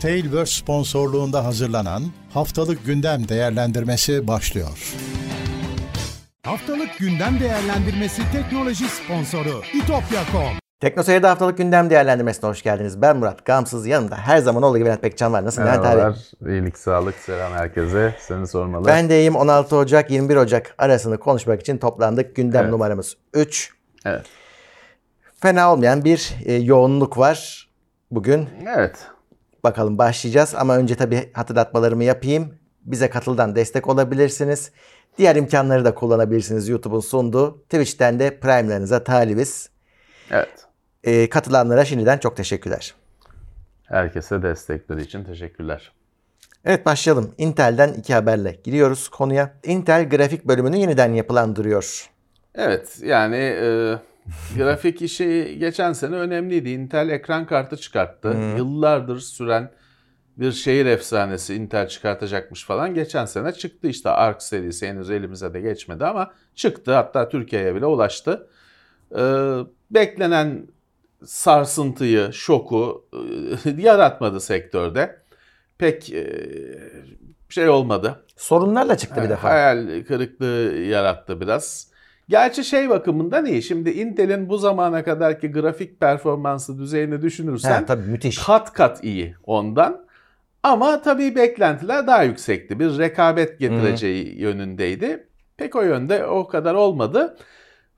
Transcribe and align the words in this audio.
Tailverse 0.00 0.52
sponsorluğunda 0.60 1.44
hazırlanan 1.44 2.02
Haftalık 2.34 2.86
Gündem 2.86 3.28
Değerlendirmesi 3.28 4.28
başlıyor. 4.28 4.94
Haftalık 6.42 6.98
gündem 6.98 7.40
değerlendirmesi 7.40 8.22
teknoloji 8.32 8.84
sponsoru 8.88 9.62
itopya.com. 9.74 10.42
Teknoseyir'de 10.80 11.26
haftalık 11.26 11.58
gündem 11.58 11.90
değerlendirmesine 11.90 12.50
hoş 12.50 12.62
geldiniz. 12.62 13.02
Ben 13.02 13.16
Murat 13.16 13.44
Gamsız. 13.44 13.86
Yanımda 13.86 14.16
her 14.16 14.38
zaman 14.38 14.62
olduğu 14.62 14.78
gibi 14.78 14.86
Levent 14.86 15.02
Bekcan 15.02 15.32
var. 15.32 15.44
Nasılsın 15.44 15.66
Levent 15.68 15.86
abi? 15.86 16.16
İyilik, 16.52 16.78
sağlık, 16.78 17.14
selam 17.14 17.52
herkese. 17.52 18.14
Seni 18.20 18.46
sormalı. 18.46 18.86
Ben 18.86 19.08
de 19.08 19.18
iyiyim. 19.18 19.36
16 19.36 19.76
Ocak 19.76 20.10
21 20.10 20.36
Ocak 20.36 20.74
arasını 20.78 21.18
konuşmak 21.18 21.60
için 21.60 21.78
toplandık. 21.78 22.36
Gündem 22.36 22.62
Evet. 22.62 22.72
numaramız 22.72 23.16
3. 23.34 23.72
Evet. 24.04 24.26
Fena 25.40 25.72
olmayan 25.72 26.04
bir 26.04 26.34
e, 26.44 26.54
yoğunluk 26.54 27.18
var 27.18 27.68
bugün. 28.10 28.48
Evet. 28.76 28.96
Bakalım 29.66 29.98
başlayacağız 29.98 30.54
ama 30.54 30.76
önce 30.76 30.94
tabii 30.94 31.30
hatırlatmalarımı 31.32 32.04
yapayım. 32.04 32.54
Bize 32.80 33.10
katıldan 33.10 33.56
destek 33.56 33.88
olabilirsiniz. 33.88 34.70
Diğer 35.18 35.36
imkanları 35.36 35.84
da 35.84 35.94
kullanabilirsiniz 35.94 36.68
YouTube'un 36.68 37.00
sunduğu. 37.00 37.62
Twitch'ten 37.62 38.18
de 38.18 38.40
Prime'larınıza 38.40 39.04
talibiz. 39.04 39.70
Evet. 40.30 40.66
E, 41.04 41.28
katılanlara 41.28 41.84
şimdiden 41.84 42.18
çok 42.18 42.36
teşekkürler. 42.36 42.94
Herkese 43.84 44.42
destekleri 44.42 45.02
için 45.02 45.24
teşekkürler. 45.24 45.92
Evet 46.64 46.86
başlayalım. 46.86 47.34
Intel'den 47.38 47.92
iki 47.92 48.14
haberle 48.14 48.58
giriyoruz 48.64 49.08
konuya. 49.08 49.54
Intel 49.64 50.08
grafik 50.08 50.44
bölümünü 50.44 50.76
yeniden 50.76 51.12
yapılandırıyor. 51.12 52.10
Evet, 52.54 52.98
yani 53.02 53.36
e, 53.36 53.98
grafik 54.56 55.02
işi 55.02 55.56
geçen 55.60 55.92
sene 55.92 56.16
önemliydi. 56.16 56.70
Intel 56.70 57.08
ekran 57.08 57.46
kartı 57.46 57.76
çıkarttı. 57.76 58.36
Yıllardır 58.56 59.20
süren 59.20 59.70
bir 60.36 60.52
şehir 60.52 60.86
efsanesi 60.86 61.54
Intel 61.54 61.88
çıkartacakmış 61.88 62.64
falan. 62.64 62.94
Geçen 62.94 63.24
sene 63.24 63.52
çıktı 63.52 63.88
işte 63.88 64.10
Arc 64.10 64.44
serisi 64.44 64.88
henüz 64.88 65.10
elimize 65.10 65.54
de 65.54 65.60
geçmedi 65.60 66.04
ama 66.04 66.30
çıktı. 66.54 66.94
Hatta 66.94 67.28
Türkiye'ye 67.28 67.74
bile 67.74 67.86
ulaştı. 67.86 68.48
E, 69.18 69.22
beklenen 69.90 70.66
sarsıntıyı, 71.24 72.32
şoku 72.32 73.08
e, 73.66 73.70
yaratmadı 73.82 74.40
sektörde. 74.40 75.22
Pek 75.78 76.12
e, 76.12 76.26
şey 77.48 77.68
olmadı. 77.68 78.24
Sorunlarla 78.36 78.96
çıktı 78.96 79.22
bir 79.24 79.28
defa. 79.28 79.50
Hayal 79.50 80.04
kırıklığı 80.04 80.74
yarattı 80.76 81.40
biraz. 81.40 81.95
Gerçi 82.28 82.64
şey 82.64 82.88
bakımından 82.90 83.46
iyi. 83.46 83.62
Şimdi 83.62 83.90
Intel'in 83.90 84.48
bu 84.48 84.58
zamana 84.58 85.04
kadarki 85.04 85.52
grafik 85.52 86.00
performansı 86.00 86.78
düzeyini 86.78 87.22
düşünürsen 87.22 87.70
Ha, 87.70 87.86
tabii 87.86 88.06
müthiş. 88.06 88.38
kat 88.38 88.72
kat 88.72 89.04
iyi 89.04 89.34
ondan. 89.44 90.06
Ama 90.62 91.02
tabii 91.02 91.36
beklentiler 91.36 92.06
daha 92.06 92.22
yüksekti. 92.22 92.80
Bir 92.80 92.98
rekabet 92.98 93.58
getireceği 93.58 94.40
yönündeydi. 94.40 95.28
Pek 95.56 95.76
o 95.76 95.82
yönde 95.82 96.26
o 96.26 96.46
kadar 96.46 96.74
olmadı. 96.74 97.36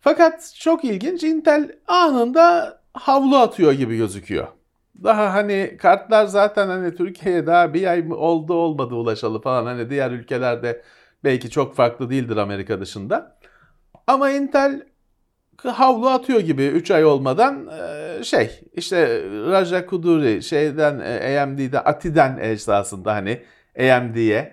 Fakat 0.00 0.54
çok 0.60 0.84
ilginç 0.84 1.22
Intel 1.22 1.72
anında 1.86 2.78
havlu 2.92 3.36
atıyor 3.36 3.72
gibi 3.72 3.96
gözüküyor. 3.96 4.46
Daha 5.04 5.34
hani 5.34 5.76
kartlar 5.80 6.26
zaten 6.26 6.68
hani 6.68 6.94
Türkiye'ye 6.94 7.46
daha 7.46 7.74
bir 7.74 7.86
ay 7.86 8.04
oldu 8.10 8.54
olmadı 8.54 8.94
ulaşalı 8.94 9.40
falan. 9.40 9.66
Hani 9.66 9.90
diğer 9.90 10.10
ülkelerde 10.10 10.82
belki 11.24 11.50
çok 11.50 11.74
farklı 11.74 12.10
değildir 12.10 12.36
Amerika 12.36 12.80
dışında. 12.80 13.38
Ama 14.08 14.30
Intel 14.30 14.82
havlu 15.64 16.08
atıyor 16.08 16.40
gibi 16.40 16.66
3 16.66 16.90
ay 16.90 17.04
olmadan 17.04 17.68
e, 17.68 18.24
şey 18.24 18.60
işte 18.74 19.22
Raja 19.50 19.86
Kuduri 19.86 20.42
şeyden 20.42 21.00
e, 21.00 21.40
AMD'den 21.40 21.82
Ati'den 21.84 22.38
esasında 22.38 23.14
hani 23.14 23.42
AMD'ye 23.78 24.52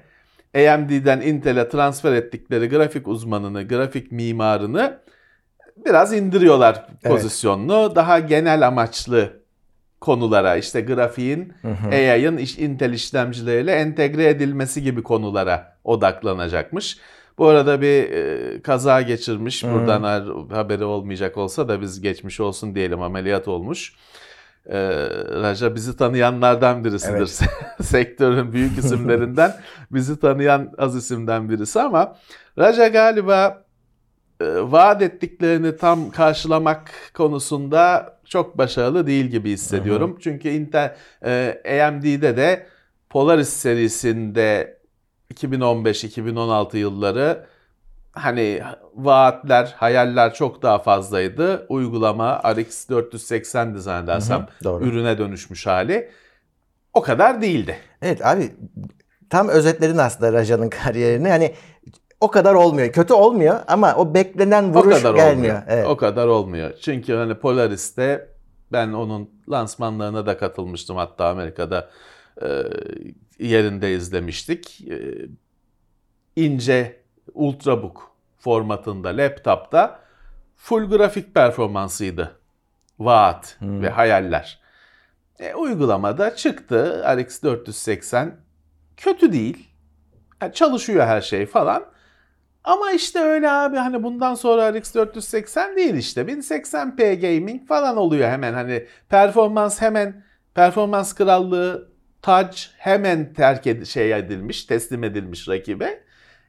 AMD'den 0.56 1.22
Intel'e 1.22 1.70
transfer 1.70 2.14
ettikleri 2.14 2.70
grafik 2.70 3.08
uzmanını, 3.08 3.68
grafik 3.68 4.12
mimarını 4.12 5.00
biraz 5.86 6.14
indiriyorlar 6.14 6.86
Evet. 7.04 7.04
pozisyonunu. 7.16 7.96
Daha 7.96 8.20
genel 8.20 8.68
amaçlı 8.68 9.30
konulara 10.02 10.56
işte 10.56 10.82
grafiğin 10.82 11.54
AI'ın 11.92 12.38
iş- 12.38 12.58
Intel 12.58 12.94
işlemcileriyle 12.94 13.72
entegre 13.72 14.26
edilmesi 14.30 14.84
gibi 14.84 15.04
konulara 15.04 15.78
odaklanacakmış. 15.84 16.98
Bu 17.38 17.48
arada 17.48 17.82
bir 17.82 18.12
e, 18.12 18.62
kaza 18.62 19.02
geçirmiş. 19.02 19.64
Buradan 19.64 20.04
har- 20.04 20.54
haberi 20.54 20.84
olmayacak 20.84 21.38
olsa 21.38 21.68
da 21.68 21.82
biz 21.82 22.02
geçmiş 22.02 22.40
olsun 22.40 22.76
diyelim 22.76 23.02
ameliyat 23.02 23.48
olmuş. 23.48 23.94
E, 24.66 24.80
Raja 25.42 25.76
bizi 25.76 25.98
tanıyanlardan 25.98 26.84
birisidir. 26.86 27.48
Sektörün 27.84 28.52
büyük 28.54 28.78
isimlerinden 28.78 29.54
bizi 29.92 30.20
tanıyan 30.20 30.72
az 30.78 30.96
isimden 30.96 31.50
birisi 31.50 31.82
ama 31.82 32.16
Raja 32.58 32.88
galiba 32.88 33.66
e, 34.42 34.46
vaat 34.62 35.02
ettiklerini 35.02 35.78
tam 35.78 36.10
karşılamak 36.12 36.92
konusunda 37.14 38.16
çok 38.26 38.58
başarılı 38.58 39.08
değil 39.08 39.26
gibi 39.26 39.50
hissediyorum. 39.52 40.18
Çünkü 40.22 40.50
Intel 40.50 40.96
e, 41.26 41.62
AMD'de 41.84 42.38
de 42.38 42.66
Polaris 43.10 43.50
serisinde 43.50 44.78
2015-2016 45.34 46.78
yılları 46.78 47.46
hani 48.12 48.62
vaatler, 48.96 49.74
hayaller 49.78 50.34
çok 50.34 50.62
daha 50.62 50.80
fazlaydı. 50.80 51.66
Uygulama 51.70 52.42
RX 52.56 52.90
480 52.90 53.74
zannedersem 53.74 54.40
Hı 54.40 54.44
hı, 54.44 54.64
doğru. 54.64 54.84
ürüne 54.86 55.18
dönüşmüş 55.18 55.68
hali 55.68 56.10
o 56.94 57.02
kadar 57.02 57.42
değildi. 57.42 57.78
Evet 58.02 58.26
abi 58.26 58.54
tam 59.30 59.50
özetledin 59.50 59.98
aslında 59.98 60.34
Raja'nın 60.34 60.70
kariyerini. 60.84 61.30
Hani 61.30 61.54
o 62.22 62.32
kadar 62.32 62.54
olmuyor. 62.54 62.92
Kötü 62.92 63.14
olmuyor 63.14 63.60
ama 63.68 63.96
o 63.96 64.14
beklenen 64.14 64.64
O 64.64 64.74
vuruş 64.74 64.98
kadar 64.98 65.16
gelmiyor. 65.16 65.36
olmuyor. 65.56 65.62
Evet. 65.68 65.88
O 65.88 65.98
kadar 65.98 66.28
olmuyor. 66.28 66.74
Çünkü 66.82 67.14
hani 67.14 67.36
Polaris'te 67.36 68.28
ben 68.72 68.94
onun 68.94 69.30
lansmanlarına 69.50 70.26
da 70.26 70.38
katılmıştım 70.38 70.96
hatta 70.98 71.26
Amerika'da 71.28 71.90
e, 72.42 72.48
yerinde 73.40 73.94
izlemiştik. 73.94 74.82
E, 74.82 75.26
ince 76.36 77.02
ultrabook 77.34 78.16
formatında 78.38 79.10
laptopta 79.10 80.00
full 80.56 80.90
grafik 80.90 81.36
performansıydı. 81.36 82.40
Vaat 83.00 83.58
ve 83.62 83.90
hayaller. 83.90 84.60
E, 85.40 85.54
uygulamada 85.54 86.36
çıktı 86.36 87.06
RX 87.18 87.44
480 87.44 88.36
kötü 88.98 89.34
değil. 89.34 89.70
Yani 90.42 90.54
çalışıyor 90.54 91.06
her 91.06 91.22
şey 91.22 91.46
falan. 91.46 91.86
Ama 92.64 92.92
işte 92.92 93.20
öyle 93.20 93.52
abi 93.52 93.78
hani 93.78 94.04
bundan 94.04 94.36
sonra 94.36 94.74
RX 94.74 94.96
480 94.96 95.76
değil 95.76 95.94
işte. 95.94 96.22
1080p 96.22 97.16
gaming 97.16 97.68
falan 97.68 97.98
oluyor 97.98 98.30
hemen 98.30 98.54
hani 98.54 98.86
performans 99.10 99.82
hemen 99.82 100.24
performans 100.54 101.16
krallığı 101.16 101.95
tac 102.26 102.68
hemen 102.78 103.34
terk 103.34 103.68
ed- 103.68 103.86
şey 103.86 104.14
edilmiş, 104.14 104.64
teslim 104.64 105.04
edilmiş 105.04 105.48
rakibe. 105.50 106.05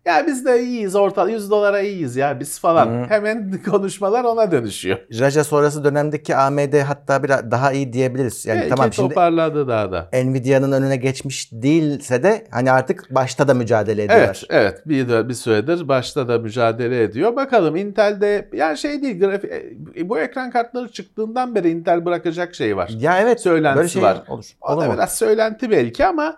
Ya 0.07 0.27
biz 0.27 0.45
de 0.45 0.63
iyiyiz 0.63 0.95
orta 0.95 1.29
100 1.29 1.51
dolara 1.51 1.81
iyiyiz 1.81 2.17
ya 2.17 2.41
biz 2.41 2.59
falan. 2.59 2.87
Hı. 2.87 3.07
Hemen 3.09 3.63
konuşmalar 3.71 4.25
ona 4.25 4.51
dönüşüyor. 4.51 4.99
Raja 5.21 5.45
sonrası 5.45 5.85
dönemdeki 5.85 6.37
AMD 6.37 6.75
hatta 6.81 7.23
biraz 7.23 7.51
daha 7.51 7.73
iyi 7.73 7.93
diyebiliriz. 7.93 8.47
Yani 8.47 8.59
Belki 8.59 8.69
tamam 8.69 8.93
şimdi 8.93 9.09
toparladı 9.09 9.69
daha 9.69 9.93
da. 9.93 10.09
Nvidia'nın 10.13 10.73
önüne 10.73 10.97
geçmiş 10.97 11.53
değilse 11.53 12.23
de 12.23 12.47
hani 12.51 12.73
artık 12.73 13.07
başta 13.11 13.49
da 13.49 13.55
mücadele 13.55 14.03
ediyorlar. 14.03 14.27
Evet, 14.27 14.45
evet. 14.51 14.83
Bir, 14.87 15.29
bir 15.29 15.35
süredir 15.35 15.89
başta 15.89 16.29
da 16.29 16.39
mücadele 16.39 17.03
ediyor. 17.03 17.37
Bakalım 17.37 17.77
Intel'de 17.77 18.49
yani 18.53 18.79
şey 18.79 19.03
değil 19.03 19.21
grafik 19.21 19.53
e, 19.97 20.09
bu 20.09 20.19
ekran 20.19 20.51
kartları 20.51 20.89
çıktığından 20.89 21.55
beri 21.55 21.71
Intel 21.71 22.05
bırakacak 22.05 22.55
şey 22.55 22.77
var. 22.77 22.91
Ya 22.99 23.21
evet. 23.21 23.41
Söylentisi 23.41 23.77
böyle 23.77 23.89
şey 23.89 24.03
var. 24.03 24.23
Olur. 24.29 24.45
Olur 24.61 24.87
mu? 24.87 24.93
biraz 24.95 25.19
söylenti 25.19 25.71
belki 25.71 26.07
ama 26.07 26.37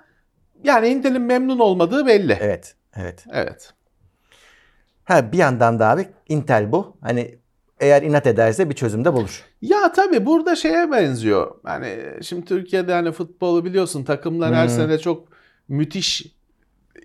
yani 0.64 0.88
Intel'in 0.88 1.22
memnun 1.22 1.58
olmadığı 1.58 2.06
belli. 2.06 2.38
Evet. 2.40 2.74
Evet. 3.00 3.24
Evet. 3.32 3.72
Ha 5.04 5.32
bir 5.32 5.38
yandan 5.38 5.78
da 5.78 5.88
abi 5.88 6.08
Intel 6.28 6.72
bu. 6.72 6.96
Hani 7.00 7.38
eğer 7.80 8.02
inat 8.02 8.26
ederse 8.26 8.70
bir 8.70 8.74
çözüm 8.74 9.04
de 9.04 9.12
bulur. 9.12 9.44
Ya 9.62 9.92
tabii 9.92 10.26
burada 10.26 10.56
şeye 10.56 10.90
benziyor. 10.90 11.54
Hani 11.64 11.98
şimdi 12.22 12.44
Türkiye'de 12.44 12.92
hani 12.92 13.12
futbolu 13.12 13.64
biliyorsun 13.64 14.04
takımlar 14.04 14.54
her 14.54 14.62
Hmm. 14.68 14.74
sene 14.74 14.98
çok 14.98 15.28
müthiş 15.68 16.26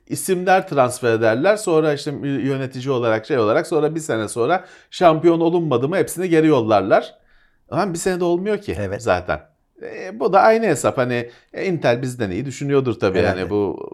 isimler 0.07 0.67
transfer 0.67 1.13
ederler. 1.13 1.55
Sonra 1.57 1.93
işte 1.93 2.11
yönetici 2.23 2.91
olarak 2.91 3.25
şey 3.25 3.37
olarak 3.37 3.67
sonra 3.67 3.95
bir 3.95 3.99
sene 3.99 4.27
sonra 4.27 4.65
şampiyon 4.91 5.39
olunmadı 5.39 5.89
mı 5.89 5.97
hepsini 5.97 6.29
geri 6.29 6.47
yollarlar. 6.47 7.15
Ama 7.69 7.93
bir 7.93 7.97
senede 7.99 8.23
olmuyor 8.23 8.57
ki 8.57 8.75
Evet. 8.79 9.01
zaten. 9.03 9.41
E, 9.81 10.19
bu 10.19 10.33
da 10.33 10.41
aynı 10.41 10.65
hesap 10.65 10.97
hani 10.97 11.29
e, 11.53 11.65
Intel 11.65 12.01
bizden 12.01 12.31
iyi 12.31 12.45
düşünüyordur 12.45 12.99
tabii 12.99 13.19
Herhalde. 13.19 13.39
yani 13.39 13.49
bu 13.49 13.89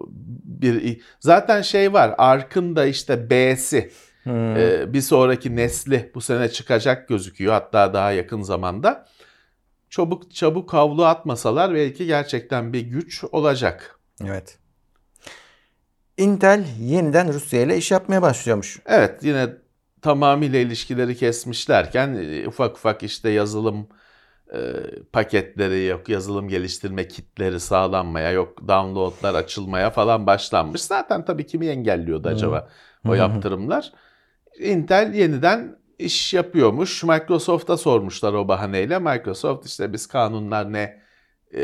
bir 0.61 1.01
zaten 1.19 1.61
şey 1.61 1.93
var 1.93 2.15
Ark'ın 2.17 2.75
da 2.75 2.85
işte 2.85 3.29
B'si 3.29 3.91
Hmm. 4.23 4.55
ee, 4.55 4.93
bir 4.93 5.01
sonraki 5.01 5.55
nesli 5.55 6.11
bu 6.15 6.21
sene 6.21 6.49
çıkacak 6.49 7.07
gözüküyor 7.07 7.53
hatta 7.53 7.93
daha 7.93 8.11
yakın 8.11 8.41
zamanda. 8.41 9.05
çabuk 9.89 10.35
çabuk 10.35 10.73
havlu 10.73 11.05
atmasalar 11.05 11.73
belki 11.73 12.05
gerçekten 12.05 12.73
bir 12.73 12.81
güç 12.81 13.23
olacak. 13.31 13.99
Evet. 14.25 14.57
Intel 16.17 16.65
yeniden 16.79 17.33
Rusya 17.33 17.61
ile 17.61 17.77
iş 17.77 17.91
yapmaya 17.91 18.21
başlıyormuş. 18.21 18.79
Evet 18.85 19.23
yine 19.23 19.49
tamamıyla 20.01 20.59
ilişkileri 20.59 21.15
kesmişlerken 21.15 22.15
e, 22.21 22.47
ufak 22.47 22.77
ufak 22.77 23.03
işte 23.03 23.29
yazılım 23.29 23.77
e, 23.79 23.98
paketleri 25.13 25.85
yok 25.85 26.09
yazılım 26.09 26.47
geliştirme 26.47 27.07
kitleri 27.07 27.59
sağlanmaya 27.59 28.31
yok 28.31 28.67
downloadlar 28.67 29.33
açılmaya 29.33 29.89
falan 29.89 30.27
başlanmış. 30.27 30.81
Zaten 30.81 31.25
tabii 31.25 31.45
kimi 31.45 31.67
engelliyordu 31.67 32.27
acaba 32.27 32.69
o 33.07 33.13
yaptırımlar. 33.13 33.91
Intel 34.59 35.13
yeniden 35.13 35.79
iş 35.99 36.33
yapıyormuş. 36.33 37.03
Microsoft'a 37.03 37.77
sormuşlar 37.77 38.33
o 38.33 38.47
bahaneyle. 38.47 38.99
Microsoft 38.99 39.65
işte 39.65 39.93
biz 39.93 40.07
kanunlar 40.07 40.73
ne 40.73 41.01
e, 41.53 41.63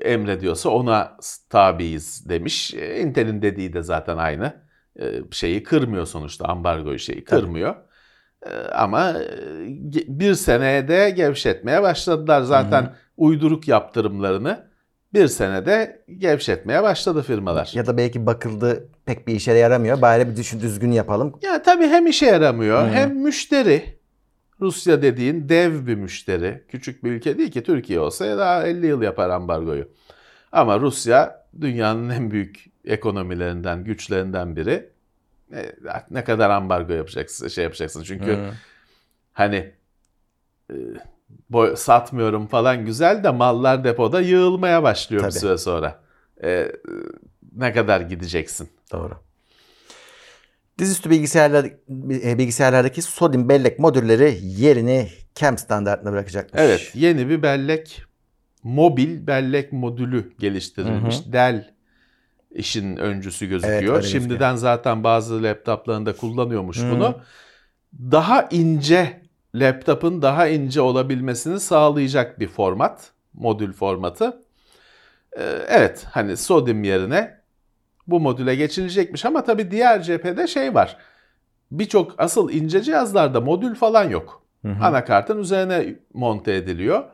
emrediyorsa 0.00 0.70
ona 0.70 1.16
tabiiz 1.50 2.28
demiş. 2.28 2.74
E, 2.74 3.00
Intel'in 3.00 3.42
dediği 3.42 3.72
de 3.72 3.82
zaten 3.82 4.16
aynı. 4.16 4.66
E, 5.00 5.20
şeyi 5.30 5.62
kırmıyor 5.62 6.06
sonuçta 6.06 6.44
ambargoyu 6.44 6.98
şeyi 6.98 7.24
kırmıyor. 7.24 7.74
E, 7.74 7.85
ama 8.72 9.10
e, 9.10 10.08
bir 10.08 10.34
senede 10.34 11.10
gevşetmeye 11.10 11.82
başladılar 11.82 12.42
zaten 12.42 12.94
uyduruk 13.16 13.68
yaptırımlarını. 13.68 14.66
Bir 15.14 15.28
senede 15.28 16.04
gevşetmeye 16.18 16.82
başladı 16.82 17.22
firmalar. 17.22 17.70
Ya 17.74 17.86
da 17.86 17.96
belki 17.96 18.26
bakıldı 18.26 18.88
pek 19.06 19.28
bir 19.28 19.34
işe 19.34 19.52
yaramıyor. 19.52 20.02
Bari 20.02 20.30
bir 20.30 20.36
düşün 20.36 20.60
düzgün 20.60 20.92
yapalım. 20.92 21.38
Ya 21.42 21.62
tabii 21.62 21.86
hem 21.86 22.06
işe 22.06 22.26
yaramıyor 22.26 22.88
hem 22.88 23.16
müşteri. 23.22 23.96
Rusya 24.60 25.02
dediğin 25.02 25.48
dev 25.48 25.86
bir 25.86 25.94
müşteri. 25.94 26.64
Küçük 26.68 27.04
bir 27.04 27.10
ülke 27.10 27.38
değil 27.38 27.50
ki 27.50 27.62
Türkiye 27.62 28.00
olsa 28.00 28.26
ya 28.26 28.38
daha 28.38 28.66
50 28.66 28.86
yıl 28.86 29.02
yapar 29.02 29.30
ambargoyu. 29.30 29.88
Ama 30.52 30.80
Rusya 30.80 31.46
dünyanın 31.60 32.08
en 32.10 32.30
büyük 32.30 32.64
ekonomilerinden, 32.84 33.84
güçlerinden 33.84 34.56
biri. 34.56 34.90
E, 35.52 35.72
Ne 36.10 36.24
kadar 36.24 36.50
ambargo 36.50 36.92
yapacaksın, 36.92 37.48
şey 37.48 37.64
yapacaksın. 37.64 38.02
Çünkü 38.02 38.38
hani 39.32 39.72
e, 40.70 40.74
boy- 41.50 41.76
satmıyorum 41.76 42.46
falan 42.46 42.84
güzel 42.86 43.24
de 43.24 43.30
mallar 43.30 43.84
depoda 43.84 44.20
yığılmaya 44.20 44.82
başlıyor 44.82 45.24
bir 45.24 45.30
Tabii. 45.30 45.38
süre 45.40 45.58
sonra. 45.58 46.00
E, 46.42 46.72
ne 47.56 47.72
kadar 47.72 48.00
gideceksin? 48.00 48.68
Doğru. 48.92 49.14
Dizüstü 50.78 51.10
bilgisayarlar, 51.10 51.64
e, 52.10 52.38
bilgisayarlardaki 52.38 53.02
sodim 53.02 53.48
bellek 53.48 53.78
modülleri 53.78 54.38
yerini 54.42 55.08
CAM 55.34 55.58
standartına 55.58 56.12
bırakacakmış. 56.12 56.62
Evet, 56.62 56.90
yeni 56.94 57.28
bir 57.28 57.42
bellek, 57.42 58.02
mobil 58.62 59.26
bellek 59.26 59.72
modülü 59.72 60.32
geliştirilmiş. 60.38 61.32
Dell 61.32 61.75
işin 62.56 62.96
öncüsü 62.96 63.46
gözüküyor. 63.46 63.80
gözüküyor. 63.80 64.02
Şimdiden 64.02 64.56
zaten 64.56 65.04
bazı 65.04 65.42
laptoplarında 65.42 66.16
kullanıyormuş 66.16 66.78
bunu. 66.90 67.14
Daha 67.98 68.48
ince, 68.50 69.22
laptopun 69.54 70.22
daha 70.22 70.46
ince 70.46 70.80
olabilmesini 70.80 71.60
sağlayacak 71.60 72.40
bir 72.40 72.48
format, 72.48 73.10
modül 73.34 73.72
formatı. 73.72 74.42
Ee, 75.38 75.42
evet, 75.68 76.06
hani 76.10 76.36
sodim 76.36 76.84
yerine 76.84 77.40
bu 78.06 78.20
modüle 78.20 78.54
geçilecekmiş 78.54 79.24
ama 79.24 79.44
tabii 79.44 79.70
diğer 79.70 80.02
cephede 80.02 80.46
şey 80.46 80.74
var. 80.74 80.96
Birçok 81.70 82.14
asıl 82.18 82.50
ince 82.50 82.82
cihazlarda 82.82 83.40
modül 83.40 83.74
falan 83.74 84.10
yok. 84.10 84.42
Anakartın 84.82 85.38
üzerine 85.38 85.96
monte 86.14 86.54
ediliyor. 86.54 87.04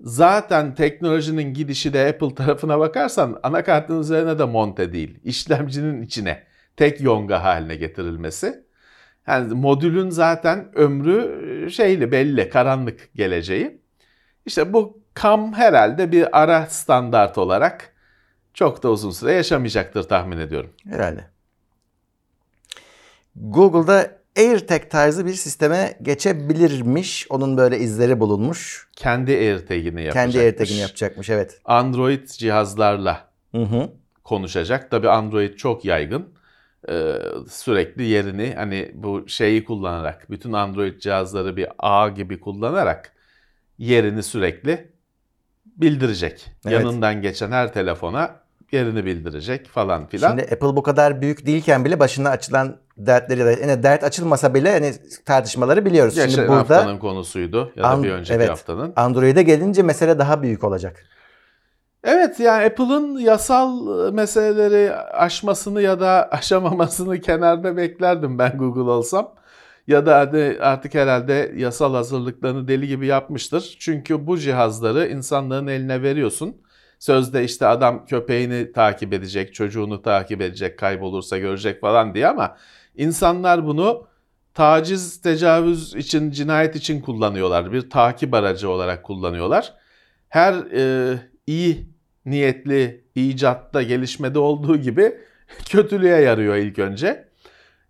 Zaten 0.00 0.74
teknolojinin 0.74 1.54
gidişi 1.54 1.92
de 1.92 2.08
Apple 2.08 2.34
tarafına 2.34 2.78
bakarsan 2.78 3.40
anakartın 3.42 4.00
üzerine 4.00 4.38
de 4.38 4.44
monte 4.44 4.92
değil. 4.92 5.18
İşlemcinin 5.24 6.02
içine 6.02 6.42
tek 6.76 7.00
yonga 7.00 7.44
haline 7.44 7.76
getirilmesi. 7.76 8.64
Yani 9.26 9.54
modülün 9.54 10.10
zaten 10.10 10.70
ömrü 10.74 11.40
e, 11.66 11.70
şeyli 11.70 12.12
belli, 12.12 12.50
karanlık 12.50 13.14
geleceği. 13.14 13.80
İşte 14.46 14.72
bu 14.72 15.02
CAM 15.22 15.52
herhalde 15.52 16.12
bir 16.12 16.42
ara 16.42 16.66
standart 16.66 17.38
olarak 17.38 17.94
çok 18.54 18.82
da 18.82 18.90
uzun 18.90 19.10
süre 19.10 19.32
yaşamayacaktır 19.32 20.02
tahmin 20.02 20.38
ediyorum. 20.38 20.70
Herhalde. 20.84 21.24
Google'da 23.36 24.19
AirTag 24.36 24.90
tarzı 24.90 25.26
bir 25.26 25.34
sisteme 25.34 25.98
geçebilirmiş. 26.02 27.26
Onun 27.30 27.56
böyle 27.56 27.78
izleri 27.78 28.20
bulunmuş. 28.20 28.88
Kendi 28.96 29.32
AirTag'ini 29.32 30.02
yapacakmış. 30.02 30.34
Kendi 30.34 30.38
AirTag'ini 30.38 30.78
yapacakmış 30.78 31.30
evet. 31.30 31.60
Android 31.64 32.28
cihazlarla 32.28 33.30
Hı 33.54 33.62
hı. 33.62 33.90
konuşacak. 34.24 34.90
Tabii 34.90 35.08
Android 35.08 35.54
çok 35.54 35.84
yaygın. 35.84 36.28
Ee, 36.88 37.14
sürekli 37.50 38.02
yerini 38.02 38.52
hani 38.56 38.90
bu 38.94 39.28
şeyi 39.28 39.64
kullanarak, 39.64 40.30
bütün 40.30 40.52
Android 40.52 40.98
cihazları 40.98 41.56
bir 41.56 41.68
ağ 41.78 42.08
gibi 42.08 42.40
kullanarak 42.40 43.12
yerini 43.78 44.22
sürekli 44.22 44.90
bildirecek. 45.66 46.50
Evet. 46.64 46.72
Yanından 46.72 47.22
geçen 47.22 47.50
her 47.50 47.72
telefona 47.72 48.40
yerini 48.72 49.04
bildirecek 49.04 49.68
falan 49.68 50.06
filan. 50.06 50.28
Şimdi 50.28 50.42
Apple 50.42 50.76
bu 50.76 50.82
kadar 50.82 51.20
büyük 51.20 51.46
değilken 51.46 51.84
bile 51.84 52.00
başına 52.00 52.30
açılan 52.30 52.76
dertleri 52.96 53.40
ya 53.40 53.46
da 53.46 53.50
yani 53.50 53.82
dert 53.82 54.04
açılmasa 54.04 54.54
bile 54.54 54.72
hani 54.72 54.94
tartışmaları 55.24 55.84
biliyoruz. 55.84 56.14
Geçen 56.14 56.28
Şimdi 56.28 56.48
burada 56.48 56.58
haftanın 56.58 56.98
konusuydu 56.98 57.72
ya 57.76 57.82
da 57.82 57.88
An- 57.88 58.02
bir 58.02 58.10
önceki 58.10 58.34
evet. 58.34 58.50
haftanın. 58.50 58.92
Android'e 58.96 59.42
gelince 59.42 59.82
mesele 59.82 60.18
daha 60.18 60.42
büyük 60.42 60.64
olacak. 60.64 61.06
Evet 62.04 62.40
yani 62.40 62.64
Apple'ın 62.64 63.18
yasal 63.18 63.80
meseleleri 64.12 64.94
aşmasını 64.94 65.82
ya 65.82 66.00
da 66.00 66.28
aşamamasını 66.30 67.20
kenarda 67.20 67.76
beklerdim 67.76 68.38
ben 68.38 68.58
Google 68.58 68.90
olsam. 68.90 69.34
Ya 69.86 70.06
da 70.06 70.18
hadi 70.18 70.58
artık 70.60 70.94
herhalde 70.94 71.52
yasal 71.56 71.94
hazırlıklarını 71.94 72.68
deli 72.68 72.88
gibi 72.88 73.06
yapmıştır. 73.06 73.76
Çünkü 73.80 74.26
bu 74.26 74.38
cihazları 74.38 75.08
insanların 75.08 75.66
eline 75.66 76.02
veriyorsun. 76.02 76.56
Sözde 77.00 77.44
işte 77.44 77.66
adam 77.66 78.06
köpeğini 78.06 78.72
takip 78.72 79.12
edecek, 79.12 79.54
çocuğunu 79.54 80.02
takip 80.02 80.40
edecek, 80.40 80.78
kaybolursa 80.78 81.38
görecek 81.38 81.80
falan 81.80 82.14
diye 82.14 82.28
ama 82.28 82.56
insanlar 82.96 83.66
bunu 83.66 84.06
taciz, 84.54 85.20
tecavüz 85.20 85.94
için, 85.94 86.30
cinayet 86.30 86.76
için 86.76 87.00
kullanıyorlar. 87.00 87.72
Bir 87.72 87.90
takip 87.90 88.34
aracı 88.34 88.70
olarak 88.70 89.04
kullanıyorlar. 89.04 89.74
Her 90.28 90.54
e, 90.54 91.18
iyi 91.46 91.86
niyetli 92.26 93.04
icatta, 93.14 93.82
gelişmede 93.82 94.38
olduğu 94.38 94.76
gibi 94.76 95.14
kötülüğe 95.68 96.20
yarıyor 96.20 96.56
ilk 96.56 96.78
önce. 96.78 97.28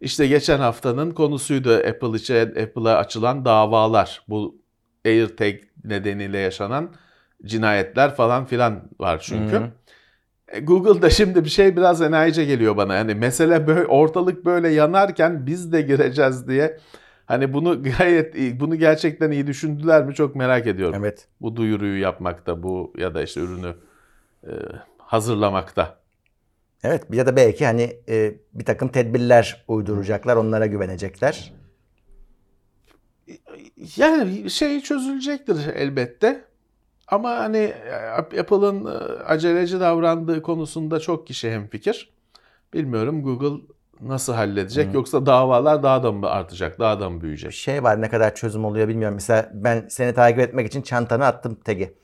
İşte 0.01 0.27
geçen 0.27 0.59
haftanın 0.59 1.11
konusuydu 1.11 1.73
Apple 1.73 2.17
için 2.17 2.35
Apple'a 2.35 2.97
açılan 2.97 3.45
davalar. 3.45 4.23
Bu 4.29 4.59
AirTag 5.07 5.55
nedeniyle 5.85 6.39
yaşanan 6.39 6.95
cinayetler 7.45 8.15
falan 8.15 8.45
filan 8.45 8.83
var 8.99 9.19
çünkü. 9.19 9.57
Hı. 9.57 9.71
E, 10.49 10.61
Google'da 10.61 11.11
şimdi 11.11 11.45
bir 11.45 11.51
şey 11.51 11.77
biraz 11.77 12.03
enayice 12.03 12.45
geliyor 12.45 12.77
bana. 12.77 12.95
Yani 12.95 13.15
mesele 13.15 13.67
böyle 13.67 13.87
ortalık 13.87 14.45
böyle 14.45 14.69
yanarken 14.69 15.47
biz 15.47 15.73
de 15.73 15.83
gireceğiz 15.83 16.49
diye. 16.49 16.79
Hani 17.27 17.53
bunu 17.53 17.83
gayet 17.99 18.35
iyi, 18.35 18.61
bunu 18.61 18.77
gerçekten 18.77 19.31
iyi 19.31 19.47
düşündüler 19.47 20.05
mi 20.05 20.15
çok 20.15 20.37
merak 20.37 20.67
ediyorum. 20.67 21.05
Evet. 21.05 21.29
Bu 21.41 21.57
duyuruyu 21.57 22.01
yapmakta 22.01 22.63
bu 22.63 22.93
ya 22.99 23.15
da 23.15 23.23
işte 23.23 23.41
ürünü 23.41 23.75
e, 24.45 24.51
hazırlamakta. 24.99 26.01
Evet 26.85 27.05
ya 27.13 27.27
da 27.27 27.37
belki 27.37 27.67
hani 27.67 27.97
e, 28.09 28.35
bir 28.55 28.65
takım 28.65 28.89
tedbirler 28.89 29.65
uyduracaklar, 29.69 30.37
onlara 30.37 30.67
güvenecekler. 30.67 31.53
Yani 33.97 34.51
şey 34.51 34.81
çözülecektir 34.81 35.67
elbette. 35.75 36.45
Ama 37.11 37.31
hani 37.31 37.59
e, 37.59 37.95
Apple'ın 38.41 38.87
e, 38.87 39.23
aceleci 39.25 39.81
davrandığı 39.81 40.43
konusunda 40.43 41.01
çok 41.01 41.27
kişi 41.27 41.51
hemfikir. 41.51 42.11
Bilmiyorum 42.75 43.23
Google 43.23 43.63
nasıl 44.01 44.33
halledecek 44.33 44.95
yoksa 44.95 45.27
davalar 45.27 45.83
daha 45.83 46.03
da 46.03 46.13
mı 46.13 46.31
artacak, 46.31 46.79
daha 46.79 47.01
da 47.01 47.11
mı 47.11 47.21
büyüyecek? 47.21 47.53
şey 47.53 47.83
var 47.83 48.01
ne 48.01 48.09
kadar 48.09 48.35
çözüm 48.35 48.65
oluyor 48.65 48.89
bilmiyorum. 48.89 49.15
Mesela 49.15 49.51
ben 49.55 49.87
seni 49.89 50.15
takip 50.15 50.39
etmek 50.39 50.67
için 50.67 50.83
çantana 50.83 51.27
attım 51.27 51.55
tag'i. 51.55 51.95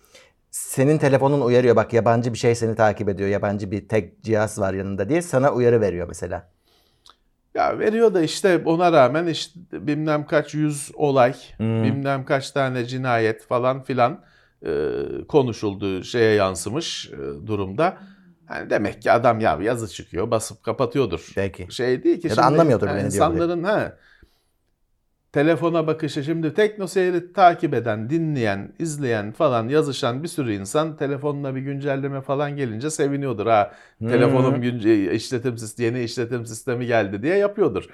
Senin 0.51 0.99
telefonun 0.99 1.41
uyarıyor 1.41 1.77
bak 1.77 1.93
yabancı 1.93 2.33
bir 2.33 2.39
şey 2.39 2.55
seni 2.55 2.75
takip 2.75 3.09
ediyor. 3.09 3.29
Yabancı 3.29 3.71
bir 3.71 3.89
tag 3.89 4.05
cihaz 4.23 4.61
var 4.61 4.75
yanında 4.75 5.09
diye 5.09 5.23
sana 5.23 5.53
uyarı 5.53 5.81
veriyor 5.81 6.09
mesela. 6.09 6.51
Ya 7.55 7.79
veriyor 7.79 8.15
da 8.15 8.23
işte 8.23 8.63
ona 8.65 8.93
rağmen 8.93 9.27
işte 9.27 9.61
bilmem 9.73 10.27
kaç 10.27 10.55
yüz 10.55 10.91
olay, 10.95 11.35
bilmem 11.61 12.25
kaç 12.25 12.51
tane 12.51 12.85
cinayet 12.85 13.47
falan 13.47 13.83
filan 13.83 14.21
konuşulduğu 15.29 16.05
şeye 16.05 16.35
yansımış 16.35 17.11
e, 17.11 17.47
durumda. 17.47 17.99
Hani 18.47 18.71
demek 18.71 19.03
ki 19.03 19.13
adam 19.13 19.41
ya 19.41 19.59
yazı 19.63 19.89
çıkıyor 19.89 20.31
basıp 20.31 20.63
kapatıyordur. 20.63 21.33
Belki. 21.37 21.67
Şey 21.71 22.03
değil 22.03 22.21
ki 22.21 22.29
Ya 22.29 22.37
da 22.37 22.45
anlamıyordur 22.45 22.87
ne 22.87 22.93
diyor 22.93 23.05
insanların 23.05 23.63
ha 23.63 23.97
telefona 25.37 25.87
bakışı 25.87 26.25
şimdi 26.25 26.55
teknoseyri 26.55 27.33
takip 27.33 27.75
eden, 27.75 28.11
dinleyen, 28.11 28.73
izleyen 28.79 29.33
falan 29.33 29.69
yazışan 29.69 30.23
bir 30.23 30.29
sürü 30.29 30.53
insan 30.53 30.97
telefonuna 30.97 31.55
bir 31.55 31.61
güncelleme 31.61 32.21
falan 32.21 32.57
gelince 32.57 32.91
seviniyordur. 32.91 33.47
Ha 33.47 33.73
telefonum 34.01 34.61
günce, 34.61 35.13
işletim 35.15 35.59
sistemi, 35.59 35.87
yeni 35.87 36.05
işletim 36.05 36.47
sistemi 36.47 36.87
geldi 36.87 37.23
diye 37.23 37.37
yapıyordur. 37.37 37.89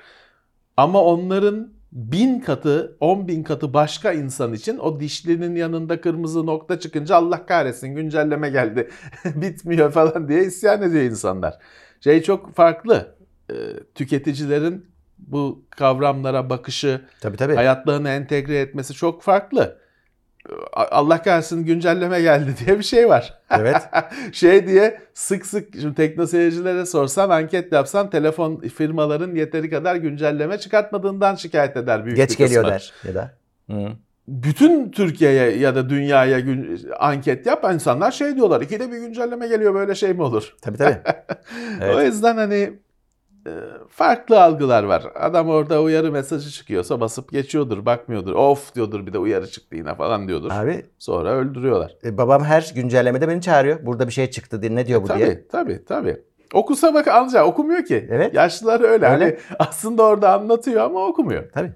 Ama 0.76 1.04
onların 1.04 1.72
bin 1.92 2.40
katı, 2.40 2.96
on 3.00 3.28
bin 3.28 3.42
katı 3.42 3.74
başka 3.74 4.12
insan 4.12 4.52
için 4.52 4.78
o 4.78 5.00
dişlinin 5.00 5.54
yanında 5.56 6.00
kırmızı 6.00 6.46
nokta 6.46 6.80
çıkınca 6.80 7.16
Allah 7.16 7.46
kahretsin 7.46 7.88
güncelleme 7.88 8.50
geldi, 8.50 8.90
bitmiyor 9.24 9.92
falan 9.92 10.28
diye 10.28 10.44
isyan 10.44 10.82
ediyor 10.82 11.04
insanlar. 11.04 11.58
Şey 12.00 12.22
çok 12.22 12.54
farklı. 12.54 13.14
Ee, 13.50 13.54
tüketicilerin 13.94 14.86
bu 15.18 15.64
kavramlara 15.70 16.50
bakışı, 16.50 17.00
Tabii 17.20 17.36
tabii. 17.36 17.54
hayatlarına 17.54 18.10
entegre 18.14 18.60
etmesi 18.60 18.94
çok 18.94 19.22
farklı. 19.22 19.78
Allah 20.72 21.22
kahretsin 21.22 21.64
güncelleme 21.64 22.20
geldi 22.22 22.54
diye 22.66 22.78
bir 22.78 22.84
şey 22.84 23.08
var. 23.08 23.38
Evet. 23.50 23.76
şey 24.32 24.66
diye 24.66 25.00
sık 25.14 25.46
sık 25.46 25.74
şimdi 25.80 25.94
tekno 25.94 26.26
seyircilere 26.26 26.86
sorsan 26.86 27.30
anket 27.30 27.72
yapsan 27.72 28.10
telefon 28.10 28.60
firmaların 28.60 29.34
yeteri 29.34 29.70
kadar 29.70 29.96
güncelleme 29.96 30.58
çıkartmadığından 30.58 31.34
şikayet 31.34 31.76
eder 31.76 32.04
büyük 32.04 32.16
Geç 32.16 32.30
bir 32.30 32.34
kısmı. 32.34 32.46
geliyor 32.46 32.64
der 32.64 32.92
ya 33.08 33.14
da. 33.14 33.30
Hı. 33.70 33.88
Bütün 34.28 34.90
Türkiye'ye 34.90 35.56
ya 35.58 35.74
da 35.74 35.88
dünyaya 35.90 36.40
gün, 36.40 36.80
anket 36.98 37.46
yap 37.46 37.64
insanlar 37.74 38.10
şey 38.10 38.36
diyorlar. 38.36 38.60
İkide 38.60 38.92
bir 38.92 38.98
güncelleme 38.98 39.48
geliyor 39.48 39.74
böyle 39.74 39.94
şey 39.94 40.12
mi 40.12 40.22
olur? 40.22 40.54
Tabii 40.62 40.78
tabii. 40.78 40.98
Evet. 41.80 41.96
O 41.96 42.02
yüzden 42.02 42.36
hani 42.36 42.72
farklı 43.88 44.42
algılar 44.42 44.82
var. 44.84 45.04
Adam 45.14 45.48
orada 45.48 45.82
uyarı 45.82 46.12
mesajı 46.12 46.50
çıkıyorsa 46.50 47.00
basıp 47.00 47.32
geçiyordur, 47.32 47.86
bakmıyordur. 47.86 48.34
Of 48.34 48.74
diyordur 48.74 49.06
bir 49.06 49.12
de 49.12 49.18
uyarı 49.18 49.46
çıktı 49.50 49.76
yine 49.76 49.94
falan 49.94 50.28
diyordur. 50.28 50.50
Abi 50.52 50.86
Sonra 50.98 51.30
öldürüyorlar. 51.30 51.96
e, 52.04 52.18
babam 52.18 52.44
her 52.44 52.72
güncellemede 52.74 53.28
beni 53.28 53.40
çağırıyor. 53.42 53.86
Burada 53.86 54.06
bir 54.06 54.12
şey 54.12 54.30
çıktı 54.30 54.62
diye 54.62 54.74
ne 54.74 54.86
diyor 54.86 55.02
bu 55.02 55.06
tabii, 55.06 55.18
diye. 55.18 55.48
tabii, 55.48 55.84
tabii. 55.84 56.16
Okusa 56.54 56.94
bak 56.94 57.08
anca 57.08 57.44
okumuyor 57.44 57.84
ki. 57.84 58.08
Evet. 58.10 58.34
Yaşlılar 58.34 58.80
öyle. 58.80 58.90
Öyle. 58.92 59.06
Hani 59.06 59.36
aslında 59.58 60.02
orada 60.02 60.32
anlatıyor 60.34 60.80
ama 60.84 61.06
okumuyor. 61.06 61.50
Tabii. 61.52 61.72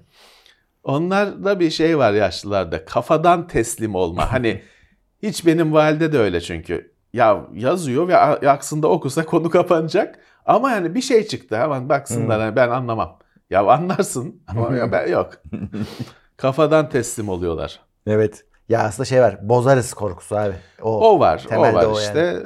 Onlarda 0.83 1.59
bir 1.59 1.69
şey 1.69 1.97
var 1.97 2.13
yaşlılarda. 2.13 2.85
Kafadan 2.85 3.47
teslim 3.47 3.95
olma. 3.95 4.31
Hani 4.33 4.61
hiç 5.23 5.45
benim 5.45 5.73
valide 5.73 6.11
de 6.13 6.17
öyle 6.19 6.41
çünkü. 6.41 6.91
Ya 7.13 7.45
yazıyor 7.53 8.07
ve 8.07 8.17
a- 8.17 8.51
aslında 8.51 8.87
okusa 8.87 9.25
konu 9.25 9.49
kapanacak. 9.49 10.19
Ama 10.47 10.71
yani 10.71 10.95
bir 10.95 11.01
şey 11.01 11.27
çıktı 11.27 11.57
hemen 11.57 11.89
baksınlar 11.89 12.41
hani 12.41 12.55
ben 12.55 12.69
anlamam. 12.69 13.19
Ya 13.49 13.65
anlarsın 13.65 14.41
ama 14.47 14.75
ya 14.77 14.91
ben 14.91 15.07
yok. 15.11 15.33
Kafadan 16.37 16.89
teslim 16.89 17.29
oluyorlar. 17.29 17.79
Evet. 18.07 18.45
Ya 18.69 18.81
aslında 18.83 19.05
şey 19.05 19.21
var. 19.21 19.49
Bozarız 19.49 19.93
korkusu 19.93 20.37
abi. 20.37 20.53
O, 20.81 21.09
O 21.15 21.19
var, 21.19 21.47
o 21.55 21.61
var 21.61 21.73
o 21.73 21.79
yani. 21.79 21.97
işte. 21.99 22.43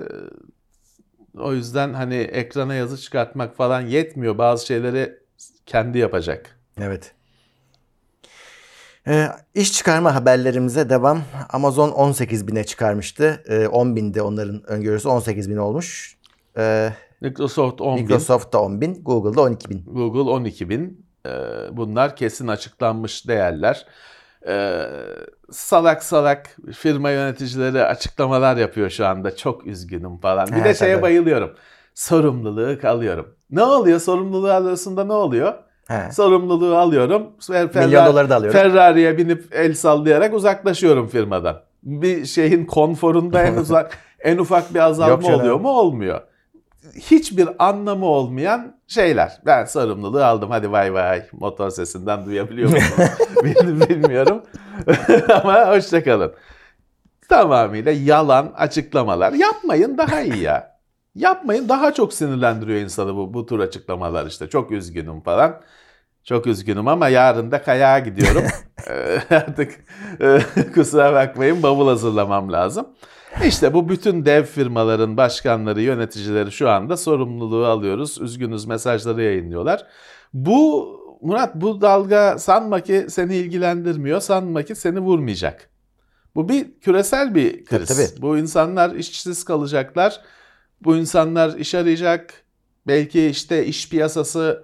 O 1.40 1.54
yüzden 1.54 1.94
hani 1.94 2.16
ekrana 2.16 2.74
yazı 2.74 2.98
çıkartmak 2.98 3.56
falan 3.56 3.82
yetmiyor. 3.82 4.38
Bazı 4.38 4.66
şeyleri 4.66 5.20
kendi 5.66 5.98
yapacak. 5.98 6.60
Evet. 6.80 7.14
Ee, 9.08 9.28
iş 9.54 9.74
çıkarma 9.74 10.16
haberlerimize 10.16 10.90
devam. 10.90 11.22
Amazon 11.50 11.92
18 11.92 12.48
bine 12.48 12.64
çıkarmıştı. 12.64 13.44
Ee, 13.48 13.68
10 13.68 13.96
bindi 13.96 14.22
onların 14.22 14.64
öngörüsü 14.70 15.08
18 15.10 15.50
bin 15.50 15.58
olmuş. 15.58 16.18
Ee, 16.58 16.90
Microsoft 17.22 17.82
10 17.82 17.96
bin, 17.98 18.04
Microsoft 18.04 18.54
da 18.54 18.62
10 18.62 18.82
bin, 18.82 19.04
Google'da 19.04 19.42
12 19.42 19.70
bin. 19.70 19.84
Google 19.86 20.32
12 20.32 20.70
bin. 20.70 21.06
Ee, 21.26 21.30
bunlar 21.72 22.16
kesin 22.16 22.48
açıklanmış 22.48 23.28
değerler. 23.28 23.86
Ee, 24.48 24.84
salak 25.52 26.04
salak 26.04 26.58
firma 26.74 27.10
yöneticileri 27.10 27.84
açıklamalar 27.84 28.58
yapıyor 28.58 28.90
şu 28.90 29.06
anda. 29.08 29.36
Çok 29.36 29.68
üzgünüm 29.68 30.18
falan. 30.18 30.48
Bir 30.48 30.54
He, 30.54 30.64
de 30.64 30.74
şeye 30.74 30.94
tabii. 30.94 31.02
bayılıyorum. 31.02 31.52
Sorumluluğu 31.96 32.78
alıyorum. 32.84 33.36
Ne 33.52 33.64
oluyor? 33.64 34.00
Sorumluluğu 34.00 34.52
alıyorsun 34.52 34.96
ne 35.08 35.14
oluyor? 35.14 35.54
He. 35.88 36.12
Sorumluluğu 36.12 36.78
alıyorum. 36.78 37.28
Milyon 37.76 38.06
doları 38.06 38.30
da 38.30 38.36
alıyorum. 38.36 38.60
Ferrari'ye 38.60 39.18
binip 39.18 39.46
el 39.56 39.74
sallayarak 39.74 40.34
uzaklaşıyorum 40.34 41.08
firmadan. 41.08 41.62
Bir 41.84 42.26
şeyin 42.26 42.66
konforunda 42.66 43.44
en 43.44 43.56
uzak 43.62 43.98
en 44.20 44.38
ufak 44.38 44.70
bir 44.74 44.80
Yok 44.80 44.88
azalma 44.90 45.22
canım. 45.24 45.40
oluyor 45.40 45.60
mu? 45.60 45.70
Olmuyor. 45.70 46.22
Hiçbir 46.96 47.50
anlamı 47.60 48.06
olmayan 48.06 48.76
şeyler. 48.88 49.42
Ben 49.46 49.66
sorumluluğu 49.66 50.24
aldım. 50.24 50.50
Hadi 50.52 50.72
vay 50.72 50.94
vay. 50.94 51.24
Motor 51.32 51.70
sesinden 51.70 52.26
duyabiliyor 52.26 52.70
musunuz? 52.70 53.10
Bil- 53.44 53.90
Bilmiyorum. 53.90 54.44
Ama 55.44 55.68
hoşçakalın. 55.68 56.34
Tamamıyla 57.30 57.92
yalan 57.92 58.54
açıklamalar. 58.58 59.34
Yapmayın 59.34 59.98
daha 59.98 60.22
iyi 60.22 60.38
ya. 60.42 60.72
Yapmayın 61.16 61.70
daha 61.70 61.94
çok 61.94 62.14
sinirlendiriyor 62.14 62.80
insanı 62.80 63.16
bu, 63.16 63.34
bu 63.34 63.46
tür 63.46 63.60
açıklamalar 63.60 64.28
işte. 64.28 64.50
Çok 64.50 64.72
üzgünüm 64.72 65.22
falan. 65.22 65.62
Çok 66.24 66.48
üzgünüm 66.48 66.88
ama 66.88 67.08
yarın 67.10 67.52
da 67.52 67.62
kayağa 67.64 68.00
gidiyorum. 68.00 68.44
Ee, 68.90 69.22
Artık 69.36 69.72
e, 70.22 70.40
kusura 70.74 71.14
bakmayın 71.14 71.64
bavul 71.64 71.88
hazırlamam 71.88 72.52
lazım. 72.52 72.88
İşte 73.46 73.74
bu 73.74 73.90
bütün 73.90 74.26
dev 74.26 74.44
firmaların 74.44 75.18
başkanları, 75.18 75.82
yöneticileri 75.82 76.52
şu 76.52 76.70
anda 76.70 76.98
sorumluluğu 76.98 77.66
alıyoruz. 77.66 78.22
Üzgünüz 78.22 78.66
mesajları 78.66 79.24
yayınlıyorlar. 79.24 79.88
Bu 80.34 81.02
Murat 81.22 81.56
bu 81.56 81.82
dalga 81.82 82.40
sanma 82.40 82.80
ki 82.80 83.06
seni 83.10 83.36
ilgilendirmiyor, 83.36 84.22
sanma 84.22 84.64
ki 84.64 84.76
seni 84.76 85.00
vurmayacak. 85.00 85.70
Bu 86.36 86.50
bir 86.50 86.80
küresel 86.80 87.36
bir 87.36 87.66
kriz. 87.66 87.88
Tabii, 87.88 88.08
tabii. 88.16 88.22
Bu 88.22 88.38
insanlar 88.38 88.96
işsiz 88.96 89.44
kalacaklar. 89.44 90.22
Bu 90.82 90.96
insanlar 90.96 91.56
iş 91.58 91.76
arayacak. 91.76 92.34
Belki 92.88 93.26
işte 93.26 93.66
iş 93.66 93.90
piyasası 93.90 94.64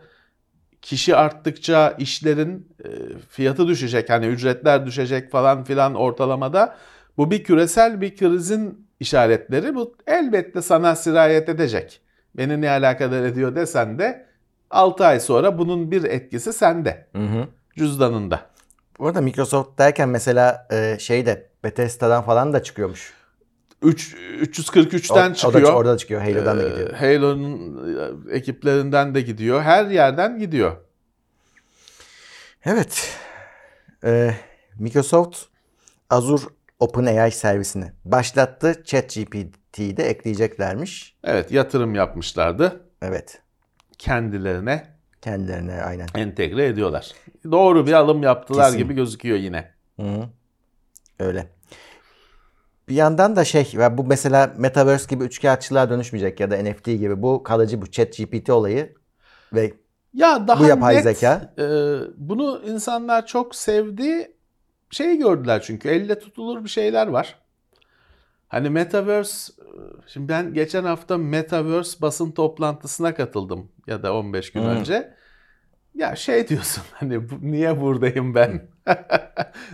kişi 0.82 1.16
arttıkça 1.16 1.96
işlerin 1.98 2.68
e, 2.84 2.90
fiyatı 3.30 3.68
düşecek. 3.68 4.10
Hani 4.10 4.26
ücretler 4.26 4.86
düşecek 4.86 5.32
falan 5.32 5.64
filan 5.64 5.96
ortalamada. 5.96 6.78
Bu 7.18 7.32
bir 7.32 7.44
küresel 7.44 8.02
bir 8.02 8.16
krizin 8.18 8.88
işaretleri. 9.00 9.76
Bu 9.76 9.96
elbette 10.08 10.62
sana 10.62 10.96
sirayet 10.96 11.50
edecek. 11.50 12.02
Beni 12.38 12.62
ne 12.62 12.70
alakadar 12.70 13.24
ediyor 13.24 13.56
desen 13.56 14.00
de 14.00 14.26
6 14.70 15.06
ay 15.06 15.20
sonra 15.20 15.58
bunun 15.58 15.92
bir 15.92 16.04
etkisi 16.04 16.54
sende. 16.54 17.08
Hı 17.16 17.24
hı. 17.24 17.48
Cüzdanında. 17.78 18.42
Bu 19.00 19.08
arada 19.08 19.22
Microsoft 19.22 19.80
derken 19.80 20.10
mesela 20.10 20.68
e, 20.72 20.98
şey 21.00 21.26
de 21.26 21.50
Bethesda'dan 21.64 22.24
falan 22.24 22.54
da 22.54 22.64
çıkıyormuş. 22.64 23.14
3 23.82 24.16
O- 24.16 24.18
343'ten 24.42 25.32
o 25.32 25.34
çıkıyor. 25.34 25.68
da, 25.68 25.76
orada 25.76 25.94
da 25.94 25.98
çıkıyor. 25.98 26.22
Halo'dan 26.22 26.58
da 26.60 26.64
Ee, 26.64 26.70
gidiyor. 26.70 26.94
Halo'nun 26.94 28.30
e, 28.30 28.36
ekiplerinden 28.36 29.16
de 29.16 29.22
gidiyor. 29.22 29.62
Her 29.62 29.86
yerden 29.86 30.40
gidiyor. 30.40 30.78
Evet. 32.66 33.18
Ee, 34.04 34.34
Microsoft 34.80 35.40
Azure 36.10 36.42
OpenAI 36.80 37.32
servisini 37.32 37.92
başlattı. 38.06 38.84
ChatGPT'yi 38.86 39.98
de 39.98 40.04
ekleyeceklermiş. 40.10 41.16
Evet 41.24 41.52
yatırım 41.52 41.96
yapmışlardı. 41.96 42.82
Evet. 43.02 43.42
Kendilerine 43.98 44.88
Kendilerine 45.22 45.82
aynen. 45.82 46.08
entegre 46.16 46.66
ediyorlar. 46.66 47.12
Doğru 47.52 47.88
bir 47.88 47.94
alım 47.94 48.24
yaptılar 48.24 48.66
Kesin. 48.66 48.78
gibi 48.78 48.94
gözüküyor 48.94 49.38
yine. 49.38 49.72
-hı. 50.00 50.28
Öyle. 51.20 51.48
Bir 52.90 52.96
yandan 52.96 53.36
da 53.36 53.46
şey 53.46 53.70
ya 53.74 53.98
bu 53.98 54.04
mesela 54.04 54.54
Metaverse 54.58 55.06
gibi 55.16 55.24
üçkağıtçılığa 55.24 55.90
dönüşmeyecek 55.90 56.40
ya 56.40 56.52
da 56.52 56.56
NFT 56.58 56.96
gibi 56.96 57.22
bu 57.22 57.44
kalıcı 57.44 57.82
bu 57.82 57.92
ChatGPT 57.92 58.50
olayı 58.50 58.96
ve 59.54 59.74
Ya 60.14 60.48
daha 60.48 60.60
Bu 60.60 60.66
yapay 60.66 60.96
net, 60.96 61.04
zeka. 61.04 61.56
e, 61.60 61.64
bunu 62.18 62.62
insanlar 62.66 63.26
çok 63.28 63.56
sevdi. 63.56 64.36
Şey 64.92 65.18
gördüler 65.18 65.62
çünkü 65.62 65.90
elle 65.90 66.20
tutulur 66.20 66.64
bir 66.64 66.70
şeyler 66.70 67.08
var. 67.08 67.40
Hani 68.48 68.70
Metaverse, 68.70 69.54
e, 69.64 69.68
şimdi 70.08 70.28
ben 70.30 70.54
geçen 70.54 70.84
hafta 70.84 71.18
Metaverse 71.18 72.02
basın 72.02 72.32
toplantısına 72.32 73.16
katıldım 73.16 73.72
ya 73.88 74.04
da 74.04 74.14
15 74.16 74.52
gün 74.52 74.64
Hmm. 74.64 74.66
önce. 74.66 75.14
Ya 75.96 76.16
şey 76.16 76.50
diyorsun 76.50 76.84
hani 76.94 77.22
niye 77.42 77.82
buradayım 77.82 78.36
ben? 78.36 78.70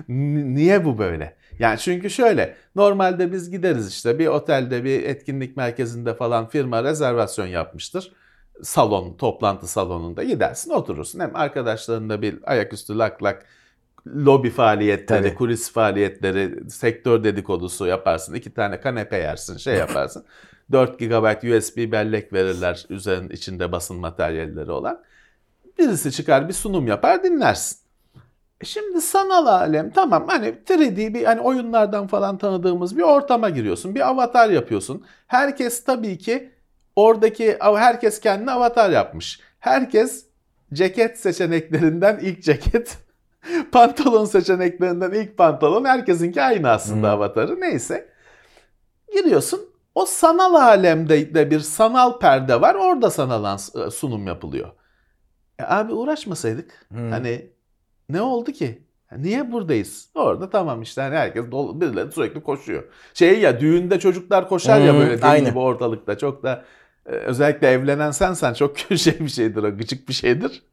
Ni- 0.07 0.55
niye 0.55 0.85
bu 0.85 0.97
böyle? 0.97 1.35
Yani 1.59 1.79
çünkü 1.79 2.09
şöyle 2.09 2.55
normalde 2.75 3.31
biz 3.31 3.51
gideriz 3.51 3.89
işte 3.89 4.19
bir 4.19 4.27
otelde 4.27 4.83
bir 4.83 5.03
etkinlik 5.03 5.57
merkezinde 5.57 6.13
falan 6.13 6.47
firma 6.47 6.83
rezervasyon 6.83 7.47
yapmıştır. 7.47 8.11
Salon, 8.61 9.17
toplantı 9.17 9.67
salonunda 9.67 10.23
gidersin 10.23 10.71
oturursun. 10.71 11.19
Hem 11.19 11.35
arkadaşlarınla 11.35 12.21
bir 12.21 12.39
ayaküstü 12.43 12.97
lak 12.97 13.23
lak 13.23 13.45
lobi 14.07 14.49
faaliyetleri, 14.49 15.23
Tabii. 15.23 15.35
kulis 15.35 15.71
faaliyetleri, 15.71 16.69
sektör 16.69 17.23
dedikodusu 17.23 17.85
yaparsın. 17.85 18.33
iki 18.33 18.53
tane 18.53 18.79
kanepe 18.79 19.17
yersin, 19.17 19.57
şey 19.57 19.75
yaparsın. 19.77 20.25
4 20.71 20.99
GB 20.99 21.57
USB 21.57 21.91
bellek 21.91 22.33
verirler 22.33 22.85
üzerinin 22.89 23.29
içinde 23.29 23.71
basın 23.71 23.97
materyalleri 23.97 24.71
olan. 24.71 25.03
Birisi 25.79 26.11
çıkar 26.11 26.47
bir 26.47 26.53
sunum 26.53 26.87
yapar 26.87 27.23
dinlersin. 27.23 27.82
Şimdi 28.65 29.01
sanal 29.01 29.45
alem 29.45 29.91
tamam 29.91 30.27
hani 30.27 30.47
3D 30.47 31.13
bir 31.13 31.23
hani 31.23 31.41
oyunlardan 31.41 32.07
falan 32.07 32.37
tanıdığımız 32.37 32.97
bir 32.97 33.01
ortama 33.01 33.49
giriyorsun. 33.49 33.95
Bir 33.95 34.09
avatar 34.09 34.49
yapıyorsun. 34.49 35.05
Herkes 35.27 35.83
tabii 35.83 36.17
ki 36.17 36.51
oradaki 36.95 37.57
herkes 37.61 38.19
kendine 38.19 38.51
avatar 38.51 38.89
yapmış. 38.89 39.39
Herkes 39.59 40.25
ceket 40.73 41.19
seçeneklerinden 41.19 42.19
ilk 42.21 42.43
ceket, 42.43 42.97
pantolon 43.71 44.25
seçeneklerinden 44.25 45.11
ilk 45.11 45.37
pantolon 45.37 45.85
herkesinki 45.85 46.41
aynı 46.41 46.69
aslında 46.69 47.07
Hmm. 47.07 47.17
avatarı. 47.19 47.61
Neyse. 47.61 48.09
Giriyorsun. 49.13 49.59
O 49.95 50.05
sanal 50.05 50.53
alemde 50.55 51.35
de 51.35 51.51
bir 51.51 51.59
sanal 51.59 52.19
perde 52.19 52.61
var. 52.61 52.75
Orada 52.75 53.09
sanal 53.09 53.43
ans- 53.43 53.91
sunum 53.91 54.27
yapılıyor. 54.27 54.69
E 55.59 55.63
abi 55.63 55.93
uğraşmasaydık 55.93 56.85
Hmm. 56.89 57.11
hani 57.11 57.51
ne 58.09 58.21
oldu 58.21 58.51
ki? 58.51 58.81
Niye 59.17 59.51
buradayız? 59.51 60.09
Orada 60.15 60.49
tamam 60.49 60.81
işte 60.81 61.01
hani 61.01 61.15
herkes 61.15 61.51
dolu, 61.51 61.81
birileri 61.81 62.11
sürekli 62.11 62.43
koşuyor. 62.43 62.83
Şey 63.13 63.39
ya 63.39 63.59
düğünde 63.59 63.99
çocuklar 63.99 64.49
koşar 64.49 64.81
ya 64.81 64.93
Hmm, 64.93 64.99
böyle 64.99 65.17
deli 65.17 65.25
aynen. 65.25 65.49
gibi 65.49 65.59
ortalıkta. 65.59 66.17
Çok 66.17 66.43
da 66.43 66.65
e, 67.05 67.09
özellikle 67.11 67.67
evlenen 67.67 68.11
sensen 68.11 68.53
çok 68.53 68.77
şey 68.95 69.19
bir 69.19 69.27
şeydir 69.27 69.63
o 69.63 69.77
gıcık 69.77 70.09
bir 70.09 70.13
şeydir. 70.13 70.63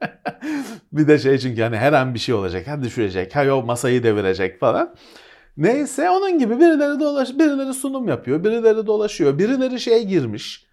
bir 0.92 1.08
de 1.08 1.18
şey 1.18 1.38
çünkü 1.38 1.62
hani 1.62 1.76
her 1.76 1.92
an 1.92 2.14
bir 2.14 2.18
şey 2.18 2.34
olacak. 2.34 2.66
Ha 2.68 2.82
düşürecek, 2.82 3.36
ha 3.36 3.54
o 3.54 3.62
masayı 3.62 4.02
devirecek 4.02 4.60
falan. 4.60 4.94
Neyse 5.56 6.10
onun 6.10 6.38
gibi 6.38 6.58
birileri 6.60 7.00
dolaş, 7.00 7.30
birileri 7.38 7.74
sunum 7.74 8.08
yapıyor, 8.08 8.44
birileri 8.44 8.86
dolaşıyor, 8.86 9.38
birileri 9.38 9.80
şey 9.80 10.06
girmiş. 10.06 10.66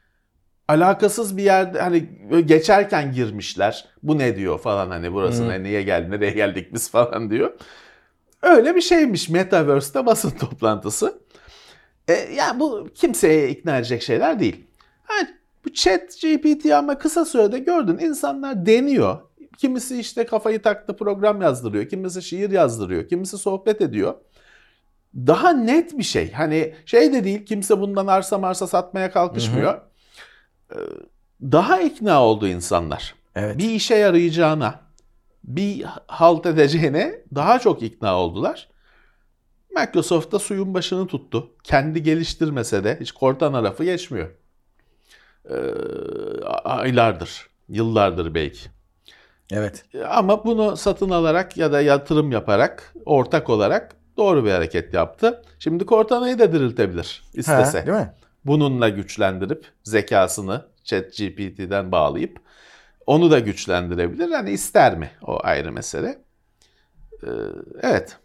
Alakasız 0.68 1.38
bir 1.38 1.44
yerde 1.44 1.82
hani 1.82 2.10
geçerken 2.46 3.12
girmişler. 3.12 3.86
Bu 4.04 4.18
ne 4.18 4.36
diyor 4.36 4.60
falan 4.60 4.90
hani 4.90 5.14
burası 5.14 5.44
Hmm. 5.56 5.64
niye 5.64 5.82
geldi 5.82 6.12
nereye 6.12 6.32
geldik 6.32 6.74
biz 6.74 6.90
falan 6.92 7.30
diyor. 7.30 7.54
Öyle 8.42 8.76
bir 8.76 8.82
şeymiş 8.82 9.30
Metaverse'te 9.30 10.06
basın 10.06 10.30
toplantısı. 10.40 11.22
E, 12.08 12.14
yani 12.14 12.60
bu 12.60 12.88
kimseye 12.96 13.50
ikna 13.50 13.78
edecek 13.78 14.02
şeyler 14.02 14.40
değil. 14.40 14.66
Ha, 15.04 15.14
bu 15.66 15.74
chat 15.74 16.02
GPT 16.22 16.66
ama 16.72 16.98
kısa 16.98 17.26
sürede 17.26 17.60
gördün 17.60 17.98
insanlar 17.98 18.66
deniyor. 18.66 19.18
Kimisi 19.58 20.00
işte 20.00 20.26
kafayı 20.26 20.62
taktı 20.62 20.96
program 20.96 21.42
yazdırıyor. 21.42 21.90
Kimisi 21.90 22.22
şiir 22.22 22.52
yazdırıyor. 22.52 23.08
Kimisi 23.08 23.38
sohbet 23.38 23.82
ediyor. 23.82 24.14
Daha 25.16 25.50
net 25.52 25.98
bir 25.98 26.04
şey. 26.04 26.32
Hani 26.32 26.74
şey 26.86 27.14
de 27.14 27.24
değil 27.24 27.46
kimse 27.46 27.80
bundan 27.80 28.08
arsa 28.08 28.38
marsa 28.38 28.68
satmaya 28.68 29.12
kalkışmıyor. 29.12 29.74
Ee, 29.74 29.80
Daha 31.42 31.82
ikna 31.82 32.24
oldu 32.24 32.48
insanlar. 32.48 33.16
Evet. 33.36 33.58
Bir 33.58 33.70
işe 33.70 33.96
yarayacağına, 33.96 34.80
bir 35.44 35.86
halt 36.08 36.46
edeceğine 36.46 37.22
daha 37.36 37.60
çok 37.60 37.84
ikna 37.84 38.20
oldular. 38.20 38.70
Microsoft 39.76 40.32
da 40.32 40.40
suyun 40.40 40.74
başını 40.74 41.08
tuttu. 41.08 41.52
Kendi 41.64 42.04
geliştirmese 42.04 42.84
de 42.84 42.98
hiç 43.02 43.12
kortan 43.12 43.54
lafı 43.54 43.84
geçmiyor. 43.84 44.30
Ee, 45.50 45.56
aylardır, 46.64 47.50
yıllardır 47.70 48.34
belki. 48.34 48.70
Evet. 49.52 49.86
Ama 50.10 50.46
bunu 50.46 50.78
satın 50.78 51.10
alarak 51.10 51.58
ya 51.58 51.72
da 51.72 51.82
yatırım 51.82 52.32
yaparak, 52.32 52.94
ortak 53.06 53.50
olarak 53.50 53.96
doğru 54.18 54.46
bir 54.46 54.52
hareket 54.52 54.94
yaptı. 54.94 55.42
Şimdi 55.60 55.86
Cortana'yı 55.86 56.40
da 56.40 56.54
diriltebilir 56.54 57.24
istese. 57.34 57.80
Ha, 57.80 57.86
değil 57.86 57.98
mi? 57.98 58.14
Bununla 58.48 58.90
güçlendirip 58.90 59.66
zekasını 59.84 60.66
ChatGPT'den 60.84 61.92
bağlayıp 61.92 62.40
onu 63.06 63.32
da 63.32 63.40
güçlendirebilir. 63.40 64.32
Hani 64.32 64.52
ister 64.52 64.98
mi? 64.98 65.12
O 65.22 65.40
ayrı 65.44 65.72
mesele. 65.72 66.20
Ee, 67.24 67.28
evet. 67.82 68.18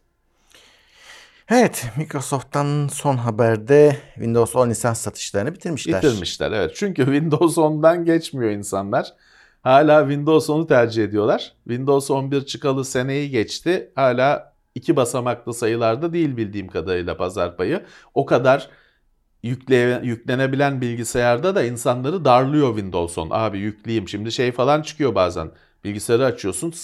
Evet, 1.48 1.86
Microsoft'tan 1.96 2.88
son 2.92 3.16
haberde 3.16 3.96
Windows 4.14 4.56
10 4.56 4.70
lisans 4.70 5.00
satışlarını 5.00 5.54
bitirmişler. 5.54 6.02
Bitirmişler 6.02 6.52
evet. 6.52 6.72
Çünkü 6.74 7.04
Windows 7.04 7.56
10'dan 7.56 8.04
geçmiyor 8.04 8.50
insanlar. 8.50 9.14
Hala 9.62 10.00
Windows 10.00 10.48
10'u 10.48 10.66
tercih 10.66 11.04
ediyorlar. 11.04 11.54
Windows 11.64 12.10
11 12.10 12.46
çıkalı 12.46 12.84
seneyi 12.84 13.30
geçti. 13.30 13.92
Hala 13.94 14.52
iki 14.74 14.96
basamaklı 14.96 15.54
sayılarda 15.54 16.12
değil 16.12 16.36
bildiğim 16.36 16.68
kadarıyla 16.68 17.16
pazar 17.16 17.56
payı. 17.56 17.82
O 18.14 18.26
kadar 18.26 18.68
yükle, 19.42 20.00
yüklenebilen 20.04 20.80
bilgisayarda 20.80 21.54
da 21.54 21.64
insanları 21.64 22.24
darlıyor 22.24 22.68
Windows 22.76 23.18
10. 23.18 23.28
Abi 23.30 23.58
yükleyeyim. 23.58 24.08
Şimdi 24.08 24.32
şey 24.32 24.52
falan 24.52 24.82
çıkıyor 24.82 25.14
bazen. 25.14 25.50
Bilgisayarı 25.84 26.24
açıyorsun 26.24 26.74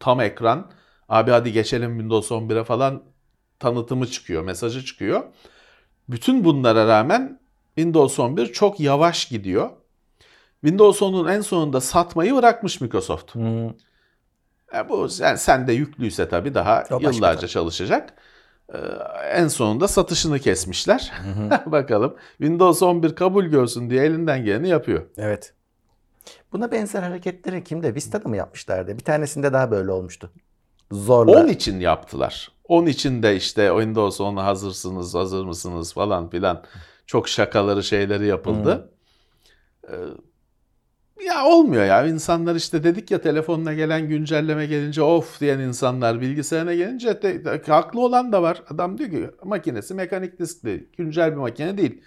tam 0.00 0.20
ekran. 0.20 0.70
Abi 1.08 1.30
hadi 1.30 1.52
geçelim 1.52 1.90
Windows 1.98 2.30
11'e 2.32 2.64
falan 2.64 3.02
tanıtımı 3.58 4.06
çıkıyor, 4.06 4.42
mesajı 4.44 4.84
çıkıyor. 4.84 5.22
Bütün 6.08 6.44
bunlara 6.44 6.86
rağmen 6.88 7.40
Windows 7.76 8.18
11 8.18 8.52
çok 8.52 8.80
yavaş 8.80 9.28
gidiyor. 9.28 9.70
Windows 10.60 11.02
10'un 11.02 11.28
en 11.28 11.40
sonunda 11.40 11.80
satmayı 11.80 12.34
bırakmış 12.36 12.80
Microsoft. 12.80 13.34
Hmm, 13.34 13.70
E 14.74 14.88
bu 14.88 15.08
yani 15.20 15.38
sen 15.38 15.66
de 15.66 15.72
yüklüyse 15.72 16.28
tabii 16.28 16.54
daha 16.54 16.88
başka 16.90 16.96
yıllarca 16.96 17.48
tabii. 17.48 17.48
çalışacak. 17.48 18.14
Ee, 18.72 18.78
en 19.32 19.48
sonunda 19.48 19.88
satışını 19.88 20.38
kesmişler. 20.38 21.12
Bakalım 21.66 22.16
Windows 22.38 22.82
11 22.82 23.14
kabul 23.14 23.44
görsün 23.44 23.90
diye 23.90 24.04
elinden 24.04 24.44
geleni 24.44 24.68
yapıyor. 24.68 25.02
evet. 25.18 25.54
Buna 26.52 26.72
benzer 26.72 27.02
hareketleri 27.02 27.64
kimde? 27.64 27.94
Vista'da 27.94 28.28
mı 28.28 28.36
yapmışlardı? 28.36 28.98
Bir 28.98 29.04
tanesinde 29.04 29.52
daha 29.52 29.70
böyle 29.70 29.90
olmuştu. 29.92 30.30
Zorla. 30.92 31.44
10 31.44 31.48
için 31.48 31.80
yaptılar. 31.80 32.52
10 32.68 32.86
için 32.86 33.22
de 33.22 33.36
işte 33.36 33.68
Windows 33.68 34.20
10'a 34.20 34.44
hazırsınız, 34.44 35.14
hazır 35.14 35.44
mısınız 35.44 35.92
falan 35.92 36.30
filan. 36.30 36.64
Çok 37.06 37.28
şakaları 37.28 37.82
şeyleri 37.82 38.26
yapıldı. 38.26 38.90
Ee, 39.88 39.92
ya 41.26 41.44
olmuyor 41.46 41.84
ya. 41.84 42.06
İnsanlar 42.06 42.54
işte 42.54 42.84
dedik 42.84 43.10
ya 43.10 43.20
telefonuna 43.20 43.72
gelen 43.74 44.08
güncelleme 44.08 44.66
gelince 44.66 45.02
of 45.02 45.40
diyen 45.40 45.58
insanlar 45.58 46.20
bilgisayarına 46.20 46.74
gelince 46.74 47.22
de, 47.22 47.44
de- 47.44 47.62
haklı 47.66 48.00
olan 48.00 48.32
da 48.32 48.42
var. 48.42 48.62
Adam 48.70 48.98
diyor 48.98 49.10
ki 49.10 49.30
makinesi 49.44 49.94
mekanik 49.94 50.38
diskli. 50.38 50.88
Güncel 50.98 51.30
bir 51.30 51.36
makine 51.36 51.78
değil. 51.78 52.00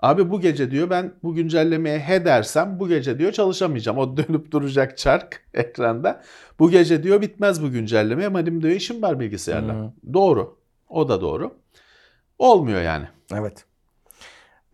Abi 0.00 0.30
bu 0.30 0.40
gece 0.40 0.70
diyor 0.70 0.90
ben 0.90 1.12
bu 1.22 1.34
güncellemeye 1.34 1.98
he 1.98 2.24
dersem 2.24 2.80
bu 2.80 2.88
gece 2.88 3.18
diyor 3.18 3.32
çalışamayacağım. 3.32 3.98
O 3.98 4.16
dönüp 4.16 4.50
duracak 4.50 4.98
çark 4.98 5.46
ekranda. 5.54 6.22
Bu 6.58 6.70
gece 6.70 7.02
diyor 7.02 7.20
bitmez 7.20 7.62
bu 7.62 7.70
güncelleme 7.70 8.26
ama 8.26 8.46
benim 8.46 8.62
diyor 8.62 8.74
işim 8.74 9.02
var 9.02 9.20
bilgisayarla. 9.20 9.74
Hı. 9.74 9.92
Doğru. 10.14 10.56
O 10.88 11.08
da 11.08 11.20
doğru. 11.20 11.54
Olmuyor 12.38 12.82
yani. 12.82 13.04
Evet. 13.34 13.64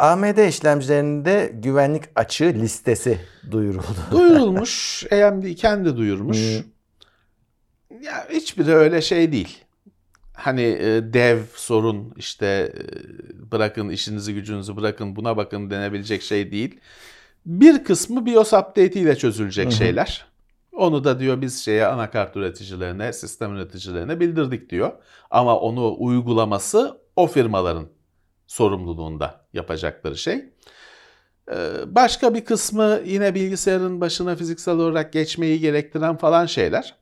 AMD 0.01 0.49
işlemcilerinde 0.49 1.53
güvenlik 1.55 2.05
açığı 2.15 2.55
listesi 2.55 3.21
duyuruldu. 3.51 3.87
Duyurulmuş. 4.11 5.05
AMD 5.13 5.55
kendi 5.55 5.97
duyurmuş. 5.97 6.39
Hı. 6.39 6.65
Ya 8.05 8.29
hiçbiri 8.31 8.75
öyle 8.75 9.03
şey 9.03 9.33
değil. 9.33 9.65
Hani 10.33 10.63
e, 10.63 11.13
dev 11.13 11.39
sorun 11.55 12.15
işte 12.17 12.47
e, 12.47 13.53
bırakın 13.53 13.89
işinizi 13.89 14.35
gücünüzü 14.35 14.77
bırakın 14.77 15.17
buna 15.17 15.37
bakın 15.37 15.71
denebilecek 15.71 16.23
şey 16.23 16.53
değil. 16.53 16.81
Bir 17.47 17.85
kısmı 17.85 18.27
BIOS 18.27 18.53
update 18.53 19.01
ile 19.01 19.17
çözülecek 19.17 19.67
Hı 19.67 19.71
hı. 19.71 19.75
şeyler. 19.75 20.27
Onu 20.73 21.05
da 21.05 21.21
diyor 21.21 21.41
biz 21.41 21.65
şeye 21.65 21.87
anakart 21.87 22.37
üreticilerine, 22.37 23.13
sistem 23.13 23.57
üreticilerine 23.57 24.21
bildirdik 24.21 24.71
diyor. 24.71 24.93
Ama 25.31 25.59
onu 25.59 25.97
uygulaması 25.99 26.99
o 27.17 27.27
firmaların 27.27 27.89
sorumluluğunda 28.51 29.47
yapacakları 29.53 30.17
şey. 30.17 30.45
Ee, 31.53 31.71
Başka 31.87 32.35
bir 32.35 32.45
kısmı 32.45 33.01
yine 33.05 33.35
bilgisayarın 33.35 34.01
başına 34.01 34.37
fiziksel 34.37 34.75
olarak 34.75 35.13
geçmeyi 35.13 35.61
gerektiren 35.61 36.17
falan 36.17 36.47
şeyler. 36.47 36.97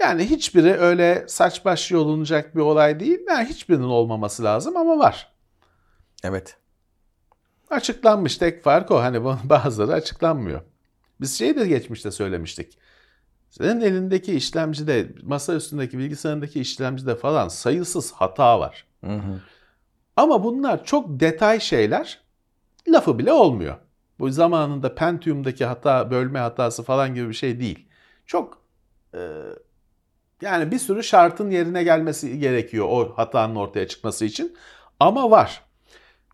Yani 0.00 0.30
hiçbiri 0.30 0.72
öyle 0.72 1.24
saç 1.28 1.64
baş 1.64 1.90
yolunacak 1.90 2.56
bir 2.56 2.60
olay 2.60 3.00
değil. 3.00 3.18
Yani 3.28 3.48
hiçbirinin 3.48 3.82
olmaması 3.82 4.44
lazım 4.44 4.76
ama 4.76 4.98
var. 4.98 5.32
Evet. 6.24 6.56
Açıklanmış 7.70 8.36
tek 8.36 8.62
fark 8.62 8.90
o. 8.90 9.00
Hani 9.02 9.24
bazıları 9.44 9.92
açıklanmıyor. 9.92 10.60
Biz 11.20 11.38
şeyi 11.38 11.56
de 11.56 11.66
geçmişte 11.68 12.10
söylemiştik. 12.10 12.78
Senin 13.50 13.80
elindeki 13.80 14.34
işlemcide, 14.34 15.08
masa 15.22 15.54
üstündeki 15.54 15.98
bilgisayarındaki 15.98 16.60
işlemcide 16.60 17.16
falan 17.16 17.48
sayısız 17.48 18.12
hata 18.12 18.60
var. 18.60 18.86
Hı 19.04 19.12
hı. 19.12 19.40
Ama 20.16 20.44
bunlar 20.44 20.84
çok 20.84 21.20
detay 21.20 21.60
şeyler. 21.60 22.20
Lafı 22.88 23.18
bile 23.18 23.32
olmuyor. 23.32 23.76
Bu 24.18 24.30
zamanında 24.30 24.94
Pentium'daki 24.94 25.64
hata, 25.64 26.10
bölme 26.10 26.38
hatası 26.38 26.82
falan 26.82 27.14
gibi 27.14 27.28
bir 27.28 27.34
şey 27.34 27.60
değil. 27.60 27.88
Çok 28.26 28.62
e, 29.14 29.20
yani 30.42 30.70
bir 30.70 30.78
sürü 30.78 31.02
şartın 31.02 31.50
yerine 31.50 31.84
gelmesi 31.84 32.38
gerekiyor 32.38 32.86
o 32.90 33.12
hatanın 33.16 33.56
ortaya 33.56 33.88
çıkması 33.88 34.24
için. 34.24 34.56
Ama 35.00 35.30
var. 35.30 35.62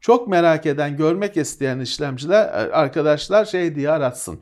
Çok 0.01 0.29
merak 0.29 0.67
eden, 0.67 0.97
görmek 0.97 1.37
isteyen 1.37 1.81
işlemciler 1.81 2.45
e, 2.45 2.73
arkadaşlar 2.73 3.45
şey 3.45 3.75
diye 3.75 3.91
aratsın. 3.91 4.41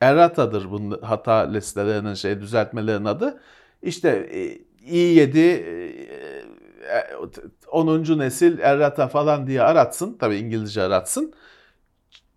Errata'dır 0.00 0.70
bunun 0.70 1.02
hata 1.02 1.32
listelerinin 1.32 2.14
şey 2.14 2.40
düzeltmelerin 2.40 3.04
adı. 3.04 3.40
İşte 3.82 4.08
e, 4.08 4.58
i7 4.86 5.38
e, 5.38 6.08
10. 7.72 8.18
nesil 8.18 8.58
errata 8.58 9.08
falan 9.08 9.46
diye 9.46 9.62
aratsın. 9.62 10.16
Tabii 10.20 10.36
İngilizce 10.36 10.82
aratsın. 10.82 11.34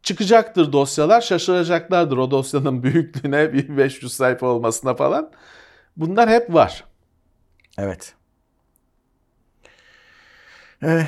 Çıkacaktır 0.03 0.71
dosyalar. 0.73 1.21
Şaşıracaklardır 1.21 2.17
o 2.17 2.31
dosyanın 2.31 2.83
büyüklüğüne, 2.83 3.53
bir 3.53 3.77
500 3.77 4.13
sayfa 4.13 4.47
olmasına 4.47 4.95
falan. 4.95 5.31
Bunlar 5.97 6.29
hep 6.29 6.53
var. 6.53 6.83
Evet. 7.77 8.13
Ee, 10.83 11.07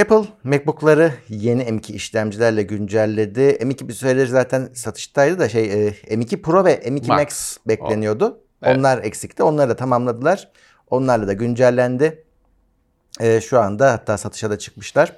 Apple 0.00 0.24
MacBook'ları 0.44 1.12
yeni 1.28 1.62
M2 1.62 1.92
işlemcilerle 1.92 2.62
güncelledi. 2.62 3.40
M2 3.40 3.88
bir 3.88 3.92
süredir 3.92 4.26
zaten 4.26 4.70
satıştaydı 4.74 5.38
da 5.38 5.48
şey 5.48 5.64
e, 5.64 5.88
M2 5.90 6.42
Pro 6.42 6.64
ve 6.64 6.74
M2 6.74 7.06
Max, 7.06 7.08
Max. 7.08 7.58
bekleniyordu. 7.68 8.40
Evet. 8.62 8.76
Onlar 8.76 9.04
eksikti. 9.04 9.42
Onları 9.42 9.68
da 9.70 9.76
tamamladılar. 9.76 10.50
Onlarla 10.90 11.26
da 11.26 11.32
güncellendi. 11.32 12.24
Ee, 13.20 13.40
şu 13.40 13.60
anda 13.60 13.92
hatta 13.92 14.18
satışa 14.18 14.50
da 14.50 14.58
çıkmışlar. 14.58 15.12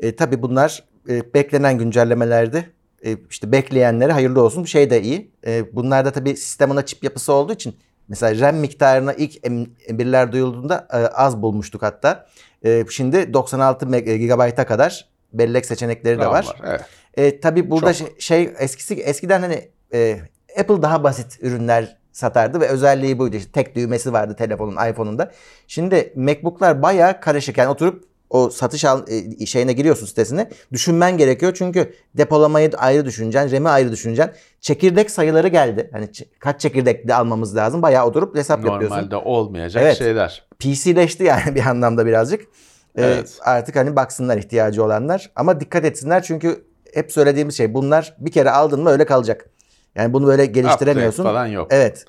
E, 0.00 0.16
tabii 0.16 0.42
bunlar 0.42 0.84
e, 1.08 1.34
beklenen 1.34 1.78
güncellemelerdi. 1.78 2.70
E, 3.04 3.16
işte 3.30 3.52
bekleyenlere 3.52 4.12
hayırlı 4.12 4.42
olsun. 4.42 4.64
Şey 4.64 4.90
de 4.90 5.02
iyi. 5.02 5.30
E, 5.46 5.76
bunlarda 5.76 6.10
tabii 6.10 6.36
sistem 6.36 6.70
ana 6.70 6.86
çip 6.86 7.04
yapısı 7.04 7.32
olduğu 7.32 7.52
için 7.52 7.76
mesela 8.08 8.46
RAM 8.46 8.56
miktarına 8.56 9.12
ilk 9.12 9.36
M1'ler 9.36 10.32
duyulduğunda 10.32 10.88
e, 10.92 10.96
az 10.96 11.42
bulmuştuk 11.42 11.82
hatta. 11.82 12.26
E, 12.64 12.84
şimdi 12.90 13.34
96 13.34 13.86
GB'a 13.86 14.66
kadar 14.66 15.08
bellek 15.32 15.66
seçenekleri 15.66 16.18
de 16.18 16.24
RAM 16.24 16.32
var. 16.32 16.56
Evet. 16.66 16.80
E, 17.14 17.40
tabii 17.40 17.70
burada 17.70 17.94
Çok. 17.94 18.08
şey, 18.08 18.44
şey 18.44 18.54
eskisi 18.58 18.94
eskiden 18.94 19.40
hani 19.40 19.68
e, 19.92 20.20
Apple 20.60 20.82
daha 20.82 21.04
basit 21.04 21.38
ürünler 21.40 21.96
satardı 22.18 22.60
ve 22.60 22.68
özelliği 22.68 23.18
buydu. 23.18 23.36
İşte 23.36 23.50
tek 23.52 23.76
düğmesi 23.76 24.12
vardı 24.12 24.34
telefonun, 24.38 24.90
iPhone'un 24.90 25.18
da. 25.18 25.30
Şimdi 25.66 26.12
MacBook'lar 26.16 26.82
bayağı 26.82 27.20
karışık. 27.20 27.58
Yani 27.58 27.68
oturup 27.68 28.04
o 28.30 28.50
satış 28.50 28.84
al, 28.84 29.02
e, 29.40 29.46
şeyine 29.46 29.72
giriyorsun 29.72 30.06
sitesine. 30.06 30.50
Düşünmen 30.72 31.18
gerekiyor 31.18 31.54
çünkü 31.58 31.94
depolamayı 32.14 32.70
ayrı 32.76 33.04
düşüneceksin, 33.04 33.56
RAM'i 33.56 33.68
ayrı 33.68 33.92
düşüneceksin. 33.92 34.34
Çekirdek 34.60 35.10
sayıları 35.10 35.48
geldi. 35.48 35.90
Hani 35.92 36.08
kaç 36.38 36.60
çekirdek 36.60 37.08
de 37.08 37.14
almamız 37.14 37.56
lazım. 37.56 37.82
Bayağı 37.82 38.06
oturup 38.06 38.36
hesap 38.36 38.64
yapıyorsun. 38.64 38.96
Normalde 38.96 39.16
olmayacak 39.16 39.82
Evet. 39.82 39.98
şeyler. 39.98 40.46
PC'leşti 40.58 41.24
yani 41.24 41.54
bir 41.54 41.66
anlamda 41.66 42.06
birazcık. 42.06 42.40
Ee, 42.40 43.02
Evet. 43.02 43.38
artık 43.44 43.76
hani 43.76 43.96
baksınlar 43.96 44.36
ihtiyacı 44.36 44.84
olanlar. 44.84 45.30
Ama 45.36 45.60
dikkat 45.60 45.84
etsinler 45.84 46.22
çünkü 46.22 46.64
hep 46.94 47.12
söylediğimiz 47.12 47.56
şey 47.56 47.74
bunlar 47.74 48.16
bir 48.18 48.32
kere 48.32 48.50
aldın 48.50 48.82
mı 48.82 48.90
öyle 48.90 49.04
kalacak. 49.06 49.50
Yani 49.94 50.12
bunu 50.12 50.26
böyle 50.26 50.46
geliştiremiyorsun. 50.46 51.22
Upgrade 51.22 51.34
falan 51.34 51.46
yok. 51.46 51.68
Evet. 51.70 52.04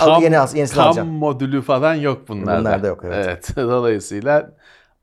Al, 0.00 0.22
yeni 0.22 0.34
yenisini 0.34 0.68
kam 0.68 0.86
alacağım. 0.86 1.08
modülü 1.08 1.62
falan 1.62 1.94
yok 1.94 2.28
bunlarda. 2.28 2.60
Bunlarda 2.60 2.86
yok, 2.86 3.00
evet. 3.04 3.48
Dolayısıyla 3.56 4.50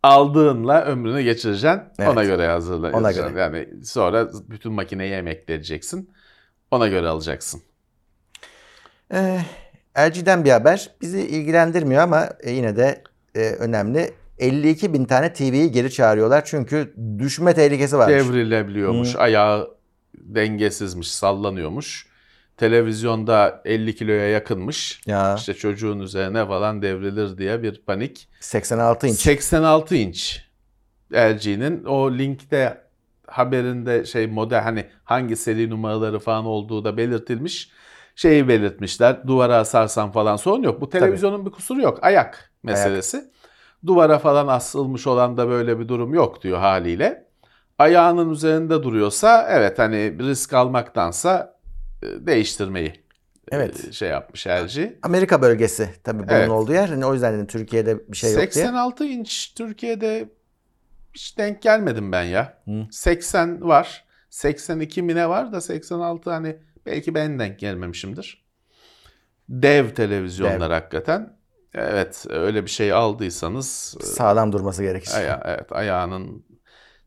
aldığınla 0.04 0.82
ömrünü 0.82 1.22
geçireceksin. 1.22 1.82
Evet. 2.00 2.10
Ona 2.10 2.24
göre 2.24 2.48
hazırlayacaksın. 2.48 3.04
Ona 3.04 3.12
göre. 3.12 3.40
Yani 3.40 3.86
sonra 3.86 4.30
bütün 4.50 4.72
makineye 4.72 5.18
emekleyeceksin. 5.18 6.10
Ona 6.72 6.88
göre 6.88 7.08
alacaksın. 7.08 7.62
Ee, 9.14 9.40
LG'den 10.00 10.46
bir 10.46 10.52
haber. 10.52 10.90
Bizi 11.02 11.22
ilgilendirmiyor 11.22 12.02
ama 12.02 12.30
e, 12.40 12.52
yine 12.52 12.76
de 12.76 13.04
e, 13.36 13.40
önemli. 13.40 14.14
52 14.40 14.94
bin 14.94 15.06
tane 15.06 15.34
TV'yi 15.34 15.72
geri 15.72 15.92
çağırıyorlar 15.92 16.46
çünkü 16.46 16.94
düşme 17.20 17.54
tehlikesi 17.54 17.98
varmış. 17.98 18.16
Devrilebiliyormuş. 18.16 19.16
Ayağı 19.16 19.76
dengesizmiş, 20.16 21.12
sallanıyormuş. 21.12 22.11
Televizyonda 22.58 23.62
50 23.66 23.96
kiloya 23.96 24.30
yakınmış. 24.30 25.02
Ya 25.06 25.36
İşte 25.36 25.54
çocuğun 25.54 26.00
üzerine 26.00 26.48
falan 26.48 26.82
devrilir 26.82 27.38
diye 27.38 27.64
bir 27.64 27.82
panik. 27.82 28.30
86 28.40 29.08
inç. 29.08 29.18
86 29.18 29.96
inç 29.96 30.46
LG'nin 31.14 31.84
o 31.86 32.12
linkte 32.12 32.82
haberinde 33.28 34.06
şey 34.06 34.28
model 34.28 34.62
hani 34.62 34.86
hangi 35.04 35.36
seri 35.36 35.70
numaraları 35.70 36.20
falan 36.20 36.46
olduğu 36.46 36.86
da 36.86 36.98
belirtilmiş. 36.98 37.72
Şeyi 38.16 38.48
belirtmişler. 38.48 39.28
Duvara 39.28 39.56
asarsan 39.58 40.12
falan 40.12 40.36
sorun 40.36 40.64
yok. 40.64 40.82
Bu 40.82 40.90
televizyonun 40.90 41.46
bir 41.46 41.52
kusuru 41.52 41.82
yok. 41.82 42.00
Ayak 42.02 42.52
meselesi. 42.64 43.32
Duvara 43.86 44.20
falan 44.20 44.48
asılmış 44.48 45.08
olan 45.08 45.38
da 45.38 45.50
böyle 45.50 45.80
bir 45.80 45.88
durum 45.88 46.14
yok 46.14 46.44
diyor 46.44 46.60
haliyle. 46.60 47.26
Ayağının 47.80 48.30
üzerinde 48.30 48.84
duruyorsa 48.84 49.48
evet 49.50 49.80
hani 49.80 50.20
risk 50.20 50.54
almaktansa 50.54 51.61
değiştirmeyi 52.02 52.88
e, 52.88 53.56
Evet. 53.56 53.94
şey 53.94 54.10
yapmış 54.10 54.48
LG. 54.48 54.80
Amerika 55.04 55.42
bölgesi 55.42 55.90
tabii 56.04 56.24
bunun 56.24 56.38
Evet. 56.38 56.50
olduğu 56.50 56.74
yer. 56.74 56.90
Hani 56.90 57.06
o 57.06 57.14
yüzden 57.14 57.34
dedim 57.34 57.48
Türkiye'de 57.48 58.10
bir 58.12 58.18
şey 58.18 58.32
yok 58.32 58.40
diye. 58.40 58.52
86 58.52 59.06
inç 59.06 59.54
Türkiye'de 59.56 60.30
hiç 61.14 61.38
denk 61.38 61.62
gelmedim 61.62 62.12
ben 62.12 62.24
ya. 62.24 62.58
Hı. 62.66 62.88
80 62.92 63.68
var. 63.68 64.06
82 64.30 65.02
mi 65.02 65.16
ne 65.16 65.30
var 65.30 65.52
da 65.52 65.62
86 65.62 66.30
hani 66.32 66.58
belki 66.86 67.16
ben 67.16 67.40
denk 67.40 67.60
gelmemişimdir. 67.60 68.46
Dev 69.50 69.90
televizyonlar 69.90 70.70
Dev. 70.70 70.74
hakikaten. 70.76 71.38
Evet 71.74 72.26
öyle 72.30 72.64
bir 72.66 72.70
şey 72.70 72.94
aldıysanız 72.94 73.98
Sağlam 74.02 74.52
durması 74.52 74.84
gerekir. 74.84 75.12
aya, 75.16 75.42
evet 75.46 75.72
ayağının 75.72 76.44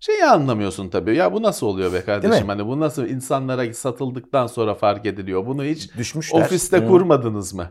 şeyi 0.07 0.25
anlamıyorsun 0.25 0.89
tabii. 0.89 1.17
Ya 1.17 1.33
bu 1.33 1.43
nasıl 1.43 1.67
oluyor 1.67 1.93
be 1.93 2.05
kardeşim? 2.05 2.49
Hani 2.49 2.67
bu 2.67 2.81
nasıl 2.81 3.07
insanlara 3.07 3.75
satıldıktan 3.75 4.47
sonra 4.47 4.75
fark 4.75 5.07
ediliyor? 5.07 5.47
Bunu 5.47 5.65
hiç 5.65 5.97
Düşmüşler. 5.99 6.41
Ofiste 6.41 6.77
Hı. 6.77 6.87
kurmadınız 6.89 7.55
mı? 7.55 7.71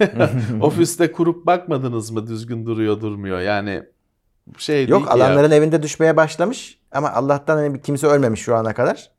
Ofiste 0.60 1.12
kurup 1.12 1.46
bakmadınız 1.46 2.10
mı 2.10 2.26
düzgün 2.26 2.66
duruyor 2.66 3.00
durmuyor? 3.00 3.40
Yani 3.40 3.82
şey 4.58 4.76
değil 4.76 4.88
Yok 4.88 5.02
ki 5.02 5.08
ya. 5.08 5.14
alanların 5.14 5.50
evinde 5.50 5.82
düşmeye 5.82 6.16
başlamış 6.16 6.78
ama 6.92 7.10
Allah'tan 7.10 7.56
hani 7.56 7.82
kimse 7.82 8.06
ölmemiş 8.06 8.40
şu 8.40 8.54
ana 8.54 8.74
kadar. 8.74 9.10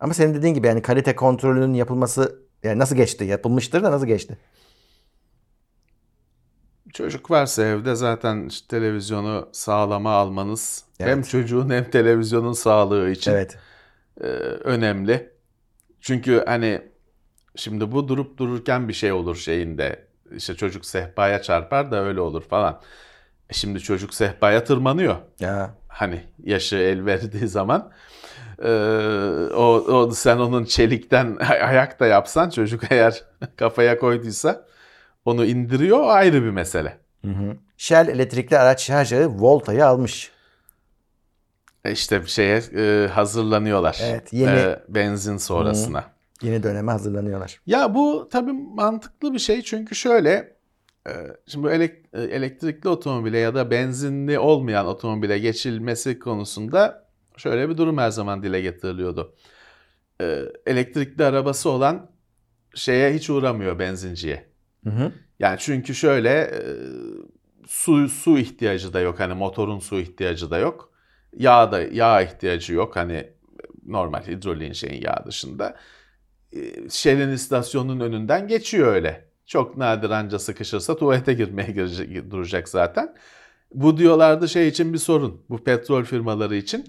Ama 0.00 0.14
senin 0.14 0.34
dediğin 0.34 0.54
gibi 0.54 0.66
yani 0.66 0.82
kalite 0.82 1.16
kontrolünün 1.16 1.74
yapılması 1.74 2.38
yani 2.62 2.78
nasıl 2.78 2.96
geçti? 2.96 3.24
Yapılmıştır 3.24 3.82
da 3.82 3.90
nasıl 3.90 4.06
geçti? 4.06 4.38
Çocuk 6.94 7.30
varsa 7.30 7.62
evde 7.64 7.94
zaten 7.94 8.46
işte 8.48 8.66
televizyonu 8.68 9.48
sağlama 9.52 10.12
almanız 10.12 10.84
hem 10.98 11.08
Evet. 11.18 11.28
çocuğun 11.28 11.70
hem 11.70 11.90
televizyonun 11.90 12.52
sağlığı 12.52 13.10
için 13.10 13.30
Evet. 13.32 13.58
e, 14.20 14.26
önemli. 14.64 15.30
Çünkü 16.00 16.42
hani 16.46 16.82
şimdi 17.56 17.92
bu 17.92 18.08
durup 18.08 18.38
dururken 18.38 18.88
bir 18.88 18.92
şey 18.92 19.12
olur 19.12 19.36
şeyinde. 19.36 20.06
İşte 20.36 20.54
çocuk 20.54 20.86
sehpaya 20.86 21.42
çarpar 21.42 21.90
da 21.90 22.04
öyle 22.04 22.20
olur 22.20 22.42
falan. 22.42 22.80
E 23.50 23.54
Şimdi 23.54 23.80
çocuk 23.80 24.14
sehpaya 24.14 24.64
tırmanıyor. 24.64 25.16
Ya 25.40 25.74
hani 25.88 26.24
yaşı 26.44 26.76
el 26.76 27.04
verdiği 27.06 27.48
zaman 27.48 27.92
Ee, 28.64 28.68
o, 29.54 29.62
o 29.64 30.10
sen 30.10 30.36
onun 30.38 30.64
çelikten 30.64 31.36
ayak 31.62 32.00
da 32.00 32.06
yapsan 32.06 32.50
çocuk 32.50 32.92
eğer 32.92 33.24
kafaya 33.56 33.98
koyduysa 33.98 34.66
onu 35.24 35.44
indiriyor 35.44 36.08
ayrı 36.08 36.42
bir 36.44 36.50
mesele. 36.50 36.98
Shell 37.76 38.08
elektrikli 38.08 38.58
araç 38.58 38.82
şarjı 38.82 39.28
Volta'yı 39.28 39.86
almış. 39.86 40.30
E 41.84 41.92
İşte 41.92 42.22
bir 42.22 42.26
şeye 42.26 42.56
e, 42.76 43.08
hazırlanıyorlar. 43.08 43.98
Evet, 44.02 44.32
yeni- 44.32 44.50
E, 44.58 44.82
benzin 44.88 45.36
sonrasına. 45.36 46.04
Yeni 46.42 46.62
döneme 46.62 46.92
hazırlanıyorlar. 46.92 47.60
Ya 47.66 47.94
bu 47.94 48.28
tabii 48.32 48.52
mantıklı 48.52 49.34
bir 49.34 49.38
şey 49.38 49.62
çünkü 49.62 49.94
şöyle 49.94 50.56
e, 51.08 51.12
şimdi 51.46 51.66
bu 51.66 51.70
elek- 51.70 52.04
e, 52.12 52.22
elektrikli 52.22 52.88
otomobile 52.88 53.38
ya 53.38 53.54
da 53.54 53.70
benzinli 53.70 54.38
olmayan 54.38 54.86
otomobile 54.86 55.38
geçilmesi 55.38 56.18
konusunda 56.18 57.08
şöyle 57.36 57.68
bir 57.68 57.76
durum 57.76 57.98
her 57.98 58.10
zaman 58.10 58.42
dile 58.42 58.60
getiriliyordu. 58.60 59.34
E, 60.20 60.42
Elektrikli 60.66 61.24
arabası 61.24 61.70
olan 61.70 62.10
şeye 62.74 63.14
hiç 63.14 63.30
uğramıyor 63.30 63.78
benzinciye. 63.78 64.49
Hı 64.84 64.90
hı. 64.90 65.12
Yani 65.38 65.56
çünkü 65.58 65.94
şöyle 65.94 66.30
e, 66.30 66.60
su 67.66 68.08
su 68.08 68.38
ihtiyacı 68.38 68.92
da 68.92 69.00
yok 69.00 69.20
hani 69.20 69.34
motorun 69.34 69.78
su 69.78 70.00
ihtiyacı 70.00 70.50
da 70.50 70.58
yok. 70.58 70.92
Yağ 71.36 71.72
da 71.72 71.82
yağ 71.82 72.22
ihtiyacı 72.22 72.74
yok 72.74 72.96
hani 72.96 73.30
normal 73.86 74.22
hidroliğin 74.26 74.72
şeyin 74.72 75.02
yağ 75.02 75.24
dışında. 75.26 75.76
E, 76.52 76.88
Shell'in 76.90 77.32
istasyonunun 77.32 78.00
önünden 78.00 78.48
geçiyor 78.48 78.94
öyle. 78.94 79.30
Çok 79.46 79.76
nadir 79.76 80.10
anca 80.10 80.38
sıkışırsa 80.38 80.96
tuvalete 80.96 81.32
girmeye 81.32 81.70
girecek, 81.72 82.30
duracak 82.30 82.68
zaten. 82.68 83.14
Bu 83.74 83.96
diyorlardı 83.96 84.48
şey 84.48 84.68
için 84.68 84.92
bir 84.92 84.98
sorun. 84.98 85.42
Bu 85.50 85.64
petrol 85.64 86.04
firmaları 86.04 86.56
için. 86.56 86.84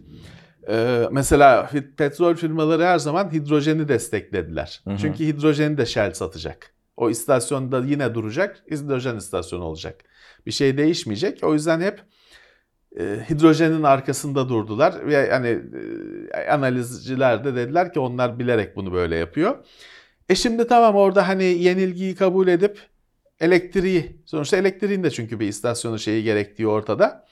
Ee, 0.70 1.08
mesela 1.12 1.70
petrol 1.98 2.36
firmaları 2.36 2.84
her 2.84 3.00
zaman 3.00 3.34
hidrojeni 3.34 3.88
desteklediler. 3.88 4.82
Hı 4.84 4.90
hı. 4.90 4.98
Çünkü 4.98 5.26
hidrojeni 5.26 5.78
de 5.78 5.86
Shell 5.86 6.14
satacak. 6.14 6.74
O 6.98 7.10
istasyonda 7.10 7.86
yine 7.86 8.16
duracak, 8.16 8.64
hidrojen 8.72 9.16
istasyonu 9.18 9.64
olacak. 9.64 10.04
Bir 10.46 10.52
şey 10.52 10.78
değişmeyecek. 10.78 11.44
O 11.44 11.54
yüzden 11.54 11.82
hep 11.82 12.04
e, 13.00 13.04
hidrojenin 13.30 13.84
arkasında 13.84 14.50
durdular 14.50 15.08
ve 15.08 15.32
hani 15.32 15.60
e, 16.34 16.50
analizciler 16.50 17.44
de 17.44 17.56
dediler 17.56 17.94
ki 17.94 18.00
onlar 18.00 18.40
bilerek 18.40 18.76
bunu 18.76 18.94
böyle 18.94 19.16
yapıyor. 19.16 19.66
E 20.30 20.36
şimdi 20.36 20.68
tamam 20.68 20.96
orada 20.96 21.28
hani 21.28 21.44
yenilgiyi 21.44 22.16
kabul 22.16 22.48
edip 22.48 22.80
elektriği 23.40 24.22
sonuçta 24.26 24.58
elektriğin 24.58 25.04
de 25.04 25.12
çünkü 25.12 25.40
bir 25.40 25.48
istasyonu 25.48 26.00
şeyi 26.00 26.24
gerektiği 26.24 26.68
ortada. 26.68 27.26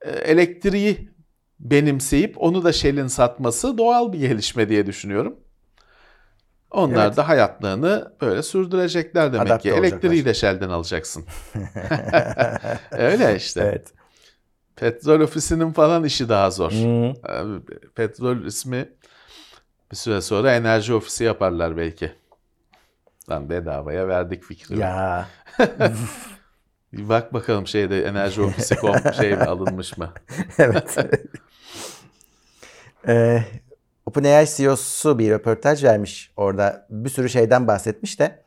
E, 0.00 0.10
elektriği 0.10 1.10
benimseyip 1.60 2.42
onu 2.42 2.64
da 2.64 2.72
Shell'in 2.72 3.06
satması 3.06 3.78
doğal 3.78 4.12
bir 4.12 4.18
gelişme 4.18 4.68
diye 4.68 4.86
düşünüyorum. 4.86 5.40
Onlar 6.76 7.06
Evet. 7.06 7.16
da 7.16 7.28
hayatlarını 7.28 8.12
böyle 8.20 8.42
sürdürecekler 8.42 9.32
demek 9.32 9.46
Adapte 9.46 9.70
ki. 9.70 9.74
Elektriği 9.74 10.24
de 10.24 10.34
Shell'den 10.34 10.68
alacaksın. 10.68 11.24
Öyle 12.90 13.36
işte. 13.36 13.60
Evet. 13.60 13.92
Petrol 14.76 15.20
ofisinin 15.20 15.72
falan 15.72 16.04
işi 16.04 16.28
daha 16.28 16.50
zor. 16.50 16.70
Hmm. 16.70 17.14
Petrol 17.94 18.44
ismi 18.44 18.88
bir 19.92 19.96
süre 19.96 20.20
sonra 20.20 20.54
enerji 20.54 20.94
ofisi 20.94 21.24
yaparlar 21.24 21.76
belki. 21.76 22.12
Lan 23.30 23.50
bedavaya 23.50 24.08
verdik 24.08 24.44
fikri. 24.44 24.78
Ya. 24.78 25.28
Bak 26.92 27.34
bakalım 27.34 27.66
şeyde 27.66 28.04
enerji 28.04 28.42
ofisi 28.42 28.76
kom 28.76 28.96
şey 29.20 29.30
mi 29.30 29.42
alınmış 29.44 29.98
mı? 29.98 30.12
evet. 30.58 30.96
Ee, 33.08 33.44
OpenAI 34.06 34.46
CEO'su 34.46 35.18
bir 35.18 35.30
röportaj 35.30 35.84
vermiş 35.84 36.32
orada. 36.36 36.86
Bir 36.90 37.10
sürü 37.10 37.28
şeyden 37.28 37.66
bahsetmiş 37.66 38.20
de. 38.20 38.42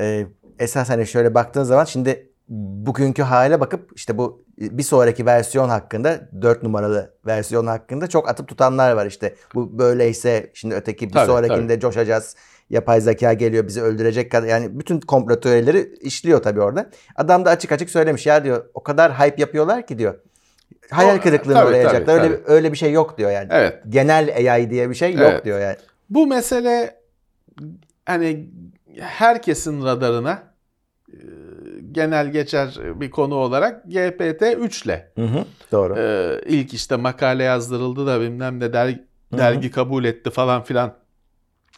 Ee, 0.00 0.26
esas 0.58 0.90
hani 0.90 1.06
şöyle 1.06 1.34
baktığın 1.34 1.62
zaman 1.62 1.84
şimdi 1.84 2.30
bugünkü 2.48 3.22
hale 3.22 3.60
bakıp 3.60 3.90
işte 3.96 4.18
bu 4.18 4.44
bir 4.58 4.82
sonraki 4.82 5.26
versiyon 5.26 5.68
hakkında 5.68 6.28
4 6.42 6.62
numaralı 6.62 7.14
versiyon 7.26 7.66
hakkında 7.66 8.06
çok 8.06 8.28
atıp 8.28 8.48
tutanlar 8.48 8.92
var 8.92 9.06
işte. 9.06 9.34
Bu 9.54 9.78
böyleyse 9.78 10.50
şimdi 10.54 10.74
öteki 10.74 11.08
bir 11.08 11.12
Tabii, 11.12 11.26
sonrakinde 11.26 11.80
coşacağız. 11.80 12.36
Yapay 12.70 13.00
zeka 13.00 13.32
geliyor 13.32 13.66
bizi 13.66 13.82
öldürecek 13.82 14.32
kadar 14.32 14.46
yani 14.46 14.80
bütün 14.80 15.00
komplo 15.00 15.40
teorileri 15.40 15.94
işliyor 16.00 16.42
tabii 16.42 16.60
orada. 16.60 16.90
Adam 17.16 17.44
da 17.44 17.50
açık 17.50 17.72
açık 17.72 17.90
söylemiş 17.90 18.26
ya 18.26 18.44
diyor 18.44 18.64
o 18.74 18.82
kadar 18.82 19.12
hype 19.12 19.40
yapıyorlar 19.40 19.86
ki 19.86 19.98
diyor. 19.98 20.14
Hayal 20.90 21.18
kırıklığına 21.18 21.58
tabii, 21.60 21.68
uğrayacaklar. 21.70 22.06
tabii, 22.06 22.20
öyle 22.20 22.34
tabii. 22.42 22.52
öyle 22.52 22.72
bir 22.72 22.76
şey 22.76 22.92
yok 22.92 23.18
diyor 23.18 23.30
yani. 23.30 23.48
Evet. 23.50 23.82
Genel 23.88 24.50
AI 24.52 24.70
diye 24.70 24.90
bir 24.90 24.94
şey 24.94 25.12
yok 25.12 25.22
Evet. 25.30 25.44
diyor 25.44 25.60
yani. 25.60 25.76
Bu 26.10 26.26
mesele 26.26 26.96
hani 28.06 28.50
herkesin 29.00 29.84
radarına 29.84 30.42
e, 31.12 31.16
genel 31.92 32.32
geçer 32.32 32.78
bir 32.94 33.10
konu 33.10 33.34
olarak 33.34 33.84
GPT-3 33.86 34.84
ile 34.84 35.12
Hı 35.14 35.24
hı. 35.24 35.44
Doğru. 35.72 35.98
e, 35.98 36.40
ilk 36.46 36.74
işte 36.74 36.96
makale 36.96 37.42
yazdırıldı 37.44 38.06
da 38.06 38.20
bilmem 38.20 38.60
ne 38.60 38.72
dergi, 38.72 39.04
dergi 39.32 39.70
kabul 39.70 40.04
etti 40.04 40.30
falan 40.30 40.62
filan. 40.62 40.94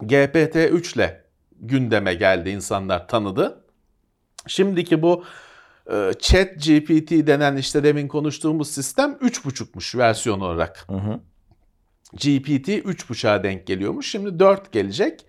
GPT-3 0.03 0.95
ile 0.97 1.23
gündeme 1.61 2.15
geldi 2.15 2.51
insanlar 2.51 3.09
tanıdı. 3.09 3.59
Şimdiki 4.47 5.03
bu 5.03 5.25
Chat 6.19 6.55
GPT 6.55 7.11
denen 7.11 7.57
işte 7.57 7.85
demin 7.85 8.09
konuştuğumuz 8.09 8.71
sistem 8.71 9.11
3.5'muş 9.13 9.99
versiyon 9.99 10.41
olarak. 10.41 10.85
Hı 10.89 10.97
hı. 10.97 11.21
GPT 12.13 12.69
3.5'a 12.69 13.43
denk 13.43 13.67
geliyormuş. 13.67 14.11
Şimdi 14.11 14.39
4 14.39 14.73
gelecek. 14.73 15.27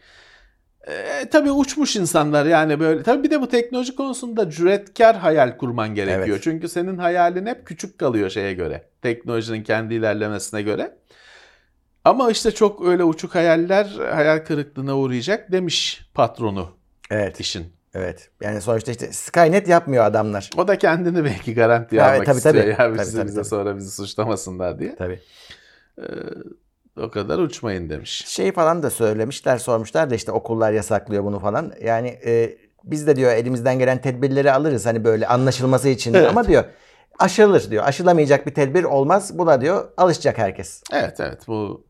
E, 0.87 1.29
tabii 1.29 1.51
uçmuş 1.51 1.95
insanlar 1.95 2.45
yani 2.45 2.79
böyle. 2.79 3.03
Tabii 3.03 3.23
bir 3.23 3.31
de 3.31 3.41
bu 3.41 3.47
teknoloji 3.47 3.95
konusunda 3.95 4.49
cüretkar 4.49 5.15
hayal 5.17 5.57
kurman 5.57 5.95
gerekiyor. 5.95 6.27
Evet. 6.27 6.43
Çünkü 6.43 6.69
senin 6.69 6.97
hayalin 6.97 7.45
hep 7.45 7.67
küçük 7.67 7.97
kalıyor 7.97 8.29
şeye 8.29 8.53
göre. 8.53 8.89
Teknolojinin 9.01 9.63
kendi 9.63 9.93
ilerlemesine 9.93 10.61
göre. 10.61 10.97
Ama 12.05 12.31
işte 12.31 12.51
çok 12.51 12.85
öyle 12.87 13.03
uçuk 13.03 13.35
hayaller 13.35 13.85
hayal 14.13 14.39
kırıklığına 14.39 14.97
uğrayacak 14.97 15.51
demiş 15.51 16.01
patronu 16.13 16.69
Evet. 17.09 17.39
işin. 17.39 17.73
Evet. 17.93 18.29
Yani 18.41 18.61
sonuçta 18.61 18.91
işte 18.91 19.13
Skynet 19.13 19.67
yapmıyor 19.67 20.05
adamlar. 20.05 20.49
O 20.57 20.67
da 20.67 20.77
kendini 20.77 21.23
belki 21.23 21.53
garantiye 21.53 22.01
Evet, 22.01 22.11
almak 22.11 22.25
tabii, 22.25 22.37
istiyor. 22.37 22.55
tabii. 22.55 22.69
Ya 22.69 22.77
Tabii, 22.77 22.97
tabii, 22.97 23.27
bize 23.27 23.35
tabii. 23.35 23.45
sonra 23.45 23.77
bizi 23.77 23.91
suçlamasınlar 23.91 24.79
diye. 24.79 24.95
Tabii. 24.95 25.19
O 26.97 27.09
kadar 27.11 27.39
uçmayın 27.39 27.89
demiş. 27.89 28.23
Şey 28.27 28.51
falan 28.51 28.83
da 28.83 28.89
söylemişler, 28.89 29.57
sormuşlar 29.57 30.09
da 30.09 30.15
işte 30.15 30.31
okullar 30.31 30.71
yasaklıyor 30.71 31.23
bunu 31.23 31.39
falan. 31.39 31.73
Yani 31.83 32.07
e, 32.25 32.57
biz 32.83 33.07
de 33.07 33.15
diyor 33.15 33.31
elimizden 33.33 33.79
gelen 33.79 34.01
tedbirleri 34.01 34.51
alırız 34.51 34.85
hani 34.85 35.03
böyle 35.03 35.27
anlaşılması 35.27 35.89
için 35.89 36.13
Evet. 36.13 36.29
ama 36.29 36.47
diyor 36.47 36.63
aşılır 37.19 37.71
diyor. 37.71 37.83
Aşılamayacak 37.87 38.47
bir 38.47 38.53
tedbir 38.53 38.83
olmaz. 38.83 39.37
Buna 39.37 39.61
diyor 39.61 39.91
alışacak 39.97 40.37
herkes. 40.37 40.83
Evet 40.93 41.19
evet 41.19 41.47
bu 41.47 41.85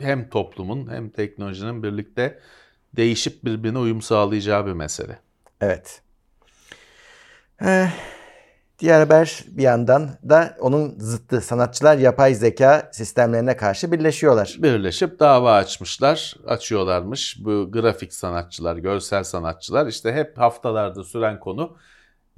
hem 0.00 0.28
toplumun 0.28 0.90
hem 0.92 1.10
teknolojinin 1.10 1.82
birlikte 1.82 2.38
değişip 2.96 3.44
birbirine 3.44 3.78
uyum 3.78 4.02
sağlayacağı 4.02 4.66
bir 4.66 4.72
mesele. 4.72 5.18
Evet. 5.60 6.02
Eh, 7.60 7.90
diğer 8.78 9.00
haber 9.00 9.44
bir 9.46 9.62
yandan 9.62 10.10
da 10.28 10.56
onun 10.60 10.98
zıttı. 10.98 11.40
Sanatçılar 11.40 11.98
yapay 11.98 12.34
zeka 12.34 12.90
sistemlerine 12.92 13.56
karşı 13.56 13.92
birleşiyorlar. 13.92 14.56
Birleşip 14.58 15.20
dava 15.20 15.54
açmışlar, 15.54 16.36
açıyorlarmış. 16.46 17.36
Bu 17.44 17.72
grafik 17.72 18.14
sanatçılar, 18.14 18.76
görsel 18.76 19.24
sanatçılar 19.24 19.86
işte 19.86 20.12
hep 20.12 20.38
haftalarda 20.38 21.04
süren 21.04 21.40
konu 21.40 21.76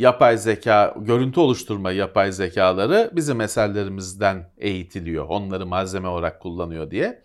yapay 0.01 0.39
zeka, 0.39 0.95
görüntü 1.01 1.41
oluşturma 1.41 1.93
yapay 1.93 2.33
zekaları 2.33 3.11
bizim 3.13 3.41
eserlerimizden 3.41 4.51
eğitiliyor. 4.59 5.25
Onları 5.29 5.67
malzeme 5.67 6.09
olarak 6.09 6.41
kullanıyor 6.41 6.91
diye. 6.91 7.23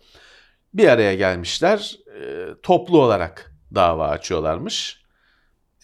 Bir 0.76 0.88
araya 0.88 1.14
gelmişler, 1.14 1.98
e, 2.20 2.46
toplu 2.62 3.02
olarak 3.02 3.52
dava 3.74 4.08
açıyorlarmış. 4.08 5.02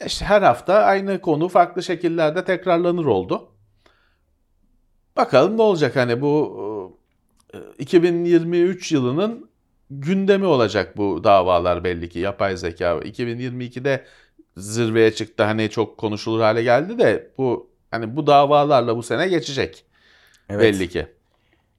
İşte 0.07 0.25
her 0.25 0.43
hafta 0.43 0.75
aynı 0.75 1.21
konu 1.21 1.49
farklı 1.49 1.83
şekillerde 1.83 2.45
tekrarlanır 2.45 3.05
oldu. 3.05 3.49
Bakalım 5.17 5.57
ne 5.57 5.63
olacak 5.63 5.97
hani 5.97 6.21
bu 6.21 6.99
e, 7.55 7.59
2023 7.79 8.93
yılının 8.93 9.51
gündemi 9.91 10.47
olacak 10.47 10.97
bu 10.97 11.25
davalar 11.25 11.85
belli 11.85 12.09
ki 12.09 12.19
yapay 12.19 12.57
zeka. 12.57 12.93
2022'de 12.93 14.05
zirveye 14.57 15.15
çıktı 15.15 15.43
hani 15.43 15.71
çok 15.71 15.99
konuşulur 15.99 16.41
hale 16.41 16.63
geldi 16.63 16.99
de 16.99 17.33
bu 17.39 17.71
hani 17.91 18.17
bu 18.17 18.27
davalarla 18.27 18.97
bu 18.97 19.03
sene 19.03 19.29
geçecek 19.29 19.85
belli 20.51 20.89
ki. 20.89 21.07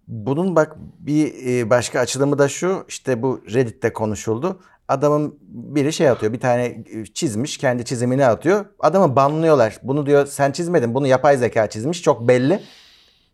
Bunun 0.08 0.56
bak 0.56 0.76
bir 1.00 1.34
e, 1.48 1.70
başka 1.70 2.00
açılımı 2.00 2.38
da 2.40 2.48
şu 2.48 2.86
işte 2.88 3.22
bu 3.22 3.42
Reddit'te 3.54 3.94
konuşuldu. 3.94 4.60
Adamın 4.88 5.40
biri 5.42 5.94
şey 5.94 6.10
atıyor 6.10 6.34
bir 6.34 6.40
tane 6.40 6.66
e, 6.66 7.06
çizmiş 7.14 7.58
kendi 7.58 7.86
çizimini 7.86 8.26
atıyor. 8.26 8.66
Adamı 8.80 9.16
banlıyorlar. 9.16 9.78
Bunu 9.84 10.06
diyor 10.06 10.26
sen 10.26 10.52
çizmedin 10.52 10.94
bunu 10.94 11.08
yapay 11.08 11.38
zeka 11.38 11.68
çizmiş 11.68 12.02
çok 12.02 12.28
belli. 12.28 12.60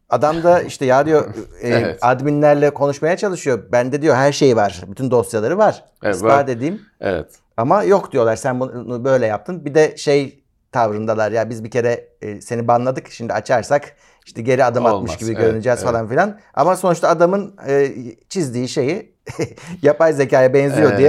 Adam 0.09 0.43
da 0.43 0.61
işte 0.61 0.85
ya 0.85 1.05
diyor 1.05 1.25
e, 1.61 1.69
Evet. 1.69 1.99
adminlerle 2.01 2.69
konuşmaya 2.69 3.17
çalışıyor. 3.17 3.63
Bende 3.71 4.01
diyor 4.01 4.15
her 4.15 4.31
şeyi 4.31 4.55
var. 4.55 4.81
Bütün 4.87 5.11
dosyaları 5.11 5.57
var. 5.57 5.83
Evet, 6.03 6.15
İspat 6.15 6.31
var. 6.31 6.47
edeyim. 6.55 6.81
Evet. 6.99 7.27
Ama 7.57 7.83
yok 7.83 8.11
diyorlar 8.11 8.35
sen 8.35 8.59
bunu 8.59 9.03
böyle 9.05 9.25
yaptın. 9.25 9.65
Bir 9.65 9.75
de 9.75 9.97
şey 9.97 10.43
tavrındalar 10.71 11.31
ya 11.31 11.49
biz 11.49 11.63
bir 11.63 11.71
kere 11.71 12.07
e, 12.21 12.41
seni 12.41 12.67
banladık 12.67 13.09
şimdi 13.11 13.33
açarsak 13.33 13.95
işte 14.29 14.41
geri 14.41 14.63
adım 14.63 14.85
atmış 14.85 15.11
Olmaz, 15.11 15.17
gibi 15.19 15.31
evet, 15.31 15.41
görüneceğiz 15.41 15.79
evet. 15.79 15.91
falan 15.91 16.07
filan. 16.09 16.39
Ama 16.53 16.75
sonuçta 16.75 17.09
adamın 17.09 17.55
e, 17.67 17.93
çizdiği 18.29 18.67
şeyi 18.67 19.15
yapay 19.81 20.13
zekaya 20.13 20.53
benziyor 20.53 20.91
Evet. 20.91 20.99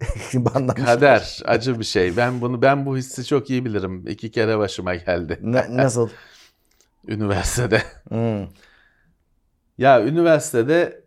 diye 0.32 0.44
banlamışlar. 0.44 0.86
Kader 0.86 1.42
acı 1.44 1.78
bir 1.78 1.84
şey. 1.84 2.16
Ben 2.16 2.40
bunu 2.40 2.62
ben 2.62 2.86
bu 2.86 2.96
hissi 2.96 3.24
çok 3.24 3.50
iyi 3.50 3.64
bilirim. 3.64 4.04
İki 4.08 4.30
kere 4.30 4.58
başıma 4.58 4.94
geldi 4.94 5.38
Na- 5.42 5.66
nasıl? 5.70 6.08
üniversitede. 7.08 7.82
Hmm. 8.08 8.46
Ya 9.78 10.04
üniversitede 10.04 11.04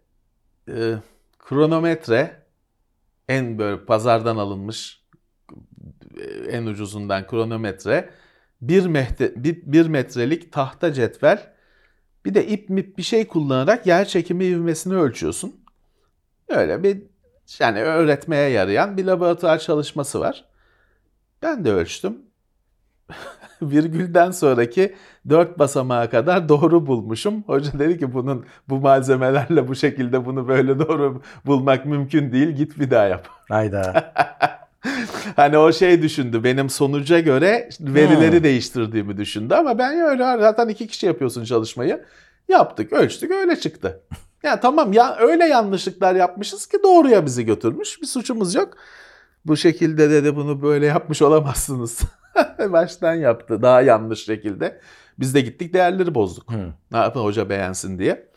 e, 0.69 0.93
kronometre 1.39 2.31
en 3.29 3.57
böyle 3.57 3.85
pazardan 3.85 4.37
alınmış 4.37 5.03
e, 6.19 6.23
en 6.51 6.65
ucuzundan 6.65 7.27
kronometre 7.27 8.09
bir, 8.61 8.85
mehte, 8.85 9.43
bir, 9.43 9.61
bir 9.65 9.87
metrelik 9.87 10.51
tahta 10.51 10.93
cetvel 10.93 11.50
bir 12.25 12.33
de 12.33 12.47
ip 12.47 12.69
mip 12.69 12.97
bir 12.97 13.03
şey 13.03 13.27
kullanarak 13.27 13.87
yer 13.87 14.05
çekimi 14.07 14.45
ivmesini 14.45 14.95
ölçüyorsun. 14.95 15.55
Öyle 16.49 16.83
bir 16.83 17.01
yani 17.59 17.81
öğretmeye 17.81 18.49
yarayan 18.49 18.97
bir 18.97 19.05
laboratuvar 19.05 19.59
çalışması 19.59 20.19
var. 20.19 20.45
Ben 21.41 21.65
de 21.65 21.71
ölçtüm. 21.71 22.17
Virgülden 23.61 24.31
sonraki 24.31 24.95
dört 25.29 25.59
basamağa 25.59 26.09
kadar 26.09 26.49
doğru 26.49 26.87
bulmuşum. 26.87 27.43
Hoca 27.43 27.79
dedi 27.79 27.99
ki 27.99 28.13
bunun 28.13 28.45
bu 28.69 28.79
malzemelerle 28.79 29.67
bu 29.67 29.75
şekilde 29.75 30.25
bunu 30.25 30.47
böyle 30.47 30.79
doğru 30.79 31.21
bulmak 31.45 31.85
mümkün 31.85 32.31
değil. 32.31 32.49
Git 32.49 32.79
bir 32.79 32.91
daha 32.91 33.05
yap. 33.05 33.27
Hayda. 33.49 34.13
hani 35.35 35.57
o 35.57 35.73
şey 35.73 36.01
düşündü. 36.01 36.43
Benim 36.43 36.69
sonuca 36.69 37.19
göre 37.19 37.69
verileri 37.79 38.37
Hmm. 38.37 38.43
değiştirdiğimi 38.43 39.17
düşündü 39.17 39.53
ama 39.53 39.77
ben 39.77 39.99
öyle 39.99 40.23
zaten 40.23 40.67
iki 40.67 40.87
kişi 40.87 41.05
yapıyorsun 41.05 41.43
çalışmayı. 41.43 42.05
Yaptık, 42.49 42.93
ölçtük, 42.93 43.31
öyle 43.31 43.59
çıktı. 43.59 44.01
Ya 44.43 44.59
tamam 44.59 44.93
ya 44.93 45.17
öyle 45.19 45.45
yanlışlıklar 45.45 46.15
yapmışız 46.15 46.65
ki 46.67 46.77
doğruya 46.83 47.25
bizi 47.25 47.45
götürmüş. 47.45 48.01
Bir 48.01 48.07
suçumuz 48.07 48.55
yok. 48.55 48.73
Bu 49.45 49.57
şekilde 49.57 50.09
dedi 50.09 50.35
bunu 50.35 50.61
böyle 50.61 50.85
yapmış 50.85 51.21
olamazsınız. 51.21 51.99
Baştan 52.59 53.13
yaptı 53.13 53.61
daha 53.61 53.81
yanlış 53.81 54.25
şekilde. 54.25 54.81
Biz 55.19 55.35
de 55.35 55.41
gittik 55.41 55.73
değerleri 55.73 56.15
bozduk. 56.15 56.51
Hı. 56.51 56.73
Ne 56.91 56.97
yapın 56.97 57.19
hoca 57.19 57.49
beğensin 57.49 57.99
diye. 57.99 58.27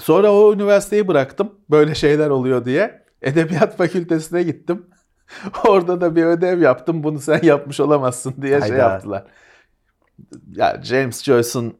Sonra 0.00 0.32
o 0.32 0.54
üniversiteyi 0.54 1.08
bıraktım. 1.08 1.54
Böyle 1.70 1.94
şeyler 1.94 2.30
oluyor 2.30 2.64
diye. 2.64 3.02
Edebiyat 3.22 3.76
fakültesine 3.76 4.42
gittim. 4.42 4.86
Orada 5.68 6.00
da 6.00 6.16
bir 6.16 6.24
ödev 6.24 6.60
yaptım. 6.60 7.02
Bunu 7.02 7.18
sen 7.18 7.40
yapmış 7.42 7.80
olamazsın 7.80 8.34
diye 8.42 8.60
şey 8.60 8.60
Hayda. 8.60 8.76
yaptılar. 8.76 9.24
Ya 10.52 10.80
James 10.84 11.22
Joyce'un 11.22 11.74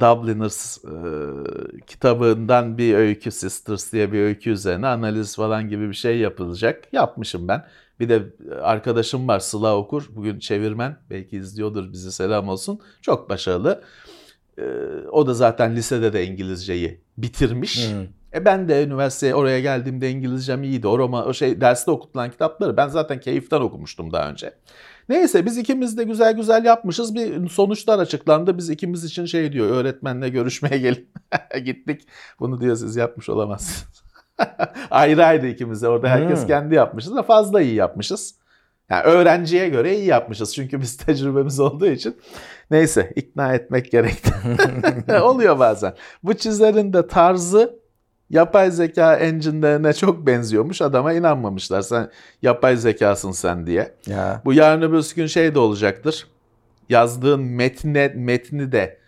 Dubliners 0.00 0.78
e, 0.84 0.90
kitabından 1.86 2.78
bir 2.78 2.94
öykü 2.94 3.30
Sisters 3.30 3.92
diye 3.92 4.12
bir 4.12 4.20
öykü 4.20 4.50
üzerine 4.50 4.86
analiz 4.86 5.36
falan 5.36 5.68
gibi 5.68 5.88
bir 5.88 5.94
şey 5.94 6.18
yapılacak. 6.18 6.92
Yapmışım 6.92 7.48
ben. 7.48 7.64
Bir 8.00 8.08
de 8.08 8.22
arkadaşım 8.62 9.28
var 9.28 9.40
Sıla 9.40 9.76
Okur. 9.76 10.08
Bugün 10.10 10.38
çevirmen. 10.38 10.96
Belki 11.10 11.36
izliyordur 11.36 11.92
bizi 11.92 12.12
selam 12.12 12.48
olsun. 12.48 12.80
Çok 13.02 13.30
başarılı. 13.30 13.82
E, 14.58 14.62
o 15.10 15.26
da 15.26 15.34
zaten 15.34 15.76
lisede 15.76 16.12
de 16.12 16.26
İngilizceyi 16.26 17.00
bitirmiş. 17.18 17.92
Hı. 17.92 18.06
E 18.34 18.44
ben 18.44 18.68
de 18.68 18.84
üniversiteye 18.84 19.34
oraya 19.34 19.60
geldiğimde 19.60 20.10
İngilizcem 20.10 20.62
iyiydi. 20.62 20.88
O 20.88 20.98
roman, 20.98 21.28
o 21.28 21.34
şey 21.34 21.60
derste 21.60 21.90
okutulan 21.90 22.30
kitapları 22.30 22.76
ben 22.76 22.88
zaten 22.88 23.20
keyiften 23.20 23.60
okumuştum 23.60 24.12
daha 24.12 24.30
önce. 24.30 24.54
Neyse 25.08 25.46
biz 25.46 25.58
ikimiz 25.58 25.98
de 25.98 26.04
güzel 26.04 26.32
güzel 26.36 26.64
yapmışız. 26.64 27.14
Bir 27.14 27.48
sonuçlar 27.48 27.98
açıklandı. 27.98 28.58
Biz 28.58 28.70
ikimiz 28.70 29.04
için 29.04 29.24
şey 29.24 29.52
diyor 29.52 29.70
öğretmenle 29.70 30.28
görüşmeye 30.28 30.78
gelin. 30.78 31.08
Gittik. 31.64 32.08
Bunu 32.40 32.60
diyor 32.60 32.76
siz 32.76 32.96
yapmış 32.96 33.28
olamazsınız. 33.28 34.02
ayrı 34.90 35.26
ayrı 35.26 35.46
ikimiz 35.46 35.82
de 35.82 35.88
orada 35.88 36.08
herkes 36.08 36.40
Hmm. 36.40 36.46
kendi 36.46 36.74
yapmışız 36.74 37.16
da 37.16 37.22
fazla 37.22 37.60
iyi 37.60 37.74
yapmışız. 37.74 38.34
Yani 38.90 39.02
öğrenciye 39.02 39.68
göre 39.68 39.96
iyi 39.96 40.06
yapmışız. 40.06 40.54
Çünkü 40.54 40.80
biz 40.80 40.96
tecrübemiz 41.06 41.60
olduğu 41.60 41.86
için. 41.86 42.16
Neyse 42.70 43.12
ikna 43.16 43.54
etmek 43.54 43.90
gerekti. 43.90 44.32
Oluyor 45.22 45.58
bazen. 45.58 45.94
Bu 46.22 46.34
çizerin 46.34 46.92
de 46.92 47.06
tarzı 47.06 47.79
yapay 48.30 48.70
zeka 48.70 49.16
engine'lerine 49.16 49.92
çok 49.92 50.26
benziyormuş. 50.26 50.82
Adama 50.82 51.12
inanmamışlar. 51.12 51.82
Sen 51.82 52.10
yapay 52.42 52.76
zekasın 52.76 53.30
sen 53.30 53.66
diye. 53.66 53.94
Ya. 54.06 54.42
Bu 54.44 54.52
yarın 54.52 54.82
öbür 54.82 55.12
gün 55.16 55.26
şey 55.26 55.54
de 55.54 55.58
olacaktır. 55.58 56.26
Yazdığın 56.88 57.40
metne, 57.40 58.08
metni 58.08 58.72
de 58.72 58.98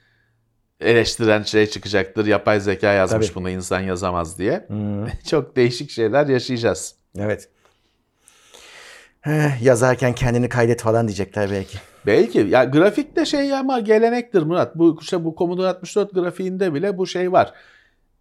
eleştiren 0.81 1.43
şey 1.43 1.67
çıkacaktır. 1.67 2.27
Yapay 2.27 2.61
zeka 2.61 2.93
yazmış 2.93 3.27
Tabii. 3.27 3.35
bunu 3.37 3.51
insan 3.51 3.81
yazamaz 3.81 4.39
diye. 4.39 4.67
Hı. 4.69 5.07
Çok 5.31 5.57
değişik 5.57 5.91
şeyler 5.91 6.27
yaşayacağız. 6.27 6.95
Evet. 7.19 7.49
Heh, 9.21 9.63
yazarken 9.63 10.13
kendini 10.13 10.49
kaydet 10.49 10.83
falan 10.83 11.09
diyecekler 11.09 11.51
belki. 11.51 11.79
Belki 12.07 12.39
ya 12.39 12.65
grafikte 12.65 13.25
şey 13.25 13.55
ama 13.55 13.81
gelenektir 13.81 14.43
Murat. 14.43 14.79
Bu 14.79 14.99
işte 15.01 15.25
bu 15.25 15.35
Commodore 15.39 15.69
64 15.69 16.15
grafiğinde 16.15 16.75
bile 16.75 16.99
bu 16.99 17.07
şey 17.07 17.33
var. 17.33 17.53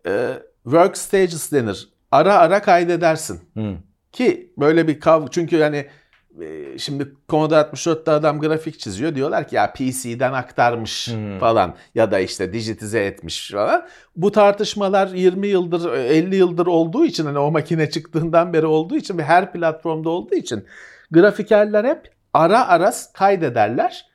Ee, 0.08 0.34
work 0.64 0.98
stages 0.98 1.52
denir. 1.52 1.90
Ara 2.12 2.38
ara 2.38 2.62
kaydedersin. 2.62 3.40
Hı. 3.58 3.74
Ki 4.12 4.54
böyle 4.58 4.88
bir 4.88 5.00
kav 5.00 5.28
çünkü 5.32 5.56
yani 5.56 5.86
e, 6.42 6.78
şimdi 6.78 7.16
Commodore 7.30 7.60
64'te 7.60 8.12
adam 8.12 8.40
grafik 8.40 8.80
çiziyor 8.80 9.16
diyorlar 9.16 9.48
ki 9.48 9.56
ya 9.56 9.74
PC'den 9.74 10.34
aktarmış 10.34 11.08
Hmm. 11.08 11.40
falan 11.40 11.76
ya 11.96 12.12
da 12.12 12.20
işte 12.20 12.54
dijitize 12.54 13.06
etmiş 13.06 13.52
falan. 13.52 13.88
Bu 14.16 14.32
tartışmalar 14.32 15.08
20 15.08 15.48
yıldır 15.48 15.94
50 15.94 16.36
yıldır 16.36 16.68
olduğu 16.68 17.06
için 17.06 17.26
hani 17.26 17.40
o 17.40 17.52
makine 17.52 17.90
çıktığından 17.90 18.54
beri 18.54 18.66
olduğu 18.66 18.98
için 18.98 19.18
ve 19.18 19.24
her 19.24 19.52
platformda 19.54 20.10
olduğu 20.10 20.36
için 20.36 20.66
grafikerler 21.12 21.86
hep 21.86 22.12
ara 22.34 22.68
ara 22.68 22.94
kaydederler. 23.14 24.06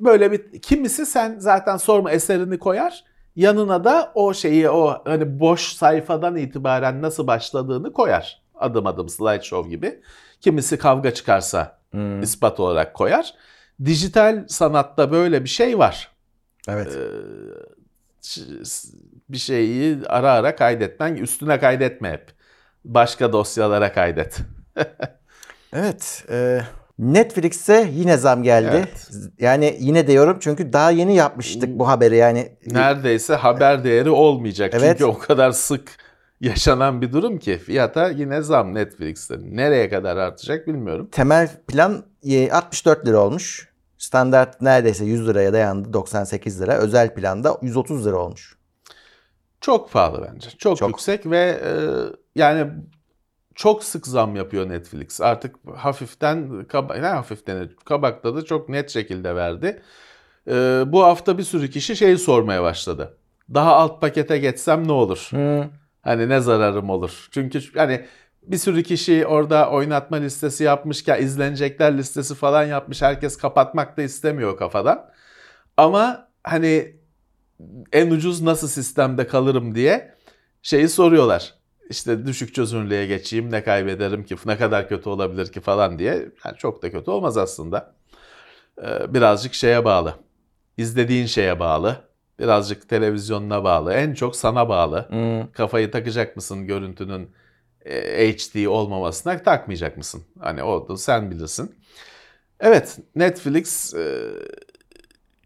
Böyle 0.00 0.32
bir 0.32 0.60
kimisi 0.62 1.06
sen 1.06 1.34
zaten 1.38 1.76
sorma 1.76 2.10
eserini 2.10 2.58
koyar. 2.58 3.04
Yanına 3.36 3.84
da 3.84 4.12
o 4.14 4.34
şeyi 4.34 4.70
o 4.70 5.02
hani 5.04 5.40
boş 5.40 5.60
sayfadan 5.72 6.36
itibaren 6.36 7.02
nasıl 7.02 7.26
başladığını 7.26 7.92
koyar. 7.92 8.42
Adım 8.54 8.86
adım 8.86 9.08
slideshow 9.08 9.70
gibi. 9.70 10.02
Kimisi 10.40 10.78
kavga 10.78 11.14
çıkarsa 11.14 11.78
Hı. 11.94 12.20
ispat 12.22 12.60
olarak 12.60 12.94
koyar. 12.94 13.34
Dijital 13.84 14.44
sanatta 14.48 15.12
böyle 15.12 15.44
bir 15.44 15.48
şey 15.48 15.78
var. 15.78 16.10
Evet. 16.68 16.96
Ee, 16.96 18.42
bir 19.28 19.38
şeyi 19.38 19.98
ara 20.08 20.32
ara 20.32 20.56
kaydetmen, 20.56 21.14
üstüne 21.14 21.60
kaydetme 21.60 22.10
hep. 22.10 22.32
Başka 22.84 23.32
dosyalara 23.32 23.92
kaydet. 23.92 24.38
Evet. 25.74 26.24
e, 26.30 26.60
Netflix'e 26.98 27.90
yine 27.92 28.16
zam 28.16 28.42
geldi. 28.42 28.70
Evet. 28.72 29.10
Yani 29.38 29.76
yine 29.80 30.06
diyorum 30.06 30.36
çünkü 30.40 30.72
daha 30.72 30.90
yeni 30.90 31.14
yapmıştık 31.14 31.78
bu 31.78 31.88
haberi 31.88 32.16
yani. 32.16 32.48
Neredeyse 32.66 33.34
haber 33.34 33.84
değeri 33.84 34.10
olmayacak. 34.10 34.74
Evet. 34.74 34.98
Çünkü 34.98 35.04
o 35.04 35.18
kadar 35.18 35.52
sık 35.52 35.96
yaşanan 36.40 37.02
bir 37.02 37.12
durum 37.12 37.38
ki 37.38 37.58
fiyata 37.58 38.08
yine 38.08 38.42
zam 38.42 38.74
Netflix'te. 38.74 39.36
Nereye 39.40 39.88
kadar 39.88 40.16
artacak 40.16 40.66
bilmiyorum. 40.66 41.08
Temel 41.12 41.48
plan 41.68 42.04
e, 42.24 42.50
64 42.50 43.06
lira 43.06 43.18
olmuş. 43.18 43.68
Standart 43.98 44.60
neredeyse 44.60 45.04
100 45.04 45.28
liraya 45.28 45.52
dayandı 45.52 45.92
98 45.92 46.60
lira. 46.60 46.74
Özel 46.74 47.14
planda 47.14 47.58
130 47.62 48.06
lira 48.06 48.16
olmuş. 48.16 48.56
Çok 49.60 49.92
pahalı 49.92 50.30
bence. 50.32 50.50
Çok, 50.50 50.76
Çok. 50.76 50.88
yüksek 50.88 51.26
ve 51.30 51.60
e, 51.64 51.70
yani 52.36 52.70
çok 53.54 53.84
sık 53.84 54.06
zam 54.06 54.36
yapıyor 54.36 54.68
Netflix. 54.68 55.20
Artık 55.20 55.56
hafiften, 55.76 56.64
kaba, 56.64 56.94
ne 56.94 57.06
hafiften, 57.06 57.70
kabakta 57.84 58.36
da 58.36 58.44
çok 58.44 58.68
net 58.68 58.90
şekilde 58.90 59.36
verdi. 59.36 59.82
E, 60.48 60.52
bu 60.86 61.04
hafta 61.04 61.38
bir 61.38 61.42
sürü 61.42 61.70
kişi 61.70 61.96
şeyi 61.96 62.18
sormaya 62.18 62.62
başladı. 62.62 63.18
Daha 63.54 63.76
alt 63.76 64.00
pakete 64.00 64.38
geçsem 64.38 64.88
ne 64.88 64.92
olur? 64.92 65.28
Hı. 65.30 65.64
Hani 66.02 66.28
ne 66.28 66.40
zararım 66.40 66.90
olur? 66.90 67.28
Çünkü 67.30 67.60
hani 67.74 68.06
bir 68.42 68.58
sürü 68.58 68.82
kişi 68.82 69.26
orada 69.26 69.70
oynatma 69.70 70.16
listesi 70.16 70.64
yapmışken 70.64 71.22
izlenecekler 71.22 71.98
listesi 71.98 72.34
falan 72.34 72.64
yapmış. 72.64 73.02
Herkes 73.02 73.36
kapatmak 73.36 73.96
da 73.96 74.02
istemiyor 74.02 74.56
kafadan. 74.56 75.10
Ama 75.76 76.28
hani 76.44 76.96
en 77.92 78.10
ucuz 78.10 78.42
nasıl 78.42 78.68
sistemde 78.68 79.26
kalırım 79.26 79.74
diye 79.74 80.14
şeyi 80.62 80.88
soruyorlar. 80.88 81.54
İşte 81.92 82.26
düşük 82.26 82.54
çözünürlüğe 82.54 83.06
geçeyim 83.06 83.50
ne 83.52 83.64
kaybederim 83.64 84.24
ki 84.24 84.36
ne 84.46 84.58
kadar 84.58 84.88
kötü 84.88 85.08
olabilir 85.08 85.52
ki 85.52 85.60
falan 85.60 85.98
diye. 85.98 86.12
Yani 86.44 86.56
çok 86.58 86.82
da 86.82 86.90
kötü 86.90 87.10
olmaz 87.10 87.36
aslında. 87.36 87.94
Ee, 88.82 89.14
birazcık 89.14 89.54
şeye 89.54 89.84
bağlı. 89.84 90.14
İzlediğin 90.76 91.26
şeye 91.26 91.60
bağlı. 91.60 91.96
Birazcık 92.38 92.88
televizyonuna 92.88 93.64
bağlı. 93.64 93.92
En 93.92 94.14
çok 94.14 94.36
sana 94.36 94.68
bağlı 94.68 95.08
Hı. 95.10 95.52
kafayı 95.52 95.90
takacak 95.90 96.36
mısın 96.36 96.66
görüntünün 96.66 97.30
e, 97.84 98.32
HD 98.32 98.66
olmamasına 98.66 99.42
takmayacak 99.42 99.96
mısın? 99.96 100.22
Hani 100.40 100.62
o 100.62 100.88
da 100.88 100.96
sen 100.96 101.30
bilirsin. 101.30 101.74
Evet 102.60 102.98
Netflix 103.16 103.94
e, 103.94 104.28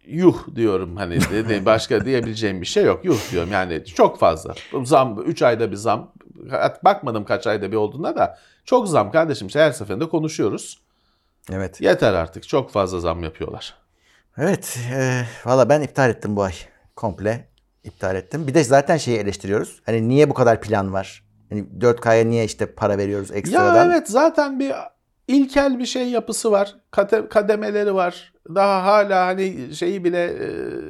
yuh 0.06 0.54
diyorum 0.54 0.96
hani 0.96 1.18
başka 1.66 2.04
diyebileceğim 2.04 2.60
bir 2.60 2.66
şey 2.66 2.84
yok. 2.84 3.04
Yuh 3.04 3.32
diyorum 3.32 3.52
yani 3.52 3.84
çok 3.84 4.18
fazla. 4.18 4.54
Zam 4.84 5.22
3 5.26 5.42
ayda 5.42 5.70
bir 5.70 5.76
zam. 5.76 6.12
Bakmadım 6.84 7.24
kaç 7.24 7.46
ayda 7.46 7.72
bir 7.72 7.76
olduğuna 7.76 8.16
da 8.16 8.38
çok 8.64 8.88
zam 8.88 9.10
kardeşim. 9.10 9.48
Her 9.52 9.72
seferinde 9.72 10.08
konuşuyoruz. 10.08 10.80
Evet. 11.52 11.80
Yeter 11.80 12.12
artık 12.14 12.48
çok 12.48 12.70
fazla 12.70 13.00
zam 13.00 13.22
yapıyorlar. 13.22 13.74
Evet. 14.38 14.78
E, 14.94 15.22
Valla 15.44 15.68
ben 15.68 15.80
iptal 15.80 16.10
ettim 16.10 16.36
bu 16.36 16.42
ay. 16.42 16.52
Komple 16.96 17.48
iptal 17.84 18.16
ettim. 18.16 18.46
Bir 18.46 18.54
de 18.54 18.64
zaten 18.64 18.96
şeyi 18.96 19.18
eleştiriyoruz. 19.18 19.80
Hani 19.86 20.08
niye 20.08 20.30
bu 20.30 20.34
kadar 20.34 20.60
plan 20.60 20.92
var? 20.92 21.24
Hani 21.50 21.64
4K'ya 21.80 22.24
niye 22.24 22.44
işte 22.44 22.66
para 22.66 22.98
veriyoruz 22.98 23.30
ekstradan? 23.32 23.76
Ya 23.76 23.84
evet 23.92 24.08
zaten 24.08 24.60
bir 24.60 24.72
ilkel 25.28 25.78
bir 25.78 25.86
şey 25.86 26.08
yapısı 26.10 26.50
var. 26.52 26.76
Kate- 26.92 27.28
kademeleri 27.28 27.94
var. 27.94 28.32
Daha 28.54 28.84
hala 28.84 29.26
hani 29.26 29.74
şeyi 29.74 30.04
bile 30.04 30.24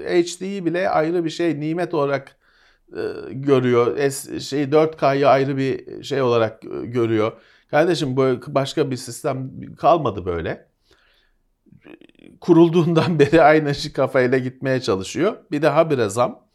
e, 0.07 0.23
HD'yi 0.23 0.67
bile 0.67 0.91
ayrı 0.91 1.25
bir 1.25 1.31
şey 1.31 1.61
nimet 1.61 1.95
olarak 1.95 2.37
görüyor. 3.31 3.97
Es, 3.97 4.49
şey 4.49 4.73
4K'yı 4.73 5.29
ayrı 5.29 5.57
bir 5.57 6.03
şey 6.03 6.23
olarak 6.23 6.65
e, 6.65 6.87
görüyor. 6.87 7.33
Kardeşim 7.71 8.17
bu 8.17 8.41
başka 8.47 8.91
bir 8.91 8.97
sistem 8.97 9.51
kalmadı 9.75 10.27
böyle. 10.27 10.69
Kurulduğundan 12.41 13.19
beri 13.19 13.43
aynı 13.43 13.75
şey 13.75 13.93
kafayla 13.93 14.39
gitmeye 14.39 14.81
çalışıyor. 14.81 15.37
Bir 15.51 15.63
de 15.63 15.69
habire 15.69 16.09
zam. 16.09 16.47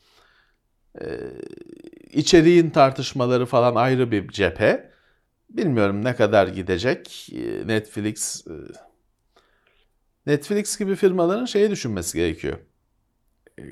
Ee, 1.01 1.19
içeriğin 2.11 2.69
tartışmaları 2.69 3.45
falan 3.45 3.75
ayrı 3.75 4.11
bir 4.11 4.27
cephe. 4.27 4.91
Bilmiyorum 5.49 6.05
ne 6.05 6.15
kadar 6.15 6.47
gidecek. 6.47 7.29
Ee, 7.33 7.67
Netflix 7.67 8.47
e, 8.47 8.53
Netflix 10.25 10.79
gibi 10.79 10.95
firmaların 10.95 11.45
şeyi 11.45 11.71
düşünmesi 11.71 12.17
gerekiyor. 12.17 12.57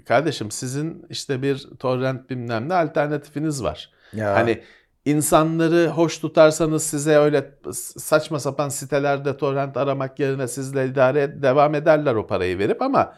Kardeşim 0.08 0.52
sizin 0.52 1.06
işte 1.10 1.42
bir 1.42 1.68
torrent 1.80 2.30
bilmem 2.30 2.70
ne 2.70 2.74
alternatifiniz 2.74 3.64
var. 3.64 3.92
Ya. 4.14 4.36
Hani 4.36 4.62
insanları 5.06 5.88
hoş 5.88 6.18
tutarsanız 6.18 6.84
size 6.84 7.18
öyle 7.18 7.52
saçma 7.98 8.40
sapan 8.40 8.70
sitelerde 8.70 9.38
torrent 9.38 9.78
aramak 9.78 10.20
yerine 10.20 10.48
sizle 10.48 10.88
idare 10.88 11.42
devam 11.42 11.76
ederler 11.76 12.16
o 12.16 12.28
parayı 12.28 12.60
verip 12.60 12.82
ama 12.82 13.14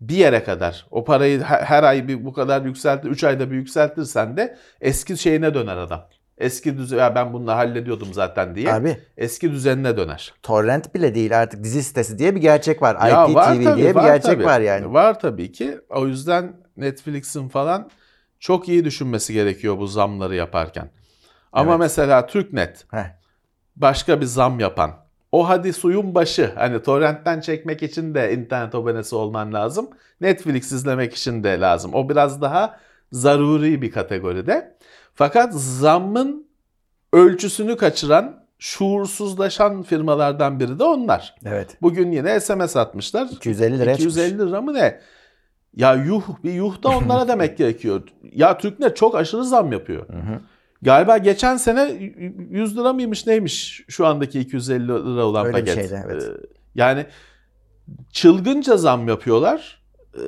bir 0.00 0.16
yere 0.16 0.44
kadar. 0.44 0.86
O 0.90 1.04
parayı 1.04 1.40
her, 1.40 1.62
her 1.62 1.82
ay 1.82 2.08
bir 2.08 2.24
bu 2.24 2.32
kadar 2.32 2.62
yükseltir, 2.62 3.10
3 3.10 3.24
ayda 3.24 3.50
bir 3.50 3.56
yükseltirsen 3.56 4.36
de 4.36 4.56
eski 4.80 5.16
şeyine 5.16 5.54
döner 5.54 5.76
adam. 5.76 6.08
Eski 6.38 6.78
düzen 6.78 6.96
ya 6.98 7.14
ben 7.14 7.32
bunu 7.32 7.50
hallediyordum 7.52 8.14
zaten 8.14 8.54
diye. 8.54 8.72
Abi 8.74 8.96
Eski 9.16 9.52
düzenine 9.52 9.96
döner. 9.96 10.34
torrent 10.42 10.94
bile 10.94 11.14
değil 11.14 11.40
artık 11.40 11.64
dizi 11.64 11.82
sitesi 11.82 12.18
diye 12.18 12.34
bir 12.34 12.40
gerçek 12.40 12.82
var. 12.82 13.08
Ya 13.08 13.34
var 13.34 13.54
IPTV 13.54 13.64
tabii, 13.64 13.76
diye 13.76 13.90
bir 13.90 13.94
var 13.94 14.04
gerçek 14.04 14.32
tabii. 14.32 14.44
var 14.44 14.60
yani. 14.60 14.92
Var 14.92 15.20
tabii 15.20 15.52
ki. 15.52 15.78
O 15.90 16.06
yüzden 16.06 16.52
Netflix'in 16.76 17.48
falan 17.48 17.90
çok 18.40 18.68
iyi 18.68 18.84
düşünmesi 18.84 19.32
gerekiyor 19.32 19.78
bu 19.78 19.86
zamları 19.86 20.34
yaparken. 20.34 20.90
Ama 21.52 21.70
Evet. 21.70 21.80
mesela 21.80 22.26
TürkNet 22.26 22.84
Heh. 22.90 23.04
başka 23.76 24.20
bir 24.20 24.26
zam 24.26 24.60
yapan. 24.60 24.90
O 25.32 25.48
hadi 25.48 25.72
suyun 25.72 26.14
başı. 26.14 26.52
Hani 26.54 26.82
torrentten 26.82 27.40
çekmek 27.40 27.82
için 27.82 28.14
de 28.14 28.32
internet 28.34 28.74
abonesi 28.74 29.14
olman 29.14 29.54
lazım. 29.54 29.90
Netflix 30.20 30.72
izlemek 30.72 31.14
için 31.14 31.44
de 31.44 31.60
lazım. 31.60 31.94
O 31.94 32.08
biraz 32.08 32.42
daha 32.42 32.78
zaruri 33.12 33.82
bir 33.82 33.90
kategoride. 33.90 34.76
Fakat 35.18 35.54
zammın 35.54 36.46
ölçüsünü 37.12 37.76
kaçıran, 37.76 38.44
şuursuzlaşan 38.58 39.82
firmalardan 39.82 40.60
biri 40.60 40.78
de 40.78 40.84
onlar. 40.84 41.34
Evet. 41.44 41.76
Bugün 41.82 42.12
yine 42.12 42.40
SMS 42.40 42.76
atmışlar. 42.76 43.26
250 43.32 43.78
liraya 43.78 43.94
250 43.94 44.38
lira 44.38 44.60
mı 44.60 44.74
ne? 44.74 45.00
Ya 45.76 45.94
yuh 45.94 46.22
bir 46.44 46.52
yuh 46.52 46.82
da 46.82 46.88
onlara 46.88 47.28
demek 47.28 47.58
gerekiyor. 47.58 48.02
Ya 48.32 48.58
Türknet 48.58 48.96
çok 48.96 49.14
aşırı 49.14 49.44
zam 49.44 49.72
yapıyor. 49.72 50.08
Hı 50.08 50.12
hı. 50.12 50.40
Galiba 50.82 51.18
geçen 51.18 51.56
sene 51.56 52.12
100 52.50 52.76
lira 52.78 52.92
mıymış 52.92 53.26
neymiş 53.26 53.84
şu 53.88 54.06
andaki 54.06 54.40
250 54.40 54.88
lira 54.88 55.24
olan 55.24 55.46
Öyle 55.46 55.58
paket. 55.58 55.74
şeydi, 55.74 56.02
evet. 56.06 56.22
Ee, 56.22 56.46
Yani 56.74 57.06
çılgınca 58.12 58.76
zam 58.76 59.08
yapıyorlar. 59.08 59.82
Ee, 60.14 60.20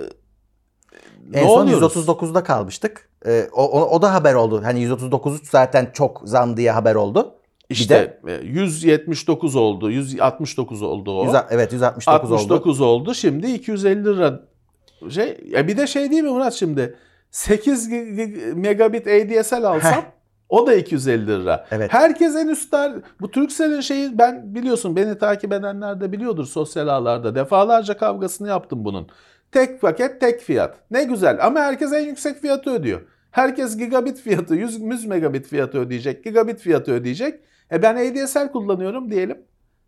En 1.35 1.43
ne 1.43 1.49
son 1.49 1.63
oluyoruz? 1.67 1.97
139'da 1.97 2.45
kalmıştık. 2.45 3.10
Ee, 3.27 3.49
o, 3.53 3.65
o, 3.65 3.97
o 3.97 4.03
da 4.03 4.15
haber 4.15 4.35
oldu. 4.35 4.61
Hani 4.65 4.81
139 4.81 5.41
zaten 5.51 5.91
çok 5.93 6.23
zam 6.25 6.57
diye 6.57 6.71
haber 6.71 6.95
oldu. 6.95 7.35
Bir 7.71 7.75
İşte 7.75 8.21
e, 8.29 8.33
179 8.33 9.57
oldu, 9.57 9.91
169 9.91 10.83
oldu 10.83 11.19
o. 11.21 11.25
Yüz- 11.25 11.35
evet 11.51 11.73
169 11.73 12.31
oldu. 12.33 12.41
69 12.41 12.81
oldu. 12.81 13.15
Şimdi 13.15 13.51
250 13.51 14.05
lira 14.05 14.41
şey. 15.11 15.41
Ya 15.47 15.69
bir 15.69 15.77
de 15.77 15.87
şey 15.87 16.11
değil 16.11 16.23
mi 16.23 16.31
Murat 16.31 16.55
şimdi? 16.55 16.95
8 17.31 17.93
gi- 17.93 18.15
gi- 18.15 18.55
megabit 18.55 19.07
ADSL 19.07 19.65
alsam 19.65 19.93
Heh. 19.93 20.03
o 20.49 20.67
da 20.67 20.75
250 20.75 21.27
lira. 21.27 21.67
Evet. 21.71 21.93
Herkes 21.93 22.37
en 22.37 22.49
üstler. 22.49 22.93
Bu 23.21 23.31
Turkcell'in 23.31 23.81
şeyi 23.81 24.19
ben 24.19 24.55
biliyorsun 24.55 24.97
beni 24.97 25.19
takip 25.19 25.53
edenler 25.53 26.01
de 26.01 26.13
biliyordur 26.13 26.47
sosyal 26.47 26.89
ağlarda. 26.89 27.35
Defalarca 27.35 27.97
kavgasını 27.97 28.49
yaptım 28.49 28.85
bunun. 28.85 29.09
Tek 29.53 29.81
paket 29.81 30.21
tek 30.21 30.41
fiyat. 30.41 30.77
Ne 30.91 31.05
güzel 31.05 31.47
ama 31.47 31.61
herkes 31.61 31.93
en 31.93 32.07
yüksek 32.07 32.41
fiyatı 32.41 32.71
ödüyor. 32.71 33.01
Herkes 33.31 33.77
gigabit 33.77 34.21
fiyatı, 34.21 34.55
100, 34.55 34.81
100 34.81 35.07
megabit 35.07 35.47
fiyatı 35.47 35.79
ödeyecek, 35.79 36.25
gigabit 36.25 36.61
fiyatı 36.61 36.93
ödeyecek. 36.93 37.41
E 37.73 37.83
ben 37.83 37.97
ADSL 37.97 38.53
kullanıyorum 38.53 39.11
diyelim. 39.11 39.39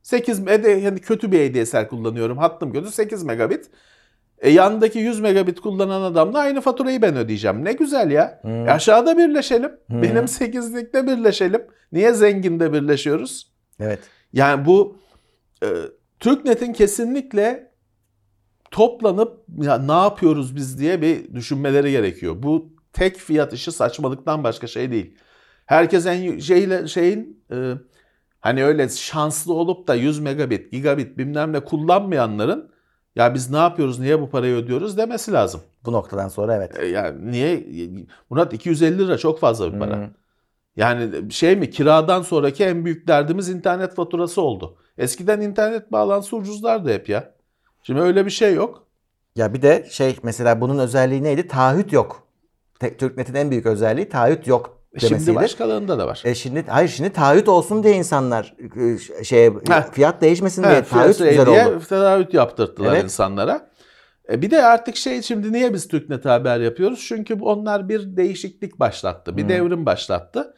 8 0.03 0.41
me- 0.41 0.65
de 0.65 0.71
yani 0.71 0.99
kötü 0.99 1.33
bir 1.33 1.51
ADSL 1.51 1.89
kullanıyorum. 1.89 2.39
Hattım 2.39 2.73
kötü 2.73 2.91
8 2.91 3.23
megabit. 3.23 3.71
E 4.39 4.51
yandaki 4.51 4.99
100 4.99 5.21
megabit 5.21 5.61
kullanan 5.61 6.03
adamla 6.03 6.39
aynı 6.39 6.61
faturayı 6.61 7.03
ben 7.03 7.17
ödeyeceğim. 7.17 7.65
Ne 7.65 7.73
güzel 7.73 8.11
ya. 8.11 8.39
Hmm. 8.43 8.69
E 8.69 8.73
aşağıda 8.73 9.19
birleşelim. 9.19 9.73
Hmm. 9.87 10.03
Benim 10.03 10.25
8'likte 10.25 11.07
birleşelim. 11.07 11.63
Niye 11.93 12.13
zenginde 12.13 12.73
birleşiyoruz? 12.73 13.53
Evet. 13.81 13.99
Yani 14.33 14.67
bu 14.67 14.97
e, 15.63 15.69
TürkNet'in 16.21 16.73
kesinlikle 16.73 17.72
toplanıp 18.73 19.45
ya 19.63 19.79
ne 19.79 19.93
yapıyoruz 19.93 20.57
biz 20.57 20.79
diye 20.79 21.03
bir 21.03 21.35
düşünmeleri 21.35 21.91
gerekiyor. 21.91 22.35
Bu 22.39 22.73
tek 22.93 23.17
fiyat 23.17 23.53
işi 23.53 23.73
saçmalıktan 23.73 24.45
başka 24.45 24.67
şey 24.67 24.91
değil. 24.91 25.17
Herkes 25.67 26.07
en 26.07 26.39
şeyle 26.39 26.89
şeyin 26.89 27.45
e, 27.53 27.73
hani 28.41 28.65
öyle 28.65 28.89
şanslı 28.89 29.55
olup 29.55 29.89
da 29.89 29.95
100 29.95 30.19
megabit, 30.21 30.73
gigabit 30.73 31.19
bilmem 31.19 31.53
ne 31.53 31.61
kullanmayanların 31.61 32.73
ya 33.17 33.35
biz 33.35 33.51
ne 33.51 33.57
yapıyoruz, 33.57 33.99
niye 33.99 34.21
bu 34.21 34.31
parayı 34.31 34.55
ödüyoruz 34.55 34.99
demesi 34.99 35.33
lazım. 35.33 35.61
Bu 35.85 35.93
noktadan 35.93 36.29
sonra 36.29 36.57
evet. 36.57 36.79
E, 36.79 36.87
yani 36.87 37.31
niye 37.31 37.67
Murat 38.31 38.53
250 38.53 38.99
lira 38.99 39.19
çok 39.19 39.41
fazla 39.41 39.75
bir 39.75 39.79
para. 39.79 39.97
Hı. 39.97 40.11
Yani 40.77 41.33
şey 41.33 41.57
mi 41.57 41.71
kiradan 41.71 42.23
sonraki 42.23 42.65
en 42.65 42.85
büyük 42.85 43.09
derdimiz 43.09 43.49
internet 43.49 43.95
faturası 43.95 44.43
oldu. 44.43 44.77
Eskiden 44.99 45.41
internet 45.41 45.93
bağlantısı 45.93 46.37
ucuzlardı 46.37 46.93
hep 46.93 47.09
ya. 47.09 47.35
Şimdi 47.83 48.01
öyle 48.01 48.27
bir 48.27 48.31
şey 48.31 48.55
yok. 48.55 48.87
Ya 49.37 49.55
bir 49.55 49.63
de 49.63 49.87
şey 49.91 50.17
mesela 50.23 50.61
bunun 50.61 50.79
özelliği 50.79 51.23
neydi? 51.23 51.49
Taahhüt 51.49 51.93
yok. 51.93 52.27
Türknet'in 52.99 53.35
en 53.35 53.51
büyük 53.51 53.67
özelliği 53.67 54.09
taahhüt 54.09 54.47
yok 54.47 54.83
demesiydi. 54.93 55.25
Şimdi 55.25 55.35
başkalarında 55.37 55.99
da 55.99 56.07
var. 56.07 56.23
E 56.25 56.35
şimdi 56.35 56.65
hayır 56.69 56.89
şimdi 56.89 57.11
taahhüt 57.11 57.49
olsun 57.49 57.83
diye 57.83 57.95
insanlar 57.95 58.55
Heh. 59.69 59.93
fiyat 59.93 60.23
değişmesin 60.23 60.63
diye 60.63 60.85
taahhüt 60.85 61.17
fiyat 61.17 61.31
güzel 61.31 61.47
diye 61.47 61.67
oldu. 61.67 61.83
Taahhüt 61.89 62.35
yaptırttılar 62.35 62.93
Evet. 62.93 63.05
insanlara. 63.05 63.71
E 64.33 64.43
bir 64.43 64.51
de 64.51 64.65
artık 64.65 64.97
şey 64.97 65.23
şimdi 65.23 65.53
niye 65.53 65.75
biz 65.75 65.89
TürkNet'e 65.89 66.29
haber 66.29 66.61
yapıyoruz? 66.61 67.05
Çünkü 67.09 67.35
onlar 67.41 67.89
bir 67.89 68.17
değişiklik 68.17 68.81
başlattı. 68.81 69.37
Bir 69.37 69.45
Hı. 69.45 69.49
devrim 69.49 69.87
başlattı. 69.87 70.55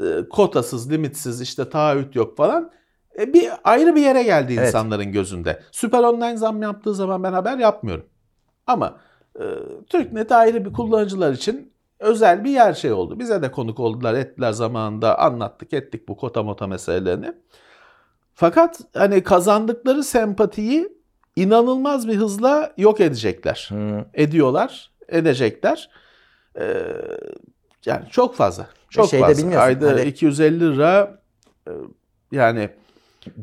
E, 0.00 0.04
kotasız, 0.30 0.90
limitsiz 0.90 1.40
işte 1.40 1.70
taahhüt 1.70 2.16
yok 2.16 2.36
falan. 2.36 2.72
E 3.18 3.32
bir 3.32 3.50
ayrı 3.64 3.96
bir 3.96 4.02
yere 4.02 4.22
geldi 4.22 4.54
Evet. 4.58 4.68
insanların 4.68 5.12
gözünde. 5.12 5.62
Süper 5.70 6.02
Online 6.02 6.36
zam 6.36 6.62
yaptığı 6.62 6.94
zaman 6.94 7.22
ben 7.22 7.32
haber 7.32 7.58
yapmıyorum. 7.58 8.06
Ama 8.66 8.96
e, 9.40 9.44
TürkNet 9.88 10.32
ayrı 10.32 10.64
bir 10.64 10.72
kullanıcılar 10.72 11.32
için 11.32 11.72
özel 11.98 12.44
bir 12.44 12.50
yer 12.50 12.74
şey 12.74 12.92
oldu. 12.92 13.18
Bize 13.18 13.42
de 13.42 13.50
konuk 13.50 13.80
oldular, 13.80 14.14
ettiler 14.14 14.52
zamanında 14.52 15.18
anlattık, 15.18 15.72
ettik 15.72 16.08
bu 16.08 16.16
kota 16.16 16.42
mota 16.42 16.66
meselelerini. 16.66 17.32
Fakat 18.34 18.80
hani 18.94 19.22
kazandıkları 19.22 20.04
sempatiyi 20.04 20.88
inanılmaz 21.36 22.08
bir 22.08 22.16
hızla 22.16 22.72
yok 22.76 23.00
edecekler. 23.00 23.68
Hı. 23.72 24.04
Ediyorlar, 24.14 24.90
edecekler. 25.08 25.90
Ee, 26.58 26.86
yani 27.86 28.04
çok 28.10 28.34
fazla. 28.34 28.66
Çok 28.90 29.08
şey 29.08 29.20
de 29.20 29.24
fazla. 29.24 29.60
Ayda 29.60 29.86
hani- 29.86 30.02
250 30.02 30.60
lira 30.60 31.22
e, 31.68 31.70
yani 32.32 32.70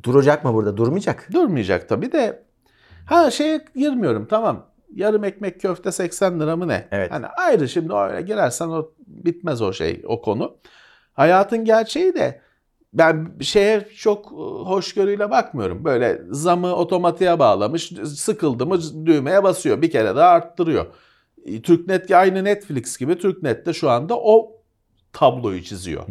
Duracak 0.03 0.45
mı 0.45 0.53
burada? 0.53 0.77
Durmayacak. 0.77 1.27
durmayacak 1.33 1.89
tabii 1.89 2.11
de. 2.11 2.43
Ha 3.05 3.31
şeye 3.31 3.65
girmiyorum 3.75 4.27
tamam. 4.29 4.65
Yarım 4.95 5.23
ekmek 5.23 5.61
köfte 5.61 5.91
80 5.91 6.39
lira 6.39 6.55
mı 6.55 6.67
ne? 6.67 6.87
Evet. 6.91 7.11
Hani 7.11 7.25
ayrı 7.25 7.69
şimdi 7.69 7.93
öyle 7.93 8.21
girersen 8.21 8.67
o 8.67 8.91
bitmez 9.07 9.61
o 9.61 9.73
şey 9.73 10.03
o 10.07 10.21
konu. 10.21 10.57
Hayatın 11.13 11.65
gerçeği 11.65 12.15
de 12.15 12.41
ben 12.93 13.31
şeye 13.41 13.87
çok 13.95 14.25
e, 14.25 14.35
hoşgörüyle 14.69 15.31
bakmıyorum. 15.31 15.85
Böyle 15.85 16.21
zamı 16.29 16.75
otomatiğe 16.75 17.39
bağlamış, 17.39 17.91
sıkıldı 18.15 18.65
mı 18.65 18.79
düğmeye 19.05 19.43
basıyor. 19.43 19.81
Bir 19.81 19.91
kere 19.91 20.15
daha 20.15 20.29
arttırıyor. 20.29 20.85
E, 21.45 21.61
Türknet 21.61 22.11
aynı 22.11 22.43
Netflix 22.43 22.97
gibi 22.97 23.17
Türknet 23.17 23.65
de 23.65 23.73
şu 23.73 23.89
anda 23.89 24.19
o 24.19 24.51
tabloyu 25.13 25.63
çiziyor. 25.63 26.03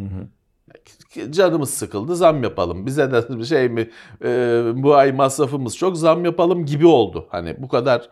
Canımız 1.29 1.69
sıkıldı 1.69 2.15
zam 2.15 2.43
yapalım. 2.43 2.85
Bize 2.85 3.11
de 3.11 3.43
şey 3.45 3.69
mi 3.69 3.89
e, 4.23 4.61
bu 4.75 4.95
ay 4.95 5.11
masrafımız 5.11 5.77
çok 5.77 5.97
zam 5.97 6.25
yapalım 6.25 6.65
gibi 6.65 6.87
oldu. 6.87 7.27
Hani 7.29 7.55
bu 7.59 7.67
kadar 7.67 8.09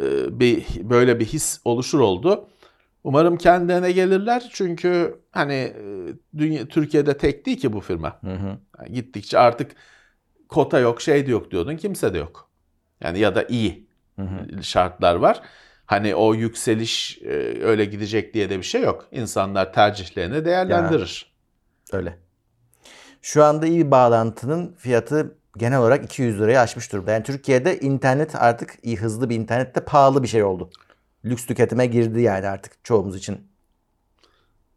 e, 0.00 0.40
bir 0.40 0.64
böyle 0.82 1.20
bir 1.20 1.24
his 1.24 1.60
oluşur 1.64 2.00
oldu. 2.00 2.48
Umarım 3.04 3.36
kendilerine 3.36 3.92
gelirler 3.92 4.50
çünkü 4.52 5.20
hani 5.30 5.54
e, 5.54 5.74
dünya, 6.38 6.66
Türkiye'de 6.66 7.16
tek 7.16 7.46
değil 7.46 7.60
ki 7.60 7.72
bu 7.72 7.80
firma. 7.80 8.18
Hı 8.20 8.34
hı. 8.34 8.58
Yani 8.78 8.92
gittikçe 8.92 9.38
artık 9.38 9.70
kota 10.48 10.78
yok 10.78 11.00
şey 11.02 11.26
de 11.26 11.30
yok 11.30 11.50
diyordun 11.50 11.76
kimse 11.76 12.14
de 12.14 12.18
yok. 12.18 12.50
Yani 13.00 13.18
ya 13.18 13.34
da 13.34 13.44
iyi 13.44 13.86
Hı 14.16 14.22
hı. 14.22 14.62
şartlar 14.62 15.14
var. 15.14 15.40
Hani 15.86 16.14
o 16.14 16.34
yükseliş 16.34 17.18
e, 17.22 17.62
öyle 17.62 17.84
gidecek 17.84 18.34
diye 18.34 18.50
de 18.50 18.58
bir 18.58 18.62
şey 18.62 18.82
yok. 18.82 19.08
İnsanlar 19.12 19.72
tercihlerini 19.72 20.44
değerlendirir. 20.44 21.31
Öyle. 21.92 22.18
Şu 23.22 23.44
anda 23.44 23.66
iyi 23.66 23.90
bağlantının 23.90 24.74
fiyatı 24.78 25.36
genel 25.56 25.78
olarak 25.78 26.04
200 26.04 26.40
lirayı 26.40 26.60
aşmış 26.60 26.92
durumda. 26.92 27.12
Yani 27.12 27.22
Türkiye'de 27.22 27.80
internet 27.80 28.34
artık 28.34 28.78
iyi 28.82 28.96
hızlı 28.96 29.30
bir 29.30 29.36
internet 29.36 29.74
de 29.74 29.80
pahalı 29.80 30.22
bir 30.22 30.28
şey 30.28 30.44
oldu. 30.44 30.70
Lüks 31.24 31.46
tüketime 31.46 31.86
girdi 31.86 32.20
yani 32.20 32.46
artık 32.46 32.84
çoğumuz 32.84 33.16
için. 33.16 33.52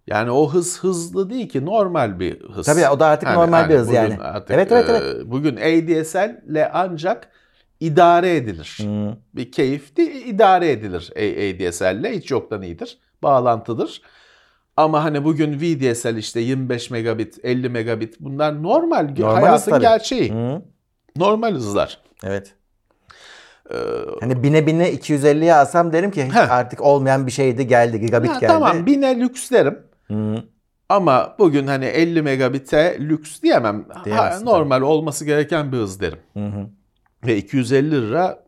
Yani 0.07 0.31
o 0.31 0.53
hız 0.53 0.79
hızlı 0.83 1.29
değil 1.29 1.49
ki 1.49 1.65
normal 1.65 2.19
bir 2.19 2.41
hız. 2.41 2.65
Tabii 2.65 2.87
o 2.87 2.99
da 2.99 3.05
artık 3.05 3.29
Yani- 3.29 3.37
normal 3.39 3.69
bir 3.69 3.73
yani 3.73 3.81
hız 3.81 3.93
yani. 3.93 4.17
artık, 4.19 4.51
evet 4.51 4.71
evet 4.71 4.89
e, 4.89 4.93
evet. 4.93 5.25
bugün 5.25 5.55
ADSL 5.55 6.49
ile 6.49 6.71
ancak 6.73 7.29
idare 7.79 8.35
edilir. 8.35 8.77
Hı. 8.81 9.17
Bir 9.33 9.51
keyif 9.51 9.97
değil, 9.97 10.25
idare 10.27 10.71
edilir 10.71 11.11
ADSL 11.15 11.99
ile 11.99 12.17
hiç 12.17 12.31
yoktan 12.31 12.61
iyidir. 12.61 12.97
Bağlantıdır. 13.23 14.01
Ama 14.77 15.03
hani 15.03 15.23
bugün 15.25 15.59
VDSL 15.59 16.17
işte 16.17 16.39
25 16.39 16.89
megabit, 16.89 17.39
50 17.45 17.69
megabit 17.69 18.19
bunlar 18.19 18.63
normal, 18.63 19.09
Normal 19.17 19.33
hayatın 19.35 19.71
tabii. 19.71 19.81
gerçeği. 19.81 20.33
Hı, 20.33 20.61
Normal 21.15 21.53
hızlar. 21.53 22.01
evet. 22.23 22.53
Ee, 23.71 23.75
Hani 24.19 24.43
bine 24.43 24.67
bine 24.67 24.91
250'ye 24.93 25.53
alsam 25.55 25.93
derim 25.93 26.11
ki 26.11 26.23
Heh. 26.33 26.51
artık 26.51 26.81
olmayan 26.81 27.27
bir 27.27 27.31
şeydi 27.31 27.67
geldi 27.67 27.99
gigabit 27.99 28.29
ha, 28.29 28.39
geldi. 28.39 28.51
tamam 28.53 28.85
bine 28.85 29.19
lüks 29.19 29.51
derim. 29.51 29.79
Hı, 30.07 30.43
Ama 30.89 31.35
bugün 31.39 31.67
hani 31.67 31.85
50 31.85 32.21
megabit'e 32.21 32.97
lüks 32.99 33.41
diyemem. 33.41 33.85
Ha, 33.93 34.05
Diyemezsin 34.05 34.45
normal 34.45 34.81
olması 34.81 35.25
gereken 35.25 35.71
bir 35.71 35.77
hız 35.77 36.01
derim. 36.01 36.19
hı, 36.33 36.39
hı. 36.45 36.67
Ve 37.27 37.37
250 37.37 37.91
lira 37.91 38.43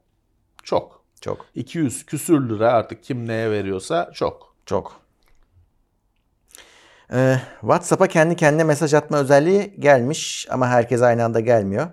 çok. 0.64 1.04
Çok 1.22 1.46
200 1.56 2.06
küsür 2.06 2.50
lira 2.50 2.72
artık 2.72 3.04
kim 3.04 3.28
neye 3.28 3.52
veriyorsa 3.52 4.10
çok. 4.14 4.56
çok. 4.66 5.02
Ee, 7.14 7.38
WhatsApp'a 7.62 8.08
kendi 8.08 8.36
kendine 8.36 8.64
mesaj 8.64 8.94
atma 8.94 9.18
özelliği 9.18 9.76
gelmiş 9.80 10.48
ama 10.50 10.68
herkes 10.70 11.02
aynı 11.02 11.24
anda 11.24 11.40
gelmiyor. 11.40 11.88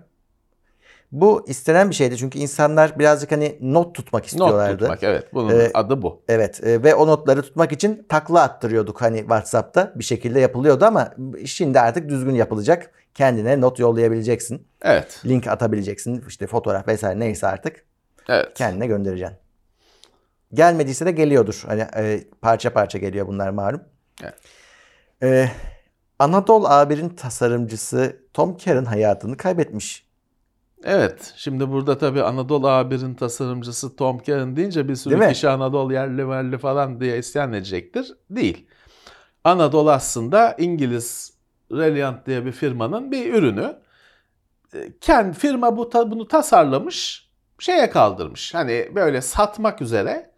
Bu 1.13 1.45
istenen 1.49 1.91
bir 1.91 1.95
şeydi 1.95 2.17
çünkü 2.17 2.39
insanlar 2.39 2.99
birazcık 2.99 3.33
hani 3.33 3.59
not 3.61 3.95
tutmak 3.95 4.27
istiyorlardı. 4.27 4.73
Not 4.73 4.81
tutmak 4.81 5.03
evet 5.03 5.35
bunun 5.35 5.51
Ee, 5.61 5.71
adı 5.75 6.03
bu. 6.03 6.23
Evet 6.29 6.65
e, 6.65 6.83
ve 6.83 6.95
o 6.95 7.07
notları 7.07 7.43
tutmak 7.43 7.73
için 7.73 8.07
takla 8.09 8.43
attırıyorduk 8.43 9.03
hani 9.03 9.19
WhatsApp'ta 9.19 9.93
bir 9.97 10.05
şekilde 10.05 10.41
yapılıyordu 10.41 10.85
ama 10.85 11.15
şimdi 11.47 11.81
artık 11.81 12.09
düzgün 12.09 12.35
yapılacak. 12.35 12.91
Kendine 13.15 13.61
not 13.61 13.79
yollayabileceksin. 13.79 14.67
Evet. 14.83 15.21
Link 15.27 15.47
atabileceksin. 15.47 16.25
işte 16.29 16.47
fotoğraf 16.47 16.89
vesaire 16.89 17.19
neyse 17.21 17.47
artık 17.47 17.85
Evet. 18.29 18.49
kendine 18.55 18.87
göndereceksin. 18.87 19.37
Gelmediyse 20.55 21.07
de 21.07 21.11
geliyordur. 21.11 21.63
Hani 21.67 21.87
e, 21.97 22.25
parça 22.43 22.73
parça 22.73 22.99
geliyor 22.99 23.27
bunlar 23.27 23.51
malum. 23.51 23.81
Evet. 24.23 24.35
E, 25.23 25.49
Anadolu 26.19 26.67
A1'in 26.67 27.09
tasarımcısı 27.09 28.17
Tom 28.35 28.57
Kerr'ın 28.57 28.85
hayatını 28.85 29.37
kaybetmiş. 29.37 30.07
Evet. 30.85 31.35
Şimdi 31.37 31.71
burada 31.71 31.99
tabii 31.99 32.23
Anadolu 32.23 32.67
A1'in 32.67 33.15
tasarımcısı 33.15 33.97
Tom 33.97 34.19
Karen 34.19 34.57
deyince 34.57 34.89
bir 34.89 34.95
sürü 34.95 35.15
Değil 35.15 35.29
mi? 35.29 35.33
kişi 35.33 35.49
Anadolu 35.49 35.93
yerli 35.93 36.29
verli 36.29 36.59
falan 36.59 37.01
diye 37.01 37.19
isyan 37.19 37.53
edecektir. 37.53 38.15
Değil. 38.31 38.67
Anadolu 39.45 39.91
aslında 39.91 40.57
İngiliz 40.59 41.35
Reliant 41.73 42.27
diye 42.27 42.47
bir 42.47 42.53
firmanın 42.53 43.13
bir 43.13 43.35
ürünü. 43.35 43.77
Kendi 45.01 45.39
firma 45.39 45.77
bu 45.77 45.91
bunu 45.93 46.29
tasarlamış, 46.29 47.29
şeye 47.59 47.91
kaldırmış. 47.91 48.55
Hani 48.55 48.93
böyle 48.95 49.21
satmak 49.21 49.83
üzere 49.83 50.31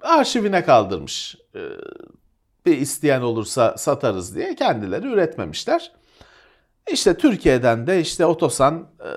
arşivine 0.00 0.64
kaldırmış. 0.64 1.36
Bir 2.66 2.78
isteyen 2.78 3.20
olursa 3.20 3.78
satarız 3.78 4.34
diye 4.34 4.54
kendileri 4.54 5.06
üretmemişler. 5.06 5.92
İşte 6.92 7.16
Türkiye'den 7.16 7.86
de 7.86 8.00
işte 8.00 8.26
Otosan 8.26 8.88
e, 9.00 9.10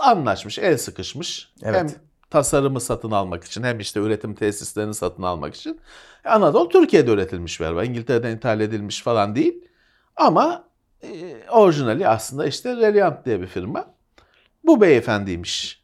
anlaşmış, 0.00 0.58
el 0.58 0.78
sıkışmış. 0.78 1.52
Evet. 1.62 1.76
Hem 1.76 1.88
tasarımı 2.30 2.80
satın 2.80 3.10
almak 3.10 3.44
için 3.44 3.62
hem 3.62 3.80
işte 3.80 4.00
üretim 4.00 4.34
tesislerini 4.34 4.94
satın 4.94 5.22
almak 5.22 5.54
için. 5.54 5.80
Anadolu 6.24 6.68
Türkiye'de 6.68 7.10
üretilmiş 7.10 7.60
bir 7.60 7.64
araba. 7.64 7.84
İngiltere'den 7.84 8.36
ithal 8.36 8.60
edilmiş 8.60 9.02
falan 9.02 9.34
değil. 9.34 9.64
Ama 10.16 10.64
e, 11.02 11.08
orijinali 11.50 12.08
aslında 12.08 12.46
işte 12.46 12.76
Reliant 12.76 13.24
diye 13.26 13.40
bir 13.40 13.46
firma. 13.46 13.86
Bu 14.64 14.80
beyefendiymiş 14.80 15.82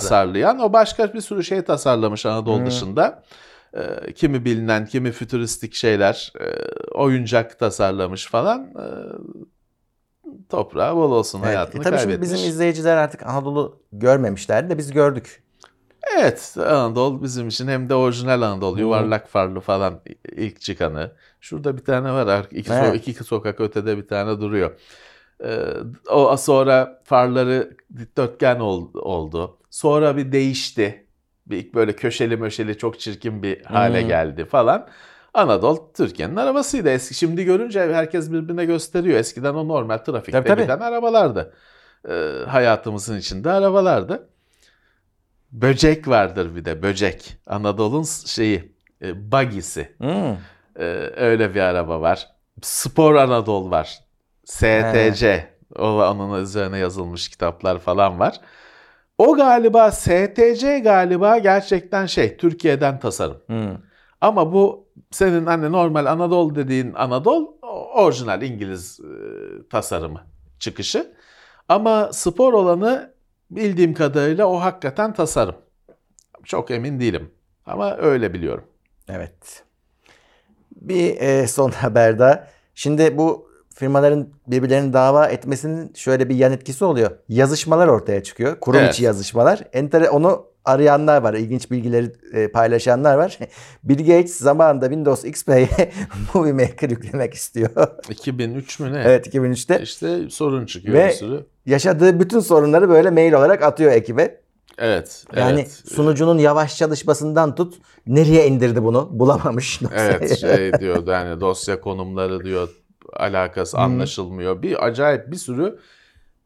tasarlayan. 0.00 0.58
O 0.58 0.72
başka 0.72 1.14
bir 1.14 1.20
sürü 1.20 1.44
şey 1.44 1.62
tasarlamış 1.62 2.26
Anadolu 2.26 2.58
Hmm. 2.58 2.66
dışında. 2.66 3.22
Ee, 3.74 4.12
kimi 4.12 4.44
bilinen, 4.44 4.86
kimi 4.86 5.12
fütüristik 5.12 5.74
şeyler, 5.74 6.32
e, 6.40 6.44
oyuncak 6.94 7.58
tasarlamış 7.58 8.26
falan. 8.26 8.62
Ee, 8.78 8.84
toprağı 10.48 10.96
bol 10.96 11.12
olsun 11.12 11.38
Evet. 11.38 11.46
hayatını 11.48 11.80
E, 11.80 11.84
tabii 11.84 11.96
kaybetmiş. 11.96 12.30
bizim 12.30 12.48
izleyiciler 12.48 12.96
artık 12.96 13.26
Anadolu 13.26 13.82
görmemişlerdi 13.92 14.70
de 14.70 14.78
biz 14.78 14.92
gördük. 14.92 15.42
Evet, 16.16 16.54
Anadolu 16.58 17.22
bizim 17.22 17.48
için 17.48 17.68
hem 17.68 17.88
de 17.88 17.94
orijinal 17.94 18.42
Anadolu, 18.42 18.80
yuvarlak 18.80 19.28
farlı 19.28 19.60
falan 19.60 20.00
ilk 20.36 20.60
çıkanı. 20.60 21.12
Şurada 21.40 21.76
bir 21.76 21.84
tane 21.84 22.12
var, 22.12 22.26
ar- 22.26 22.46
iki, 22.50 22.70
so- 22.70 22.88
Evet. 22.88 23.08
iki 23.08 23.24
sokak 23.24 23.60
ötede 23.60 23.96
bir 23.96 24.08
tane 24.08 24.40
duruyor. 24.40 24.78
Ee, 25.44 25.66
o 26.10 26.36
sonra 26.36 27.02
farları 27.04 27.76
dikdörtgen 27.96 28.60
ol- 28.60 28.94
oldu. 28.94 29.58
Sonra 29.70 30.16
bir 30.16 30.32
değişti. 30.32 31.07
Bir 31.50 31.72
böyle 31.74 31.96
köşeli 31.96 32.36
möşeli 32.36 32.78
çok 32.78 33.00
çirkin 33.00 33.42
bir 33.42 33.64
hale 33.64 34.00
Hmm. 34.00 34.08
geldi 34.08 34.44
falan. 34.44 34.88
Anadolu 35.34 35.92
Türkiye'nin 35.96 36.36
arabasıydı. 36.36 36.88
Eski 36.90 37.14
şimdi 37.14 37.44
görünce 37.44 37.80
herkes 37.94 38.32
birbirine 38.32 38.64
gösteriyor. 38.64 39.18
Eskiden 39.18 39.54
o 39.54 39.68
normal 39.68 39.98
trafikte 39.98 40.32
Tabii, 40.38 40.48
tabii. 40.48 40.62
giden 40.62 40.80
arabalardı. 40.80 41.54
Ee, 42.08 42.32
hayatımızın 42.46 43.18
içinde 43.18 43.50
arabalardı. 43.50 44.28
Böcek 45.52 46.08
vardır 46.08 46.56
bir 46.56 46.64
de 46.64 46.82
böcek. 46.82 47.36
Anadolu'nun 47.46 48.02
şeyi 48.26 48.72
e, 49.02 49.32
buggy'si. 49.32 49.94
Hmm. 49.98 50.36
Ee, 50.78 50.84
öyle 51.16 51.54
bir 51.54 51.60
araba 51.60 52.00
var. 52.00 52.28
Spor 52.62 53.14
Anadolu 53.14 53.70
var. 53.70 53.98
STC. 54.44 55.48
O, 55.78 55.84
onun 55.86 56.42
üzerine 56.42 56.78
yazılmış 56.78 57.28
kitaplar 57.28 57.78
falan 57.78 58.18
var. 58.18 58.40
O 59.18 59.36
galiba 59.36 59.90
STC 59.90 60.78
galiba 60.78 61.38
gerçekten 61.38 62.06
şey 62.06 62.36
Türkiye'den 62.36 62.98
tasarım. 63.00 63.38
Hmm. 63.46 63.76
Ama 64.20 64.52
bu 64.52 64.86
senin 65.10 65.46
hani 65.46 65.72
normal 65.72 66.06
Anadolu 66.06 66.54
dediğin 66.54 66.92
Anadolu 66.94 67.58
orijinal 67.94 68.42
İngiliz 68.42 69.00
e, 69.00 69.08
tasarımı 69.68 70.20
çıkışı. 70.58 71.14
Ama 71.68 72.12
spor 72.12 72.52
olanı 72.52 73.14
bildiğim 73.50 73.94
kadarıyla 73.94 74.46
o 74.46 74.60
hakikaten 74.60 75.12
tasarım. 75.12 75.56
Çok 76.44 76.70
emin 76.70 77.00
değilim 77.00 77.30
ama 77.66 77.96
öyle 77.96 78.34
biliyorum. 78.34 78.64
Evet. 79.08 79.64
Bir 80.76 81.16
e, 81.20 81.46
son 81.46 81.70
haber 81.70 82.18
daha. 82.18 82.48
Şimdi 82.74 83.18
bu 83.18 83.47
firmaların 83.78 84.28
birbirlerini 84.46 84.92
dava 84.92 85.26
etmesinin 85.26 85.92
şöyle 85.94 86.28
bir 86.28 86.34
yan 86.34 86.52
etkisi 86.52 86.84
oluyor. 86.84 87.10
Yazışmalar 87.28 87.88
ortaya 87.88 88.22
çıkıyor. 88.22 88.60
Kurum 88.60 88.80
Evet. 88.80 88.94
içi 88.94 89.04
yazışmalar. 89.04 89.62
Entere 89.72 90.10
onu 90.10 90.46
arayanlar 90.64 91.22
var. 91.22 91.34
ilginç 91.34 91.70
bilgileri 91.70 92.12
e, 92.32 92.48
paylaşanlar 92.48 93.16
var. 93.16 93.38
Bill 93.84 93.98
Gates 93.98 94.36
zamanında 94.36 94.84
Windows 94.86 95.24
XP'ye 95.24 95.68
Movie 96.34 96.52
Maker 96.52 96.90
yüklemek 96.90 97.34
istiyor. 97.34 97.70
2003 98.10 98.80
mü 98.80 98.92
ne? 98.92 99.02
evet 99.06 99.34
2003'te. 99.34 99.82
İşte 99.82 100.30
sorun 100.30 100.66
çıkıyor 100.66 100.94
Ve- 100.94 101.08
bir 101.08 101.12
sürü. 101.12 101.46
Yaşadığı 101.66 102.20
bütün 102.20 102.40
sorunları 102.40 102.88
böyle 102.88 103.10
mail 103.10 103.32
olarak 103.32 103.62
atıyor 103.62 103.92
ekibe. 103.92 104.40
Evet. 104.78 105.24
Yani 105.36 105.60
evet. 105.60 105.82
sunucunun 105.92 106.38
yavaş 106.38 106.76
çalışmasından 106.76 107.54
tut 107.54 107.74
nereye 108.06 108.46
indirdi 108.46 108.84
bunu 108.84 109.08
bulamamış. 109.12 109.80
Evet 109.96 110.38
şey 110.38 110.72
diyordu 110.72 111.10
yani 111.10 111.40
dosya 111.40 111.80
konumları 111.80 112.44
diyor 112.44 112.68
alakası 113.12 113.78
anlaşılmıyor. 113.78 114.62
Bir 114.62 114.86
acayip 114.86 115.30
bir 115.30 115.36
sürü 115.36 115.78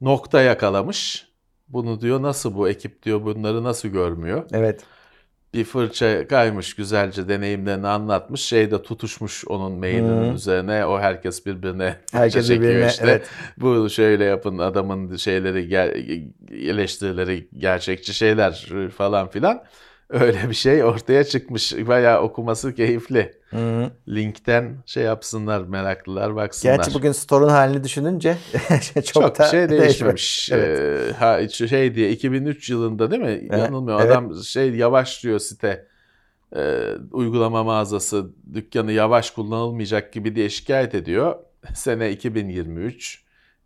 nokta 0.00 0.42
yakalamış. 0.42 1.28
Bunu 1.68 2.00
diyor 2.00 2.22
nasıl 2.22 2.54
bu 2.54 2.68
ekip 2.68 3.02
diyor 3.02 3.22
bunları 3.24 3.64
nasıl 3.64 3.88
görmüyor? 3.88 4.44
evet. 4.52 4.80
Bir 5.54 5.64
fırça 5.64 6.28
kaymış 6.28 6.74
güzelce 6.74 7.28
deneyimlerini 7.28 7.86
anlatmış. 7.86 8.40
Şeyde 8.40 8.82
tutuşmuş 8.82 9.44
onun 9.48 9.72
mailinin 9.72 10.30
Hı. 10.30 10.34
üzerine. 10.34 10.86
O 10.86 10.98
herkes 11.00 11.46
birbirine 11.46 11.96
Herkes 12.12 12.46
çekiyor 12.46 12.70
birbirine, 12.70 12.86
işte. 12.86 13.04
evet. 13.04 13.28
Bu 13.56 13.90
şöyle 13.90 14.24
yapın 14.24 14.58
adamın 14.58 15.16
şeyleri 15.16 15.74
eleştirileri 16.68 17.48
gerçekçi 17.58 18.14
şeyler 18.14 18.66
falan 18.96 19.28
filan. 19.28 19.62
Öyle 20.20 20.50
bir 20.50 20.54
şey 20.54 20.84
ortaya 20.84 21.24
çıkmış. 21.24 21.74
Bayağı 21.86 22.20
okuması 22.22 22.74
keyifli. 22.74 23.32
Hı. 23.50 23.90
Linkten 24.08 24.76
şey 24.86 25.04
yapsınlar 25.04 25.60
meraklılar 25.60 26.36
baksınlar. 26.36 26.76
Gerçi 26.76 26.94
bugün 26.94 27.12
store'un 27.12 27.48
halini 27.48 27.84
düşününce 27.84 28.36
çok, 28.94 29.04
çok, 29.04 29.38
da 29.38 29.44
şey 29.44 29.68
değişmemiş. 29.68 30.50
Evet. 30.52 30.80
Ee, 30.80 31.12
ha 31.12 31.48
şey 31.48 31.94
diye 31.94 32.10
2003 32.10 32.70
yılında 32.70 33.10
değil 33.10 33.22
mi? 33.22 33.48
Yanılmıyor. 33.50 34.00
evet. 34.00 34.10
Adam 34.10 34.42
şey 34.42 34.74
yavaş 34.74 35.24
diyor 35.24 35.38
site. 35.38 35.86
Ee, 36.56 36.88
uygulama 37.12 37.64
mağazası 37.64 38.30
dükkanı 38.54 38.92
yavaş 38.92 39.30
kullanılmayacak 39.30 40.12
gibi 40.12 40.36
diye 40.36 40.48
şikayet 40.48 40.94
ediyor. 40.94 41.34
Sene 41.74 42.10
2023. 42.10 43.22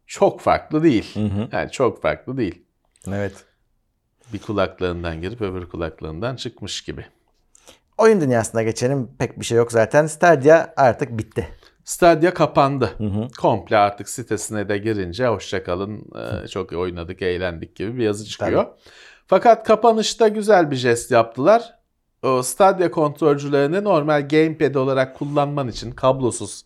Çok 0.06 0.40
farklı 0.40 0.82
değil. 0.82 1.14
Hı 1.14 1.20
hı. 1.20 1.48
Yani 1.52 1.70
çok 1.70 2.02
farklı 2.02 2.36
değil. 2.36 2.62
Evet. 3.08 3.32
Bir 4.32 4.38
kulaklarından 4.38 5.22
girip 5.22 5.42
öbür 5.42 5.68
kulaklarından 5.68 6.36
çıkmış 6.36 6.82
gibi. 6.82 7.06
Oyun 7.98 8.20
dünyasına 8.20 8.62
geçelim. 8.62 9.08
Pek 9.18 9.40
bir 9.40 9.44
şey 9.44 9.58
yok 9.58 9.72
zaten. 9.72 10.06
Stadia 10.06 10.74
artık 10.76 11.18
bitti. 11.18 11.48
Stadia 11.84 12.34
kapandı. 12.34 12.90
Hı 12.98 13.04
hı. 13.04 13.28
Komple 13.40 13.76
artık 13.76 14.08
sitesine 14.08 14.68
de 14.68 14.78
girince 14.78 15.26
hoşçakalın 15.26 16.04
e, 16.44 16.48
çok 16.48 16.72
oynadık 16.72 17.22
eğlendik 17.22 17.76
gibi 17.76 17.96
bir 17.96 18.04
yazı 18.04 18.24
çıkıyor. 18.24 18.66
Fakat 19.26 19.66
kapanışta 19.66 20.28
güzel 20.28 20.70
bir 20.70 20.76
jest 20.76 21.10
yaptılar. 21.10 21.78
o 22.22 22.42
Stadia 22.42 22.90
kontrolcülerini 22.90 23.84
normal 23.84 24.28
gamepad 24.28 24.74
olarak 24.74 25.18
kullanman 25.18 25.68
için 25.68 25.92
kablosuz 25.92 26.64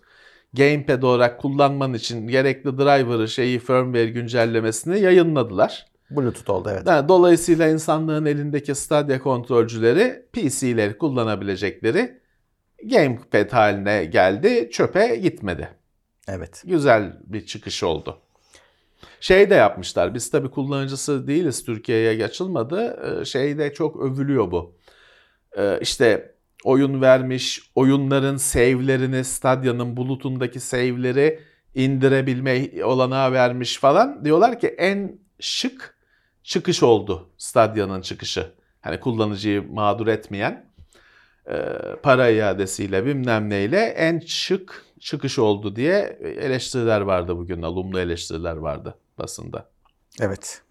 gamepad 0.52 1.02
olarak 1.02 1.40
kullanman 1.40 1.94
için 1.94 2.28
gerekli 2.28 2.78
driver'ı 2.78 3.28
şeyi 3.28 3.58
firmware 3.58 4.06
güncellemesini 4.10 5.00
yayınladılar. 5.00 5.89
Bluetooth 6.10 6.50
oldu 6.50 6.68
evet. 6.72 6.86
Yani 6.86 7.08
dolayısıyla 7.08 7.68
insanlığın 7.68 8.24
elindeki 8.24 8.74
Stadia 8.74 9.18
kontrolcüleri 9.18 10.26
PC'leri 10.32 10.98
kullanabilecekleri 10.98 12.20
gamepad 12.84 13.52
haline 13.52 14.04
geldi, 14.04 14.68
çöpe 14.72 15.16
gitmedi. 15.16 15.68
Evet. 16.28 16.62
Güzel 16.66 17.16
bir 17.26 17.46
çıkış 17.46 17.82
oldu. 17.82 18.18
Şey 19.20 19.50
de 19.50 19.54
yapmışlar. 19.54 20.14
Biz 20.14 20.30
tabii 20.30 20.50
kullanıcısı 20.50 21.26
değiliz. 21.26 21.64
Türkiye'ye 21.64 22.24
açılmadı. 22.24 23.00
Ee, 23.20 23.24
Şeyde 23.24 23.72
çok 23.74 23.96
övülüyor 24.02 24.50
bu. 24.50 24.76
Ee, 25.58 25.78
İşte 25.80 26.34
oyun 26.64 27.00
vermiş, 27.00 27.70
oyunların 27.74 28.36
save'lerini, 28.36 29.24
Stadia'nın 29.24 29.96
bulutundaki 29.96 30.60
save'leri 30.60 31.40
indirebilme 31.74 32.84
olanağı 32.84 33.32
vermiş 33.32 33.78
falan. 33.78 34.24
Diyorlar 34.24 34.60
ki 34.60 34.66
en 34.68 35.18
şık 35.40 35.99
çıkış 36.42 36.82
oldu 36.82 37.28
Stadia'nın 37.38 38.00
çıkışı. 38.00 38.52
Hani 38.80 39.00
kullanıcıyı 39.00 39.72
mağdur 39.72 40.06
etmeyen 40.06 40.66
e, 41.50 41.56
para 42.02 42.28
iadesiyle 42.28 43.06
bilmem 43.06 43.50
neyle 43.50 43.80
en 43.80 44.20
şık 44.26 44.84
çıkış 45.00 45.38
oldu 45.38 45.76
diye 45.76 46.18
eleştiriler 46.22 47.00
vardı 47.00 47.36
bugün. 47.36 47.62
Alumlu 47.62 48.00
eleştiriler 48.00 48.56
vardı 48.56 48.94
basında. 49.18 49.68
Evet. 50.20 50.62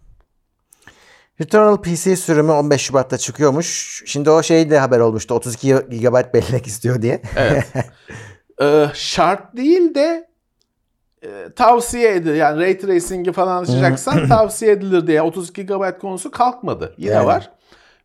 Returnal 1.40 1.82
PC 1.82 2.16
sürümü 2.16 2.52
15 2.52 2.80
Şubat'ta 2.80 3.18
çıkıyormuş. 3.18 4.02
Şimdi 4.06 4.30
o 4.30 4.42
şey 4.42 4.70
de 4.70 4.78
haber 4.78 5.00
olmuştu. 5.00 5.34
32 5.34 5.72
GB 5.72 6.34
bellek 6.34 6.66
istiyor 6.66 7.02
diye. 7.02 7.22
Evet. 7.36 7.66
Ee, 8.62 8.86
şart 8.94 9.56
değil 9.56 9.94
de 9.94 10.29
e, 11.22 11.48
tavsiye 11.56 12.14
edilir. 12.14 12.34
Yani 12.34 12.60
ray 12.60 12.78
tracing'i 12.78 13.32
falan 13.32 13.62
açacaksan 13.62 14.28
tavsiye 14.28 14.72
edilir 14.72 15.06
diye 15.06 15.22
32 15.22 15.66
GB 15.66 15.98
konusu 16.00 16.30
kalkmadı. 16.30 16.94
Yine 16.98 17.12
Yani. 17.14 17.26
var. 17.26 17.50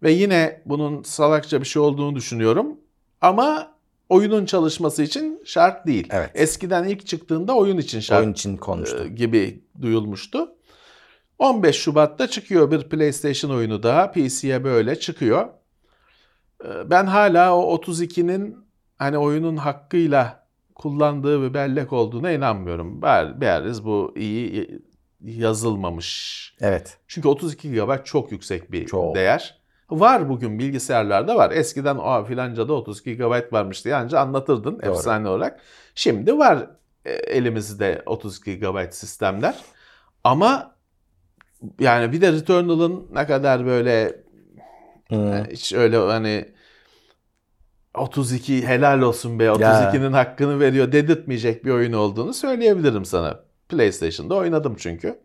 Ve 0.04 0.12
yine 0.12 0.62
bunun 0.66 1.04
salakça 1.04 1.62
bir 1.62 1.66
şey 1.66 1.82
olduğunu 1.82 2.16
düşünüyorum. 2.16 2.78
Ama 3.22 3.72
oyunun 4.10 4.46
çalışması 4.46 5.04
için 5.04 5.42
şart 5.46 5.88
değil. 5.88 6.08
Evet. 6.12 6.32
Eskiden 6.34 6.84
ilk 6.84 7.08
çıktığında 7.08 7.54
oyun 7.56 7.78
için 7.78 8.00
şart 8.00 8.20
Oyun 8.22 8.32
için 8.32 8.58
konuştu. 8.58 9.04
e, 9.06 9.08
gibi 9.08 9.64
duyulmuştu. 9.82 10.52
15 11.40 11.76
Şubat'ta 11.76 12.28
çıkıyor 12.28 12.72
bir 12.72 12.84
PlayStation 12.90 13.52
oyunu 13.52 13.84
daha. 13.84 14.12
PC'ye 14.12 14.64
böyle 14.64 15.00
çıkıyor. 15.00 15.48
E, 16.66 16.90
Ben 16.90 17.06
hala 17.06 17.56
o 17.58 17.76
32'nin 17.78 18.58
hani 18.98 19.18
oyunun 19.18 19.58
hakkıyla 19.58 20.45
kullandığı 20.76 21.42
bir 21.50 21.54
bellek 21.54 21.94
olduğuna 21.94 22.32
inanmıyorum. 22.32 23.02
Ber- 23.02 23.42
Beriz 23.42 23.86
bu 23.86 24.14
iyi 24.18 24.80
yazılmamış. 25.22 26.56
Evet. 26.62 26.98
Çünkü 27.08 27.28
32 27.28 27.72
GB 27.72 28.04
çok 28.06 28.32
yüksek 28.32 28.72
bir 28.72 28.86
Çok. 28.86 29.16
değer. 29.16 29.62
Var 29.90 30.30
bugün 30.30 30.60
bilgisayarlarda 30.60 31.36
var. 31.36 31.52
Eskiden 31.52 31.96
o 31.96 32.26
filancada 32.26 32.74
32 32.74 33.18
GB 33.18 33.54
varmış 33.54 33.86
diye 33.86 33.96
anca 33.96 34.20
anlatırdın 34.20 34.80
Doğru. 34.82 34.92
efsane 34.92 35.28
olarak. 35.30 35.60
Şimdi 35.96 36.38
var 36.38 36.68
e, 37.06 37.12
elimizde 37.12 38.04
32 38.06 38.60
GB 38.60 38.92
sistemler. 38.92 39.56
Ama 40.24 40.76
yani 41.80 42.12
bir 42.12 42.22
de 42.22 42.32
Returnal'ın 42.32 43.08
ne 43.14 43.26
kadar 43.28 43.66
böyle 43.66 44.26
Hmm. 45.08 45.34
e, 45.34 45.44
hiç 45.52 45.74
öyle 45.74 45.98
hani 45.98 46.46
32 47.98 48.68
helal 48.68 49.02
olsun 49.02 49.40
be 49.40 49.44
32'nin 49.44 50.14
hakkını 50.14 50.60
veriyor 50.60 50.92
dedirtmeyecek 50.92 51.66
bir 51.66 51.72
oyun 51.72 51.94
olduğunu 51.94 52.34
söyleyebilirim 52.34 53.06
sana. 53.06 53.40
PlayStation'da 53.70 54.36
oynadım 54.36 54.76
çünkü. 54.80 55.20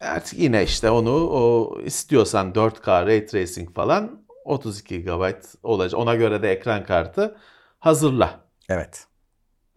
Artık 0.00 0.38
yine 0.38 0.64
işte 0.64 0.90
onu 0.90 1.10
o 1.10 1.74
istiyorsan 1.84 2.52
4K 2.52 3.06
Ray 3.06 3.26
Tracing 3.26 3.74
falan 3.74 4.24
32 4.44 5.02
GB 5.02 5.32
olacak. 5.62 6.00
Ona 6.00 6.14
göre 6.14 6.42
de 6.42 6.50
ekran 6.52 6.84
kartı 6.84 7.36
hazırla. 7.78 8.40
Evet. 8.68 9.06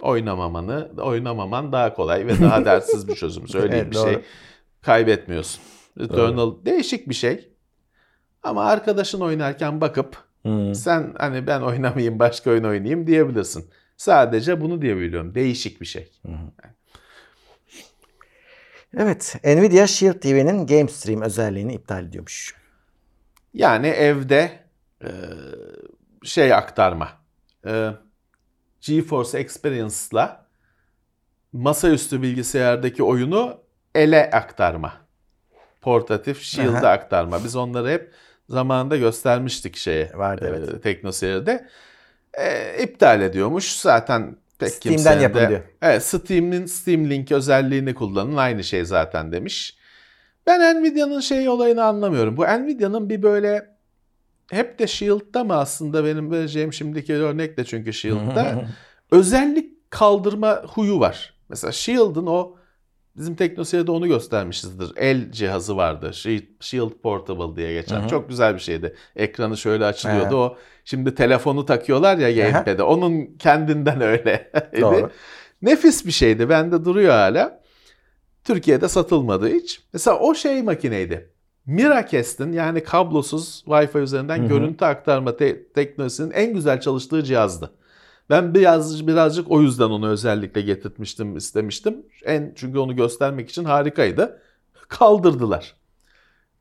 Oynamamanı, 0.01 0.91
oynamaman 1.01 1.71
daha 1.71 1.93
kolay 1.93 2.27
ve 2.27 2.41
daha 2.41 2.65
dertsiz 2.65 3.07
bir 3.07 3.15
çözüm. 3.15 3.47
Söyleyeyim 3.47 3.85
Evet, 3.85 3.91
bir 3.91 3.95
doğru. 3.95 4.09
şey 4.09 4.21
kaybetmiyorsun. 4.81 5.61
Returnal 5.99 6.65
değişik 6.65 7.09
bir 7.09 7.13
şey. 7.13 7.53
Ama 8.43 8.65
arkadaşın 8.65 9.21
oynarken 9.21 9.81
bakıp 9.81 10.26
Hmm. 10.41 10.75
sen 10.75 11.13
hani 11.17 11.47
ben 11.47 11.61
oynamayayım 11.61 12.19
başka 12.19 12.49
oyun 12.49 12.63
oynayayım 12.63 13.07
diyebilirsin. 13.07 13.69
Sadece 13.97 14.61
bunu 14.61 14.81
diyebiliyorum. 14.81 15.35
Değişik 15.35 15.81
bir 15.81 15.85
şey. 15.85 16.11
Evet. 18.97 19.35
Nvidia 19.43 19.87
Shield 19.87 20.19
TV'nin 20.19 20.67
Game 20.67 20.87
Stream 20.87 21.21
özelliğini 21.21 21.73
iptal 21.73 22.05
ediyormuş. 22.05 22.55
Yani 23.53 23.87
evde 23.87 24.59
e, 25.03 25.09
şey 26.23 26.53
aktarma. 26.53 27.09
E, 27.65 27.89
GeForce 28.81 29.37
Experience'la 29.37 30.47
masaüstü 31.53 32.21
bilgisayardaki 32.21 33.03
oyunu 33.03 33.61
ele 33.95 34.31
aktarma. 34.31 34.93
Portatif 35.81 36.41
Shield'a 36.41 36.89
aktarma. 36.89 37.43
Biz 37.43 37.55
onları 37.55 37.89
hep 37.89 38.13
zamanında 38.49 38.97
göstermiştik 38.97 39.75
şeye. 39.75 40.11
Vardı, 40.15 40.45
e, 40.45 40.47
evet. 40.47 40.83
Teknoseyir'de. 40.83 41.67
E, 42.33 42.83
iptal 42.83 43.21
ediyormuş. 43.21 43.71
Zaten 43.75 44.35
pek 44.59 44.69
Steam'den 44.69 44.97
kimsenin 44.97 45.21
yapın 45.21 45.39
de- 45.39 45.49
diyor. 45.49 45.61
Evet, 45.81 46.03
Steam'in 46.03 46.65
Steam 46.65 47.09
Link 47.09 47.31
özelliğini 47.31 47.95
kullanın. 47.95 48.37
Aynı 48.37 48.63
şey 48.63 48.85
zaten 48.85 49.31
demiş. 49.31 49.77
Ben 50.47 50.81
Nvidia'nın 50.81 51.19
şey 51.19 51.49
olayını 51.49 51.83
anlamıyorum. 51.83 52.37
Bu 52.37 52.43
Nvidia'nın 52.43 53.09
bir 53.09 53.23
böyle 53.23 53.77
hep 54.51 54.79
de 54.79 54.87
Shield'da 54.87 55.43
mı 55.43 55.55
aslında 55.55 56.05
benim 56.05 56.31
vereceğim 56.31 56.73
şimdiki 56.73 57.13
örnek 57.13 57.57
de 57.57 57.65
çünkü 57.65 57.93
Shield'da 57.93 58.65
özellik 59.11 59.91
kaldırma 59.91 60.63
huyu 60.67 60.99
var. 60.99 61.33
Mesela 61.49 61.71
Shield'ın 61.71 62.25
o 62.25 62.56
bizim 63.17 63.35
teknoseyirde 63.35 63.91
onu 63.91 64.07
göstermişizdir. 64.07 64.91
El 64.95 65.31
cihazı 65.31 65.77
vardı. 65.77 66.11
Shield, 66.59 66.89
Portable 67.03 67.55
diye 67.55 67.73
geçen. 67.73 67.99
Hı 68.01 68.03
hı. 68.05 68.07
Çok 68.07 68.29
güzel 68.29 68.53
bir 68.55 68.59
şeydi. 68.59 68.95
Ekranı 69.15 69.57
şöyle 69.57 69.85
açılıyordu. 69.85 70.23
Evet. 70.23 70.33
O 70.33 70.57
şimdi 70.85 71.15
telefonu 71.15 71.65
takıyorlar 71.65 72.17
ya 72.17 72.31
gamepad'e. 72.31 72.83
Onun 72.83 73.25
kendinden 73.39 74.01
öyle. 74.11 74.51
Doğru. 74.81 75.09
Nefis 75.61 76.05
bir 76.05 76.11
şeydi. 76.11 76.49
Bende 76.49 76.85
duruyor 76.85 77.13
hala. 77.13 77.61
Türkiye'de 78.43 78.87
satılmadı 78.87 79.47
hiç. 79.47 79.81
Mesela 79.93 80.19
o 80.19 80.35
şey 80.35 80.63
makineydi. 80.63 81.29
Miracast'in 81.65 82.51
yani 82.53 82.83
kablosuz 82.83 83.63
Wi-Fi 83.67 83.99
üzerinden 83.99 84.37
Hı 84.39 84.43
hı. 84.43 84.47
görüntü 84.47 84.85
aktarma 84.85 85.37
te- 85.37 85.67
teknolojisinin 85.67 86.31
en 86.31 86.53
güzel 86.53 86.81
çalıştığı 86.81 87.23
cihazdı. 87.23 87.71
Ben 88.29 88.53
biraz 88.53 89.07
birazcık 89.07 89.51
o 89.51 89.61
yüzden 89.61 89.89
onu 89.89 90.09
özellikle 90.09 90.61
getirtmiştim, 90.61 91.37
istemiştim. 91.37 92.05
En 92.25 92.53
çünkü 92.55 92.79
onu 92.79 92.95
göstermek 92.95 93.49
için 93.49 93.63
harikaydı. 93.63 94.41
Kaldırdılar. 94.87 95.75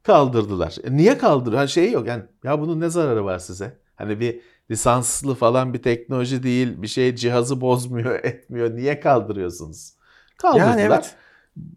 Kaldırdılar. 0.02 0.76
E 0.84 0.96
niye 0.96 1.18
kaldır? 1.18 1.52
Ha 1.52 1.66
şey 1.66 1.92
yok 1.92 2.06
yani 2.06 2.22
ya 2.44 2.60
bunun 2.60 2.80
ne 2.80 2.88
zararı 2.88 3.24
var 3.24 3.38
size? 3.38 3.78
Hani 3.96 4.20
bir 4.20 4.40
lisanslı 4.70 5.34
falan 5.34 5.74
bir 5.74 5.82
teknoloji 5.82 6.42
değil, 6.42 6.82
bir 6.82 6.86
şey 6.86 7.14
cihazı 7.14 7.60
bozmuyor, 7.60 8.14
etmiyor. 8.24 8.76
Niye 8.76 9.00
kaldırıyorsunuz? 9.00 9.92
Kaldırdılar. 10.36 10.68
Yani 10.68 10.80
evet. 10.80 11.14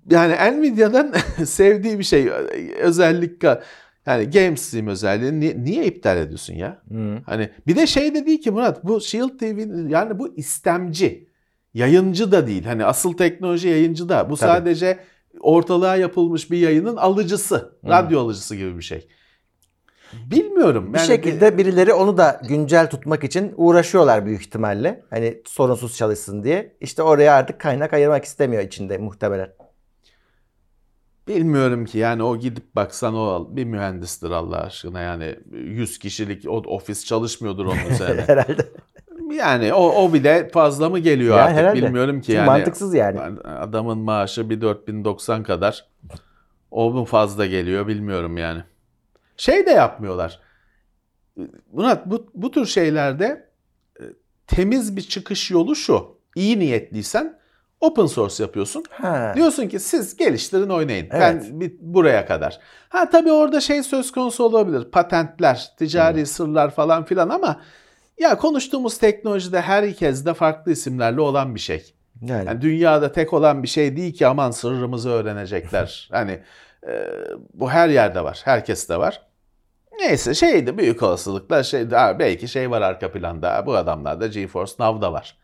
Yani 0.09 0.61
Nvidia'dan 0.61 1.13
sevdiği 1.45 1.99
bir 1.99 2.03
şey 2.03 2.29
özellik 2.81 3.41
yani 4.09 4.29
GameStream 4.29 4.87
özelliğini 4.87 5.39
ni- 5.39 5.63
niye 5.63 5.85
iptal 5.85 6.17
ediyorsun 6.17 6.53
ya? 6.53 6.81
Hmm. 6.87 7.21
Hani 7.21 7.49
bir 7.67 7.75
de 7.75 7.87
şey 7.87 8.13
de 8.15 8.25
değil 8.25 8.41
ki 8.41 8.51
Murat 8.51 8.83
bu 8.83 9.01
Shield 9.01 9.37
TV 9.39 9.89
yani 9.89 10.19
bu 10.19 10.35
istemci. 10.37 11.29
Yayıncı 11.73 12.31
da 12.31 12.47
değil. 12.47 12.63
Hani 12.65 12.85
asıl 12.85 13.13
teknoloji 13.13 13.67
yayıncı 13.67 14.09
da. 14.09 14.29
Bu 14.29 14.37
Tabii. 14.37 14.49
sadece 14.51 14.99
ortalığa 15.39 15.95
yapılmış 15.95 16.51
bir 16.51 16.57
yayının 16.57 16.95
alıcısı. 16.95 17.55
Hı. 17.55 17.89
Radyo 17.89 18.19
alıcısı 18.19 18.55
gibi 18.55 18.77
bir 18.77 18.83
şey. 18.83 19.07
Bilmiyorum. 20.31 20.93
Bir 20.93 20.97
Yani 20.97 21.07
şekilde 21.07 21.57
birileri 21.57 21.93
onu 21.93 22.17
da 22.17 22.41
güncel 22.49 22.89
tutmak 22.89 23.23
için 23.23 23.53
uğraşıyorlar 23.57 24.25
büyük 24.25 24.41
ihtimalle. 24.41 25.03
Hani 25.09 25.41
sorunsuz 25.45 25.97
çalışsın 25.97 26.43
diye. 26.43 26.75
İşte 26.81 27.03
oraya 27.03 27.33
artık 27.35 27.59
kaynak 27.59 27.93
ayırmak 27.93 28.25
istemiyor 28.25 28.63
içinde 28.63 28.97
muhtemelen. 28.97 29.49
Bilmiyorum 31.29 31.85
ki 31.85 31.97
yani 31.97 32.23
o 32.23 32.37
gidip 32.37 32.75
baksan 32.75 33.15
o 33.15 33.47
bir 33.51 33.63
mühendistir 33.63 34.31
Allah 34.31 34.57
aşkına 34.61 34.99
yani 35.01 35.35
100 35.51 35.99
kişilik 35.99 36.45
o 36.49 36.57
ofis 36.57 37.05
çalışmıyordur 37.05 37.65
onun 37.65 37.85
üzerine. 37.91 38.21
Herhalde. 38.21 38.67
yani 39.37 39.73
o, 39.73 40.03
o 40.03 40.13
bile 40.13 40.49
fazla 40.49 40.89
mı 40.89 40.99
geliyor 40.99 41.37
Ya 41.37 41.43
artık 41.43 41.57
herhalde. 41.57 41.81
bilmiyorum 41.83 42.21
ki 42.21 42.25
Çünkü 42.25 42.37
yani. 42.37 42.45
mantıksız 42.45 42.93
yani. 42.93 43.19
Adamın 43.43 43.97
maaşı 43.97 44.49
bir 44.49 44.61
4090 44.61 45.43
kadar 45.43 45.85
o 46.71 46.91
mu 46.91 47.05
fazla 47.05 47.45
geliyor 47.45 47.87
bilmiyorum 47.87 48.37
yani. 48.37 48.63
Şey 49.37 49.65
de 49.65 49.71
yapmıyorlar. 49.71 50.39
Murat 51.73 52.05
bu, 52.05 52.27
bu 52.35 52.51
tür 52.51 52.65
şeylerde 52.65 53.49
e, 53.99 54.03
temiz 54.47 54.95
bir 54.95 55.01
çıkış 55.01 55.51
yolu 55.51 55.75
şu. 55.75 56.17
İyi 56.35 56.59
niyetliysen 56.59 57.38
open 57.81 58.05
source 58.05 58.43
yapıyorsun. 58.43 58.83
Ha. 58.89 59.33
Diyorsun 59.35 59.67
ki 59.67 59.79
siz 59.79 60.17
geliştirin 60.17 60.69
oynayın. 60.69 61.07
Evet. 61.11 61.21
Ben 61.21 61.59
bir, 61.59 61.73
buraya 61.79 62.25
kadar. 62.25 62.59
Ha 62.89 63.09
tabii 63.09 63.31
orada 63.31 63.61
şey 63.61 63.83
söz 63.83 64.11
konusu 64.11 64.43
olabilir. 64.43 64.91
Patentler, 64.91 65.71
ticari 65.77 66.25
sırlar 66.25 66.71
falan 66.71 67.05
filan 67.05 67.29
ama 67.29 67.61
ya 68.19 68.37
konuştuğumuz 68.37 68.97
teknolojide 68.97 69.61
herkes 69.61 70.25
de 70.25 70.33
farklı 70.33 70.71
isimlerle 70.71 71.21
olan 71.21 71.55
bir 71.55 71.59
şey. 71.59 71.93
Yani. 72.21 72.47
Yani 72.47 72.61
dünyada 72.61 73.11
tek 73.11 73.33
olan 73.33 73.63
bir 73.63 73.67
şey 73.67 73.97
değil 73.97 74.13
ki 74.13 74.27
aman 74.27 74.51
sırrımızı 74.51 75.09
öğrenecekler. 75.09 76.09
hani 76.11 76.39
e, 76.87 77.05
bu 77.53 77.69
her 77.69 77.89
yerde 77.89 78.23
var. 78.23 78.41
Herkes 78.43 78.89
de 78.89 78.97
var. 78.97 79.21
Neyse 79.99 80.33
şeydi 80.33 80.77
büyük 80.77 81.03
olasılıkla 81.03 81.63
şey 81.63 81.91
belki 81.91 82.47
şey 82.47 82.71
var 82.71 82.81
arka 82.81 83.11
planda. 83.11 83.63
Bu 83.65 83.75
adamlarda 83.75 84.27
GeForce 84.27 84.73
Now'da 84.79 85.13
var. 85.13 85.37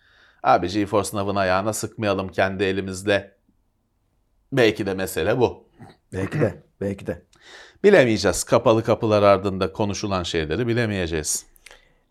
Abi 0.46 0.68
GeForce 0.68 1.10
Now'ın 1.14 1.36
ayağına 1.36 1.74
sıkmayalım 1.74 2.30
kendi 2.30 2.64
elimizle. 2.64 3.32
Belki 4.52 4.86
de 4.86 4.94
mesele 4.94 5.40
bu. 5.40 5.68
Belki 6.14 6.40
de. 6.40 6.64
Belki 6.82 7.08
de. 7.08 7.22
Bilemeyeceğiz. 7.84 8.44
Kapalı 8.44 8.84
kapılar 8.84 9.24
ardında 9.24 9.74
konuşulan 9.74 10.24
şeyleri 10.24 10.68
bilemeyeceğiz. 10.68 11.46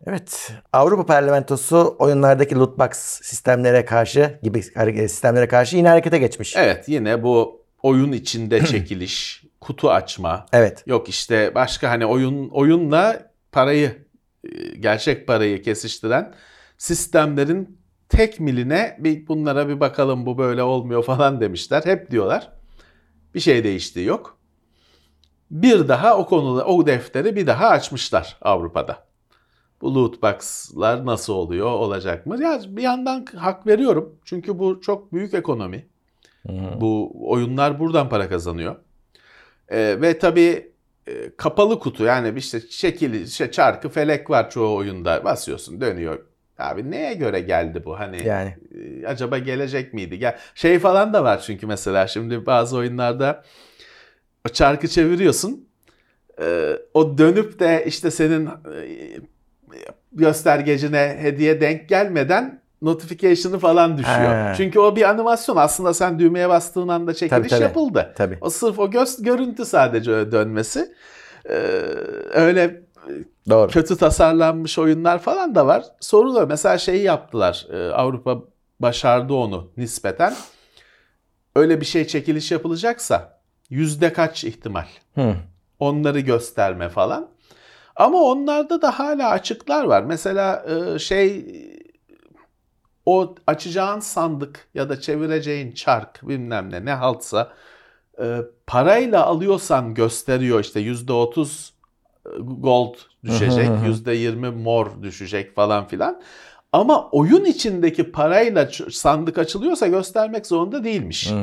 Evet. 0.07 0.51
Avrupa 0.73 1.05
Parlamentosu 1.05 1.95
oyunlardaki 1.99 2.55
loot 2.55 2.79
box 2.79 2.89
sistemlere 3.23 3.85
karşı 3.85 4.39
gibi 4.43 4.63
sistemlere 5.07 5.47
karşı 5.47 5.77
yine 5.77 5.89
harekete 5.89 6.17
geçmiş. 6.17 6.55
Evet 6.55 6.89
yine 6.89 7.23
bu 7.23 7.63
oyun 7.83 8.11
içinde 8.11 8.65
çekiliş, 8.65 9.43
kutu 9.61 9.91
açma, 9.91 10.45
Evet. 10.53 10.83
Yok 10.87 11.09
işte 11.09 11.55
başka 11.55 11.89
hani 11.89 12.05
oyun 12.05 12.49
oyunla 12.49 13.31
parayı 13.51 14.05
e, 14.43 14.75
gerçek 14.79 15.27
parayı 15.27 15.61
kesiştiren 15.61 16.33
sistemlerin 16.77 17.84
tek 18.09 18.39
miline 18.39 18.97
bir 18.99 19.27
bunlara 19.27 19.69
bir 19.69 19.79
bakalım 19.79 20.25
bu 20.25 20.37
böyle 20.37 20.63
olmuyor 20.63 21.03
falan 21.03 21.41
demişler. 21.41 21.81
Hep 21.85 22.11
diyorlar. 22.11 22.51
Bir 23.35 23.39
şey 23.39 23.63
değiştiği 23.63 24.05
yok. 24.05 24.37
Bir 25.51 25.87
daha 25.87 26.17
o 26.17 26.25
konuda 26.25 26.65
o 26.65 26.85
defteri 26.85 27.35
bir 27.35 27.47
daha 27.47 27.67
açmışlar 27.67 28.37
Avrupa'da. 28.41 29.05
Bu 29.81 29.95
loot 29.95 30.23
box'lar 30.23 31.05
nasıl 31.05 31.33
oluyor, 31.33 31.67
olacak 31.71 32.25
mı? 32.25 32.43
Ya 32.43 32.61
bir 32.67 32.81
yandan 32.81 33.25
hak 33.35 33.67
veriyorum. 33.67 34.15
Çünkü 34.25 34.59
bu 34.59 34.81
çok 34.81 35.13
büyük 35.13 35.33
ekonomi. 35.33 35.87
Bu 36.81 37.11
oyunlar 37.31 37.79
buradan 37.79 38.09
para 38.09 38.29
kazanıyor. 38.29 38.75
Ee, 39.69 39.97
ve 40.01 40.19
tabii 40.19 40.71
e, 41.07 41.35
kapalı 41.37 41.79
kutu 41.79 42.03
yani 42.03 42.37
işte 42.37 42.61
şekil, 42.69 43.13
işte 43.13 43.51
çarkı 43.51 43.89
felek 43.89 44.29
var 44.29 44.49
çoğu 44.49 44.75
oyunda 44.75 45.23
basıyorsun 45.25 45.81
dönüyor. 45.81 46.25
Abi 46.59 46.91
neye 46.91 47.13
göre 47.13 47.39
geldi 47.39 47.81
bu 47.85 47.99
hani 47.99 48.27
Yani. 48.27 48.55
e, 49.03 49.07
acaba 49.07 49.37
gelecek 49.37 49.93
miydi? 49.93 50.19
Gel 50.19 50.37
şey 50.55 50.79
falan 50.79 51.13
da 51.13 51.23
var 51.23 51.41
çünkü 51.45 51.67
mesela 51.67 52.07
şimdi 52.07 52.45
bazı 52.45 52.77
oyunlarda 52.77 53.43
o 54.47 54.49
çarkı 54.49 54.87
çeviriyorsun. 54.87 55.67
e, 56.41 56.77
o 56.93 57.17
dönüp 57.17 57.59
de 57.59 57.83
işte 57.87 58.11
senin 58.11 58.45
e, 58.45 58.51
göstergecine 60.11 61.17
hediye 61.21 61.61
denk 61.61 61.89
gelmeden 61.89 62.61
notification'ı 62.81 63.59
falan 63.59 63.97
düşüyor. 63.97 64.17
Ha. 64.17 64.53
Çünkü 64.57 64.79
o 64.79 64.95
bir 64.95 65.09
animasyon 65.09 65.55
aslında 65.55 65.93
sen 65.93 66.19
düğmeye 66.19 66.49
bastığın 66.49 66.87
anda 66.87 67.13
çekiliş 67.13 67.29
Tabii, 67.29 67.47
tabii. 67.49 67.63
yapıldı. 67.63 68.13
Tabii. 68.17 68.37
O 68.41 68.49
sırf 68.49 68.79
o 68.79 68.91
göz 68.91 69.23
görüntü 69.23 69.65
sadece 69.65 70.31
dönmesi. 70.31 70.93
Ee, 71.49 71.53
öyle 72.33 72.81
Doğru. 73.49 73.71
kötü 73.71 73.97
tasarlanmış 73.97 74.79
oyunlar 74.79 75.19
falan 75.19 75.55
da 75.55 75.67
var. 75.67 75.83
Soruluyor. 75.99 76.47
Mesela 76.47 76.77
şeyi 76.77 77.03
yaptılar. 77.03 77.67
Ee, 77.71 77.91
Avrupa 77.91 78.41
başardı 78.79 79.33
onu 79.33 79.71
nispeten. 79.77 80.35
Öyle 81.55 81.81
bir 81.81 81.85
şey 81.85 82.07
çekiliş 82.07 82.51
yapılacaksa 82.51 83.41
yüzde 83.69 84.13
kaç 84.13 84.43
ihtimal? 84.43 84.85
Hı. 85.15 85.35
Onları 85.79 86.19
gösterme 86.19 86.89
falan. 86.89 87.29
Ama 87.95 88.17
onlarda 88.17 88.81
da 88.81 88.99
hala 88.99 89.29
açıklar 89.29 89.83
var. 89.83 90.03
Mesela 90.03 90.65
e, 90.67 90.99
şey 90.99 91.45
o 93.05 93.35
açacağın 93.47 93.99
sandık 93.99 94.67
ya 94.73 94.89
da 94.89 95.01
çevireceğin 95.01 95.71
çark 95.71 96.27
bilmem 96.27 96.71
ne 96.71 96.85
ne 96.85 96.93
haltsa 96.93 97.53
e, 98.21 98.41
parayla 98.67 99.25
alıyorsan 99.25 99.93
gösteriyor 99.93 100.59
işte 100.59 100.79
yüzde 100.79 101.13
otuz 101.13 101.73
gold 102.39 102.95
düşecek, 103.23 103.69
yüzde 103.85 104.13
yirmi 104.13 104.49
mor 104.49 105.03
düşecek 105.03 105.55
falan 105.55 105.87
filan. 105.87 106.21
Ama 106.71 107.09
oyun 107.09 107.45
içindeki 107.45 108.11
parayla 108.11 108.69
sandık 108.91 109.37
açılıyorsa 109.37 109.87
göstermek 109.87 110.47
zorunda 110.47 110.83
değilmiş. 110.83 111.33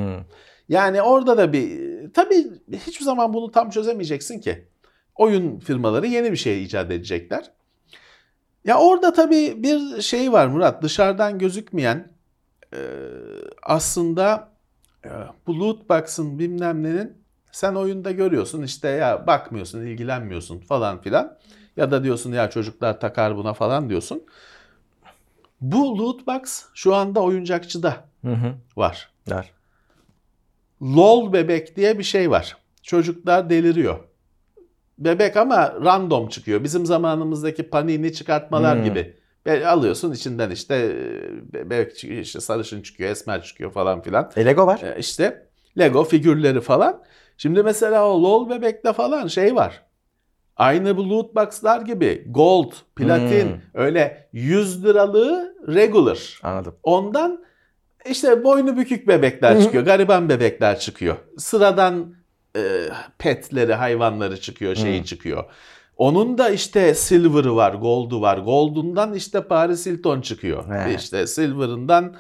Yani 0.69 1.03
orada 1.03 1.39
da 1.39 1.53
bir 1.53 1.79
tabii 2.13 2.47
hiçbir 2.87 3.05
zaman 3.05 3.33
bunu 3.35 3.51
tam 3.51 3.71
çözemeyeceksin 3.71 4.41
ki. 4.41 4.69
Oyun 5.17 5.59
firmaları 5.59 6.07
yeni 6.07 6.33
bir 6.33 6.37
şey 6.37 6.65
icat 6.65 6.91
edecekler. 6.91 7.51
Ya 8.65 8.79
orada 8.79 9.13
tabii 9.13 9.63
bir 9.63 10.03
şey 10.03 10.33
var 10.33 10.47
Murat 10.47 10.83
dışarıdan 10.83 11.39
gözükmeyen 11.39 12.13
aslında 13.63 14.49
bu 15.47 15.61
loot 15.61 15.91
box'ın 15.91 16.39
bilmem 16.39 16.83
nenin 16.83 17.22
sen 17.53 17.75
oyunda 17.75 18.11
görüyorsun 18.11 18.63
işte 18.63 18.89
ya 18.89 19.27
bakmıyorsun 19.27 19.87
ilgilenmiyorsun 19.87 20.59
falan 20.59 21.01
filan 21.01 21.39
ya 21.77 21.91
da 21.91 22.05
diyorsun 22.05 22.33
ya 22.33 22.51
çocuklar 22.51 23.01
takar 23.01 23.37
buna 23.37 23.55
falan 23.55 23.91
diyorsun. 23.91 24.23
Bu 25.61 25.99
loot 25.99 26.27
box 26.27 26.65
şu 26.75 26.95
anda 26.95 27.21
oyuncakçıda 27.21 27.97
Hı 28.25 28.33
hı. 28.33 28.55
var. 28.77 29.11
Var. 29.29 29.51
LOL 30.83 31.33
bebek 31.33 31.77
diye 31.77 31.99
bir 31.99 32.03
şey 32.05 32.31
var. 32.31 32.57
Çocuklar 32.83 33.51
deliriyor. 33.51 33.99
Bebek 34.99 35.37
ama 35.37 35.75
random 35.85 36.29
çıkıyor. 36.29 36.65
Bizim 36.65 36.87
zamanımızdaki 36.87 37.63
panini 37.71 38.13
çıkartmalar 38.13 38.77
Hmm. 38.77 38.85
gibi. 38.85 39.17
Be- 39.47 39.67
Alıyorsun 39.67 40.13
içinden 40.13 40.51
işte 40.51 40.75
e, 40.75 41.53
bebek 41.53 41.97
çıkıyor, 41.97 42.21
işte 42.21 42.41
sarışın 42.41 42.83
çıkıyor, 42.83 43.11
esmer 43.11 43.43
çıkıyor 43.43 43.73
falan 43.73 44.03
filan. 44.03 44.31
E, 44.37 44.45
Lego 44.45 44.67
var. 44.67 44.81
E, 44.83 44.97
işte 44.99 45.47
Lego 45.79 46.05
figürleri 46.05 46.61
falan. 46.61 47.03
Şimdi 47.37 47.63
mesela 47.63 48.09
o 48.09 48.23
LOL 48.23 48.51
bebekte 48.51 48.93
falan 48.93 49.27
şey 49.27 49.55
var. 49.57 49.83
Aynı 50.57 50.97
bu 50.97 51.11
loot 51.11 51.35
box'lar 51.37 51.81
gibi 51.81 52.25
gold, 52.31 52.73
platin, 52.97 53.49
Hmm. 53.49 53.59
öyle 53.75 54.29
100 54.33 54.85
liralığı 54.85 55.55
regular. 55.69 56.41
Anladım. 56.43 56.75
Ondan 56.83 57.45
işte 58.11 58.45
boynu 58.45 58.77
bükük 58.77 59.09
bebekler 59.09 59.61
çıkıyor, 59.63 59.85
gariban 59.85 60.29
bebekler 60.29 60.79
çıkıyor. 60.79 61.17
Sıradan 61.39 62.15
e, 62.57 62.61
petleri, 63.19 63.75
hayvanları 63.75 64.41
çıkıyor, 64.41 64.75
şeyi 64.75 65.01
Hı. 65.01 65.05
çıkıyor. 65.05 65.45
Onun 65.97 66.39
da 66.39 66.51
işte 66.51 66.95
silver'ı 66.95 67.57
var, 67.57 67.75
gold'u 67.75 68.21
var. 68.21 68.39
Gold'undan 68.39 69.15
işte 69.15 69.41
Paris 69.43 69.87
Hilton 69.87 70.21
çıkıyor. 70.21 70.75
He. 70.75 70.95
İşte 70.95 71.27
silver'ından 71.27 72.17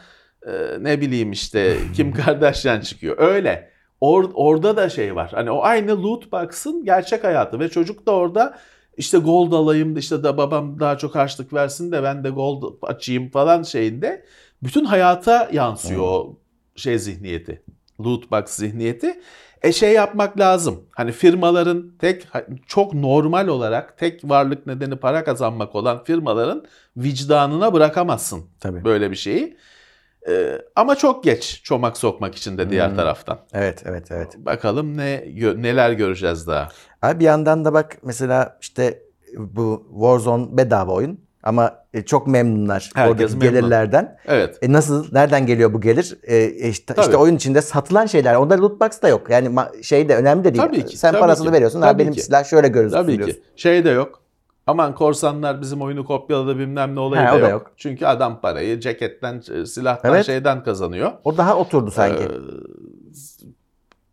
e, 0.46 0.52
ne 0.80 1.00
bileyim 1.00 1.32
işte 1.32 1.76
Kim 1.96 2.12
Kardashian 2.24 2.80
çıkıyor. 2.80 3.18
Öyle. 3.18 3.71
Or- 4.02 4.32
orada 4.34 4.76
da 4.76 4.88
şey 4.88 5.16
var. 5.16 5.30
Hani 5.34 5.50
o 5.50 5.62
aynı 5.62 6.02
loot 6.02 6.32
box'ın 6.32 6.84
gerçek 6.84 7.24
hayatı 7.24 7.60
ve 7.60 7.68
çocuk 7.68 8.06
da 8.06 8.12
orada 8.12 8.58
işte 8.96 9.18
gold 9.18 9.52
alayım 9.52 9.96
işte 9.96 10.22
da 10.22 10.36
babam 10.36 10.80
daha 10.80 10.98
çok 10.98 11.14
harçlık 11.14 11.52
versin 11.52 11.92
de 11.92 12.02
ben 12.02 12.24
de 12.24 12.30
gold 12.30 12.62
açayım 12.82 13.30
falan 13.30 13.62
şeyinde 13.62 14.24
bütün 14.62 14.84
hayata 14.84 15.48
yansıyor 15.52 16.02
o 16.02 16.36
şey 16.76 16.98
zihniyeti. 16.98 17.62
Loot 18.00 18.30
box 18.30 18.44
zihniyeti. 18.46 19.20
E 19.62 19.72
şey 19.72 19.92
yapmak 19.92 20.38
lazım. 20.38 20.84
Hani 20.90 21.12
firmaların 21.12 21.92
tek 21.98 22.28
çok 22.66 22.94
normal 22.94 23.48
olarak 23.48 23.98
tek 23.98 24.24
varlık 24.24 24.66
nedeni 24.66 24.96
para 24.96 25.24
kazanmak 25.24 25.74
olan 25.74 26.04
firmaların 26.04 26.64
vicdanına 26.96 27.72
bırakamazsın 27.72 28.44
Tabii. 28.60 28.84
böyle 28.84 29.10
bir 29.10 29.16
şeyi. 29.16 29.56
E, 30.28 30.58
ama 30.76 30.94
çok 30.94 31.24
geç 31.24 31.60
çomak 31.64 31.96
sokmak 31.96 32.34
için 32.34 32.58
de 32.58 32.70
diğer 32.70 32.88
Hmm. 32.88 32.96
taraftan. 32.96 33.38
Evet, 33.52 33.82
evet, 33.86 34.06
evet. 34.10 34.28
Bakalım 34.38 34.96
ne 34.96 35.24
neler 35.56 35.92
göreceğiz 35.92 36.46
daha. 36.46 36.68
Abi 37.02 37.20
bir 37.20 37.24
yandan 37.24 37.64
da 37.64 37.72
bak 37.72 37.96
mesela 38.02 38.58
işte 38.60 39.02
bu 39.36 39.86
Warzone 39.92 40.56
bedava 40.56 40.92
oyun 40.92 41.20
ama 41.42 41.82
e, 41.94 42.02
çok 42.02 42.26
memnunlar 42.26 42.90
Herkes 42.94 43.12
oradaki 43.12 43.36
memnun. 43.36 43.60
gelirlerden. 43.60 44.18
Evet. 44.26 44.58
E 44.62 44.72
nasıl 44.72 45.06
nereden 45.12 45.46
geliyor 45.46 45.72
bu 45.74 45.80
gelir? 45.80 46.18
E, 46.22 46.46
işte, 46.50 46.94
Tabii. 46.94 47.04
işte 47.06 47.16
oyun 47.16 47.36
içinde 47.36 47.62
satılan 47.62 48.06
şeyler. 48.06 48.34
Onda 48.34 48.58
loot 48.58 48.80
box 48.80 49.02
da 49.02 49.08
yok. 49.08 49.30
Yani 49.30 49.58
şey 49.82 50.08
de 50.08 50.16
önemli 50.16 50.44
de 50.44 50.54
değil. 50.54 50.64
Tabii 50.64 50.86
ki, 50.86 50.98
Sen 50.98 51.10
tabii 51.12 51.20
parasını 51.20 51.46
ki. 51.46 51.52
veriyorsun. 51.52 51.80
Ha, 51.82 51.86
Tabii 51.92 52.02
benim 52.02 52.12
ki. 52.12 52.20
silah 52.22 52.44
şöyle 52.44 52.68
gözüksün 52.68 52.96
Tabii 53.02 53.26
ki. 53.26 53.42
Şey 53.56 53.84
de 53.84 53.90
yok. 53.90 54.21
Aman 54.66 54.94
korsanlar 54.94 55.60
bizim 55.60 55.82
oyunu 55.82 56.04
kopyaladı 56.04 56.58
bilmem 56.58 56.94
ne 56.94 57.00
olayı 57.00 57.22
He, 57.22 57.26
da, 57.26 57.36
o 57.36 57.40
da 57.42 57.48
yok. 57.48 57.50
yok. 57.50 57.72
Çünkü 57.76 58.06
adam 58.06 58.40
parayı 58.40 58.80
ceketten, 58.80 59.42
e, 59.54 59.66
silahtan, 59.66 60.10
Evet. 60.14 60.26
şeyden 60.26 60.64
kazanıyor. 60.64 61.12
O 61.24 61.36
daha 61.36 61.56
oturdu 61.56 61.90
sanki. 61.90 62.22
Ee, 62.22 62.28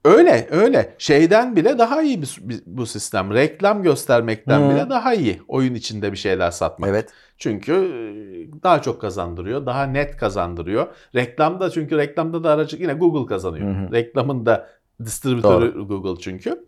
Öyle 0.06 0.48
öyle. 0.52 0.96
Şeyden 0.98 1.56
bile 1.56 1.78
daha 1.78 2.02
iyi 2.02 2.22
bir, 2.22 2.38
bir- 2.42 2.62
bu 2.66 2.86
sistem. 2.86 3.34
Reklam 3.34 3.84
göstermekten 3.84 4.62
Hı. 4.62 4.70
bile 4.74 4.90
daha 4.90 5.14
iyi. 5.14 5.42
Oyun 5.48 5.74
içinde 5.76 6.12
bir 6.12 6.18
şeyler 6.18 6.52
satmak. 6.52 6.90
Evet. 6.90 7.10
Çünkü 7.38 7.74
e, 7.74 8.64
daha 8.64 8.82
çok 8.82 9.02
kazandırıyor. 9.02 9.66
Daha 9.66 9.84
net 9.84 10.18
kazandırıyor. 10.18 10.88
Reklamda 11.16 11.70
çünkü 11.70 11.98
reklamda 11.98 12.44
da 12.44 12.50
aracı 12.52 12.78
yine 12.78 12.94
Google 12.94 13.26
kazanıyor. 13.26 13.76
Hı. 13.76 13.92
Reklamın 13.92 14.46
da 14.46 14.70
distribütörü 15.06 15.82
Google 15.88 16.22
çünkü. 16.22 16.66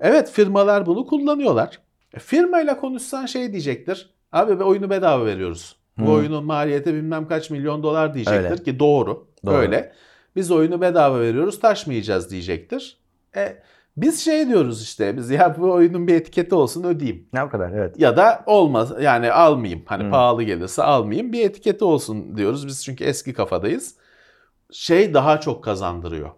Evet 0.00 0.30
firmalar 0.30 0.86
bunu 0.86 1.06
kullanıyorlar. 1.06 1.78
E, 2.14 2.18
firmayla 2.18 2.80
konuşsan 2.80 3.26
şey 3.26 3.52
diyecektir. 3.52 4.10
Abi 4.32 4.64
oyunu 4.64 4.90
bedava 4.90 5.26
veriyoruz. 5.26 5.76
Bu 5.98 6.12
oyunun 6.12 6.44
maliyeti 6.44 6.94
bilmem 6.94 7.28
kaç 7.28 7.50
milyon 7.50 7.82
dolar 7.82 8.14
diyecektir 8.14 8.50
Öyle. 8.50 8.62
ki 8.62 8.78
doğru. 8.78 9.26
Doğru. 9.46 9.54
Öyle. 9.54 9.92
Biz 10.36 10.50
oyunu 10.50 10.80
bedava 10.80 11.20
veriyoruz 11.20 11.60
taşmayacağız 11.60 12.30
diyecektir. 12.30 12.98
E, 13.36 13.62
biz 13.96 14.24
şey 14.24 14.48
diyoruz 14.48 14.82
işte 14.82 15.16
biz 15.16 15.30
ya 15.30 15.56
bu 15.58 15.72
oyunun 15.72 16.06
bir 16.06 16.14
etiketi 16.14 16.54
olsun 16.54 16.84
ödeyeyim. 16.84 17.28
Ne 17.32 17.48
kadar 17.48 17.70
evet. 17.72 18.00
Ya 18.00 18.16
da 18.16 18.42
olmaz 18.46 18.92
yani 19.00 19.32
almayayım. 19.32 19.82
Hani 19.86 20.04
Hı. 20.04 20.10
pahalı 20.10 20.42
gelirse 20.42 20.82
almayayım. 20.82 21.32
Bir 21.32 21.44
etiketi 21.44 21.84
olsun 21.84 22.36
diyoruz. 22.36 22.66
Biz 22.66 22.84
çünkü 22.84 23.04
eski 23.04 23.32
kafadayız. 23.32 23.94
Şey 24.72 25.14
daha 25.14 25.40
çok 25.40 25.64
kazandırıyor. 25.64 26.30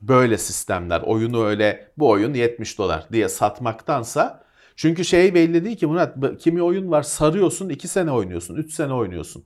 Böyle 0.00 0.38
sistemler 0.38 1.00
oyunu 1.00 1.44
öyle 1.44 1.90
bu 1.96 2.08
oyun 2.08 2.34
70 2.34 2.78
dolar 2.78 3.06
diye 3.12 3.28
satmaktansa 3.28 4.44
çünkü 4.78 5.04
şey 5.04 5.34
belli 5.34 5.64
değil 5.64 5.76
ki 5.76 5.86
Murat 5.86 6.16
kimi 6.38 6.62
oyun 6.62 6.90
var 6.90 7.02
sarıyorsun 7.02 7.68
2 7.68 7.88
sene 7.88 8.12
oynuyorsun 8.12 8.56
3 8.56 8.72
sene 8.72 8.92
oynuyorsun. 8.92 9.44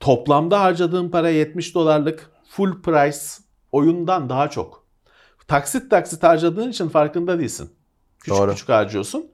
Toplamda 0.00 0.60
harcadığın 0.60 1.08
para 1.08 1.28
70 1.28 1.74
dolarlık 1.74 2.30
full 2.48 2.82
price 2.82 3.18
oyundan 3.72 4.28
daha 4.28 4.50
çok. 4.50 4.84
Taksit 5.48 5.90
taksit 5.90 6.22
harcadığın 6.22 6.70
için 6.70 6.88
farkında 6.88 7.38
değilsin. 7.38 7.70
Küçük 8.20 8.38
Doğru. 8.38 8.50
küçük 8.50 8.68
harcıyorsun. 8.68 9.26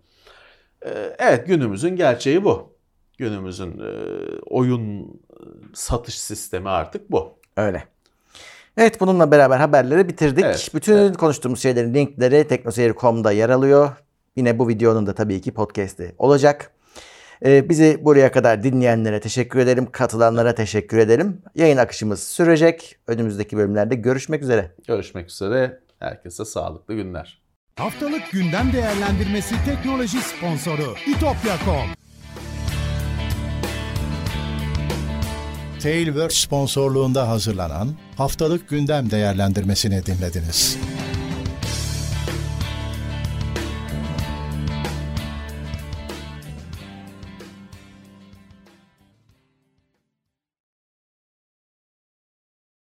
Ee, 0.86 1.16
Evet 1.18 1.46
günümüzün 1.46 1.96
gerçeği 1.96 2.44
bu. 2.44 2.76
Günümüzün 3.18 3.78
e, 3.78 3.90
oyun 4.46 5.00
e, 5.00 5.06
satış 5.74 6.20
sistemi 6.20 6.68
artık 6.68 7.10
bu. 7.10 7.38
Öyle. 7.56 7.84
Evet 8.76 9.00
bununla 9.00 9.30
beraber 9.30 9.58
haberleri 9.58 10.08
bitirdik. 10.08 10.44
Evet, 10.44 10.70
Bütün 10.74 11.12
konuştuğumuz 11.12 11.62
şeylerin 11.62 11.94
linkleri 11.94 12.48
teknoseyir.com'da 12.48 13.32
yer 13.32 13.50
alıyor. 13.50 13.90
Yine 14.36 14.58
bu 14.58 14.68
videonun 14.68 15.06
da 15.06 15.14
tabii 15.14 15.40
ki 15.40 15.54
podcast'i 15.54 16.14
olacak. 16.18 16.72
Ee, 17.44 17.68
bizi 17.68 17.98
buraya 18.04 18.32
kadar 18.32 18.62
dinleyenlere 18.62 19.20
teşekkür 19.20 19.58
ederim. 19.58 19.88
Katılanlara 19.92 20.54
teşekkür 20.54 20.98
ederim. 20.98 21.42
Yayın 21.54 21.76
akışımız 21.76 22.22
sürecek. 22.22 22.96
Önümüzdeki 23.06 23.56
bölümlerde 23.56 23.94
görüşmek 23.94 24.42
üzere. 24.42 24.74
Görüşmek 24.86 25.30
üzere. 25.30 25.80
Herkese 25.98 26.44
sağlıklı 26.44 26.94
günler. 26.94 27.42
Haftalık 27.76 28.30
gündem 28.32 28.72
değerlendirmesi 28.72 29.54
teknoloji 29.64 30.18
sponsoru 30.20 30.94
itopya.com. 31.06 31.98
Tailwords 35.82 36.36
sponsorluğunda 36.36 37.28
hazırlanan 37.28 37.88
haftalık 38.16 38.68
gündem 38.68 39.10
değerlendirmesini 39.10 40.06
dinlediniz. 40.06 40.78